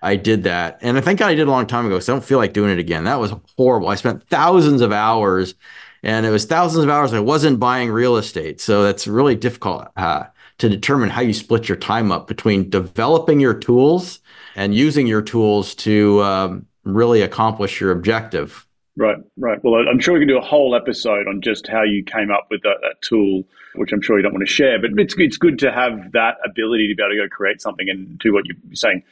I 0.00 0.16
did 0.16 0.44
that. 0.44 0.78
And 0.80 0.96
I 0.96 1.00
thank 1.00 1.18
God 1.18 1.28
I 1.28 1.34
did 1.34 1.48
a 1.48 1.50
long 1.50 1.66
time 1.66 1.86
ago. 1.86 1.98
So 1.98 2.12
I 2.12 2.16
don't 2.16 2.24
feel 2.24 2.38
like 2.38 2.52
doing 2.52 2.70
it 2.70 2.78
again. 2.78 3.04
That 3.04 3.20
was 3.20 3.34
horrible. 3.56 3.88
I 3.88 3.96
spent 3.96 4.26
thousands 4.28 4.80
of 4.80 4.92
hours, 4.92 5.54
and 6.02 6.24
it 6.24 6.30
was 6.30 6.44
thousands 6.44 6.84
of 6.84 6.90
hours 6.90 7.12
I 7.12 7.20
wasn't 7.20 7.58
buying 7.60 7.90
real 7.90 8.16
estate. 8.16 8.60
So 8.60 8.82
that's 8.82 9.06
really 9.06 9.34
difficult 9.34 9.88
uh, 9.96 10.24
to 10.58 10.68
determine 10.68 11.10
how 11.10 11.22
you 11.22 11.32
split 11.34 11.68
your 11.68 11.78
time 11.78 12.12
up 12.12 12.26
between 12.26 12.70
developing 12.70 13.40
your 13.40 13.54
tools 13.54 14.20
and 14.56 14.74
using 14.74 15.06
your 15.06 15.22
tools 15.22 15.74
to 15.74 16.22
um, 16.22 16.66
really 16.84 17.22
accomplish 17.22 17.80
your 17.80 17.90
objective. 17.90 18.66
Right, 18.96 19.16
right. 19.36 19.58
Well, 19.64 19.88
I'm 19.88 19.98
sure 19.98 20.14
we 20.14 20.20
can 20.20 20.28
do 20.28 20.38
a 20.38 20.44
whole 20.44 20.76
episode 20.76 21.26
on 21.26 21.40
just 21.40 21.66
how 21.66 21.82
you 21.82 22.04
came 22.04 22.30
up 22.30 22.46
with 22.50 22.62
that, 22.62 22.76
that 22.82 23.02
tool, 23.02 23.42
which 23.74 23.92
I'm 23.92 24.00
sure 24.00 24.16
you 24.16 24.22
don't 24.22 24.32
want 24.32 24.46
to 24.46 24.52
share. 24.52 24.80
But 24.80 24.90
it's 24.96 25.14
it's 25.18 25.36
good 25.36 25.58
to 25.60 25.72
have 25.72 26.12
that 26.12 26.36
ability 26.44 26.88
to 26.88 26.94
be 26.94 27.02
able 27.02 27.14
to 27.14 27.28
go 27.28 27.34
create 27.34 27.60
something 27.60 27.88
and 27.88 28.16
do 28.20 28.32
what 28.32 28.44
you're 28.46 28.56
saying. 28.74 29.02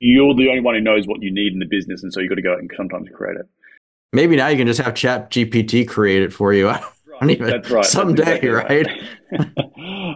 You're 0.00 0.34
the 0.34 0.48
only 0.48 0.60
one 0.60 0.74
who 0.74 0.80
knows 0.80 1.06
what 1.06 1.22
you 1.22 1.32
need 1.32 1.52
in 1.52 1.60
the 1.60 1.66
business, 1.66 2.02
and 2.02 2.12
so 2.12 2.20
you've 2.20 2.30
got 2.30 2.36
to 2.36 2.42
go 2.42 2.52
out 2.54 2.58
and 2.58 2.70
sometimes 2.76 3.08
create 3.14 3.36
it. 3.36 3.46
Maybe 4.12 4.34
now 4.34 4.48
you 4.48 4.56
can 4.56 4.66
just 4.66 4.80
have 4.80 4.94
Chat 4.94 5.30
GPT 5.30 5.86
create 5.86 6.22
it 6.22 6.32
for 6.32 6.52
you. 6.52 6.72
Right. 7.20 7.32
Even, 7.32 7.48
That's 7.48 7.68
right. 7.68 7.84
Someday, 7.84 8.24
That's 8.24 8.44
exactly 8.44 8.48
right? 8.48 8.86
right? 9.30 9.48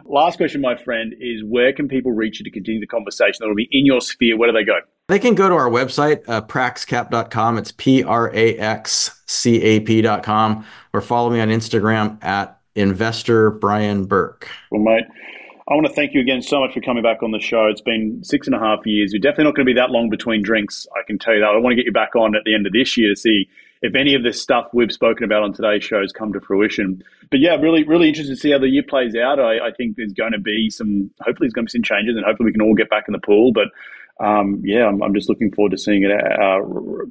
Last 0.04 0.36
question, 0.36 0.60
my 0.60 0.76
friend, 0.76 1.14
is 1.20 1.42
where 1.44 1.72
can 1.72 1.88
people 1.88 2.12
reach 2.12 2.38
you 2.38 2.44
to 2.44 2.50
continue 2.50 2.80
the 2.80 2.86
conversation? 2.86 3.36
That'll 3.40 3.54
be 3.54 3.68
in 3.70 3.86
your 3.86 4.00
sphere. 4.00 4.36
Where 4.36 4.50
do 4.50 4.56
they 4.56 4.64
go? 4.64 4.80
They 5.08 5.18
can 5.18 5.34
go 5.34 5.48
to 5.48 5.54
our 5.54 5.68
website, 5.68 6.22
uh, 6.28 6.42
praxcap.com. 6.42 7.58
It's 7.58 7.72
P 7.72 8.02
R 8.02 8.30
A 8.34 8.56
X 8.56 9.20
C 9.26 9.62
A 9.62 9.80
P.com, 9.80 10.64
or 10.92 11.00
follow 11.00 11.30
me 11.30 11.40
on 11.40 11.48
Instagram 11.48 12.22
at 12.24 12.58
investor 12.74 13.50
Brian 13.50 14.06
Burke. 14.06 14.48
Well, 14.70 14.82
mate, 14.82 15.04
I 15.68 15.74
want 15.74 15.86
to 15.86 15.92
thank 15.92 16.14
you 16.14 16.20
again 16.20 16.42
so 16.42 16.60
much 16.60 16.74
for 16.74 16.80
coming 16.80 17.02
back 17.02 17.22
on 17.22 17.30
the 17.30 17.40
show. 17.40 17.66
It's 17.66 17.80
been 17.80 18.22
six 18.22 18.46
and 18.46 18.56
a 18.56 18.58
half 18.58 18.80
years. 18.84 19.12
You're 19.12 19.20
definitely 19.20 19.44
not 19.44 19.56
going 19.56 19.66
to 19.66 19.74
be 19.74 19.80
that 19.80 19.90
long 19.90 20.10
between 20.10 20.42
drinks. 20.42 20.86
I 20.94 21.06
can 21.06 21.18
tell 21.18 21.34
you 21.34 21.40
that. 21.40 21.50
I 21.54 21.56
want 21.58 21.72
to 21.72 21.76
get 21.76 21.86
you 21.86 21.92
back 21.92 22.16
on 22.16 22.34
at 22.34 22.44
the 22.44 22.54
end 22.54 22.66
of 22.66 22.72
this 22.72 22.96
year 22.96 23.10
to 23.10 23.16
see 23.16 23.48
if 23.84 23.94
any 23.94 24.14
of 24.14 24.22
this 24.22 24.40
stuff 24.40 24.66
we've 24.72 24.90
spoken 24.90 25.24
about 25.24 25.42
on 25.42 25.52
today's 25.52 25.84
show 25.84 26.00
has 26.00 26.10
come 26.10 26.32
to 26.32 26.40
fruition. 26.40 27.04
But 27.30 27.40
yeah, 27.40 27.54
really, 27.56 27.84
really 27.84 28.08
interested 28.08 28.32
to 28.34 28.40
see 28.40 28.50
how 28.50 28.58
the 28.58 28.66
year 28.66 28.82
plays 28.82 29.14
out. 29.14 29.38
I, 29.38 29.58
I 29.58 29.72
think 29.76 29.96
there's 29.96 30.14
going 30.14 30.32
to 30.32 30.40
be 30.40 30.70
some, 30.70 31.10
hopefully, 31.20 31.46
there's 31.46 31.52
going 31.52 31.66
to 31.66 31.70
be 31.70 31.78
some 31.78 31.82
changes, 31.82 32.16
and 32.16 32.24
hopefully, 32.24 32.46
we 32.46 32.52
can 32.52 32.62
all 32.62 32.74
get 32.74 32.88
back 32.88 33.04
in 33.08 33.12
the 33.12 33.18
pool. 33.18 33.52
But 33.52 33.68
um, 34.24 34.62
yeah, 34.64 34.86
I'm, 34.86 35.02
I'm, 35.02 35.12
just 35.12 35.28
looking 35.28 35.52
forward 35.52 35.72
to 35.72 35.78
seeing 35.78 36.02
it 36.04 36.12
uh, 36.12 36.60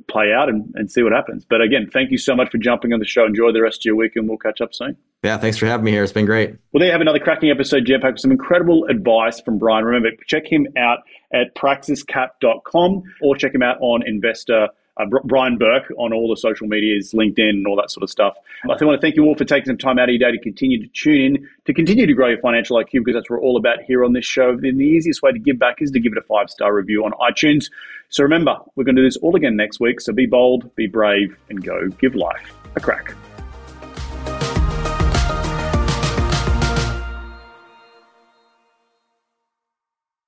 play 0.08 0.34
out 0.34 0.50
and, 0.50 0.74
and 0.74 0.90
see 0.90 1.04
what 1.04 1.12
happens. 1.12 1.46
But 1.48 1.62
again, 1.62 1.90
thank 1.94 2.10
you 2.10 2.18
so 2.18 2.34
much 2.36 2.50
for 2.50 2.58
jumping 2.58 2.92
on 2.92 3.00
the 3.00 3.06
show. 3.06 3.26
Enjoy 3.26 3.52
the 3.52 3.62
rest 3.62 3.82
of 3.82 3.86
your 3.86 3.96
week, 3.96 4.16
and 4.16 4.28
we'll 4.28 4.40
catch 4.40 4.60
up 4.60 4.74
soon. 4.74 4.98
Yeah, 5.22 5.38
thanks 5.38 5.58
for 5.58 5.68
having 5.68 5.84
me 5.84 5.92
here. 5.92 6.02
It's 6.02 6.12
been 6.12 6.26
great. 6.26 6.56
Well, 6.72 6.80
there 6.80 6.88
you 6.88 6.92
have 6.92 7.02
another 7.02 7.20
cracking 7.20 7.52
episode, 7.52 7.86
Jetpack, 7.86 8.14
with 8.14 8.22
some 8.22 8.32
incredible 8.32 8.86
advice 8.86 9.40
from 9.42 9.60
Brian. 9.60 9.86
Remember, 9.86 10.10
check 10.26 10.52
him 10.52 10.66
out 10.76 11.00
at 11.32 11.54
praxiscap.com 11.56 13.04
or 13.22 13.36
check 13.36 13.54
him 13.54 13.62
out 13.62 13.78
on 13.80 14.02
Investor 14.08 14.70
uh, 14.98 15.06
Brian 15.24 15.58
Burke 15.58 15.92
on 15.98 16.14
all 16.14 16.30
the 16.30 16.38
social 16.38 16.68
medias, 16.68 17.14
LinkedIn, 17.14 17.50
and 17.50 17.68
all 17.68 17.76
that 17.76 17.90
sort 17.90 18.04
of 18.04 18.10
stuff. 18.10 18.36
I 18.64 18.68
want 18.68 18.80
to 18.80 18.98
thank 19.00 19.16
you 19.16 19.26
all 19.26 19.36
for 19.36 19.46
taking 19.46 19.66
some 19.66 19.78
time 19.78 19.98
out 19.98 20.10
of 20.10 20.16
your 20.16 20.32
day 20.32 20.36
to 20.36 20.42
continue 20.42 20.80
to 20.82 20.88
tune 20.94 21.36
in, 21.36 21.50
to 21.66 21.74
continue 21.74 22.06
to 22.06 22.14
grow 22.14 22.28
your 22.28 22.40
financial 22.40 22.78
IQ, 22.78 22.92
because 22.94 23.16
that's 23.16 23.30
what 23.30 23.42
we're 23.42 23.48
all 23.48 23.58
about 23.58 23.82
here 23.88 24.06
on 24.06 24.14
this 24.14 24.26
show. 24.26 24.50
And 24.50 24.80
the 24.80 24.86
easiest 24.86 25.22
way 25.22 25.32
to 25.32 25.40
give 25.40 25.58
back 25.58 25.82
is 25.82 25.92
to 25.92 26.00
give 26.00 26.12
it 26.12 26.18
a 26.18 26.24
five 26.24 26.50
star 26.50 26.74
review 26.74 27.04
on 27.06 27.12
iTunes. 27.14 27.70
So 28.10 28.24
remember, 28.24 28.58
we're 28.76 28.84
going 28.84 28.96
to 28.96 29.02
do 29.02 29.08
this 29.08 29.18
all 29.18 29.36
again 29.36 29.56
next 29.56 29.80
week. 29.80 30.00
So 30.00 30.14
be 30.14 30.28
bold, 30.28 30.74
be 30.76 30.88
brave, 30.88 31.36
and 31.50 31.64
go 31.64 31.90
give 31.90 32.16
life 32.16 32.54
a 32.76 32.80
crack. 32.80 33.16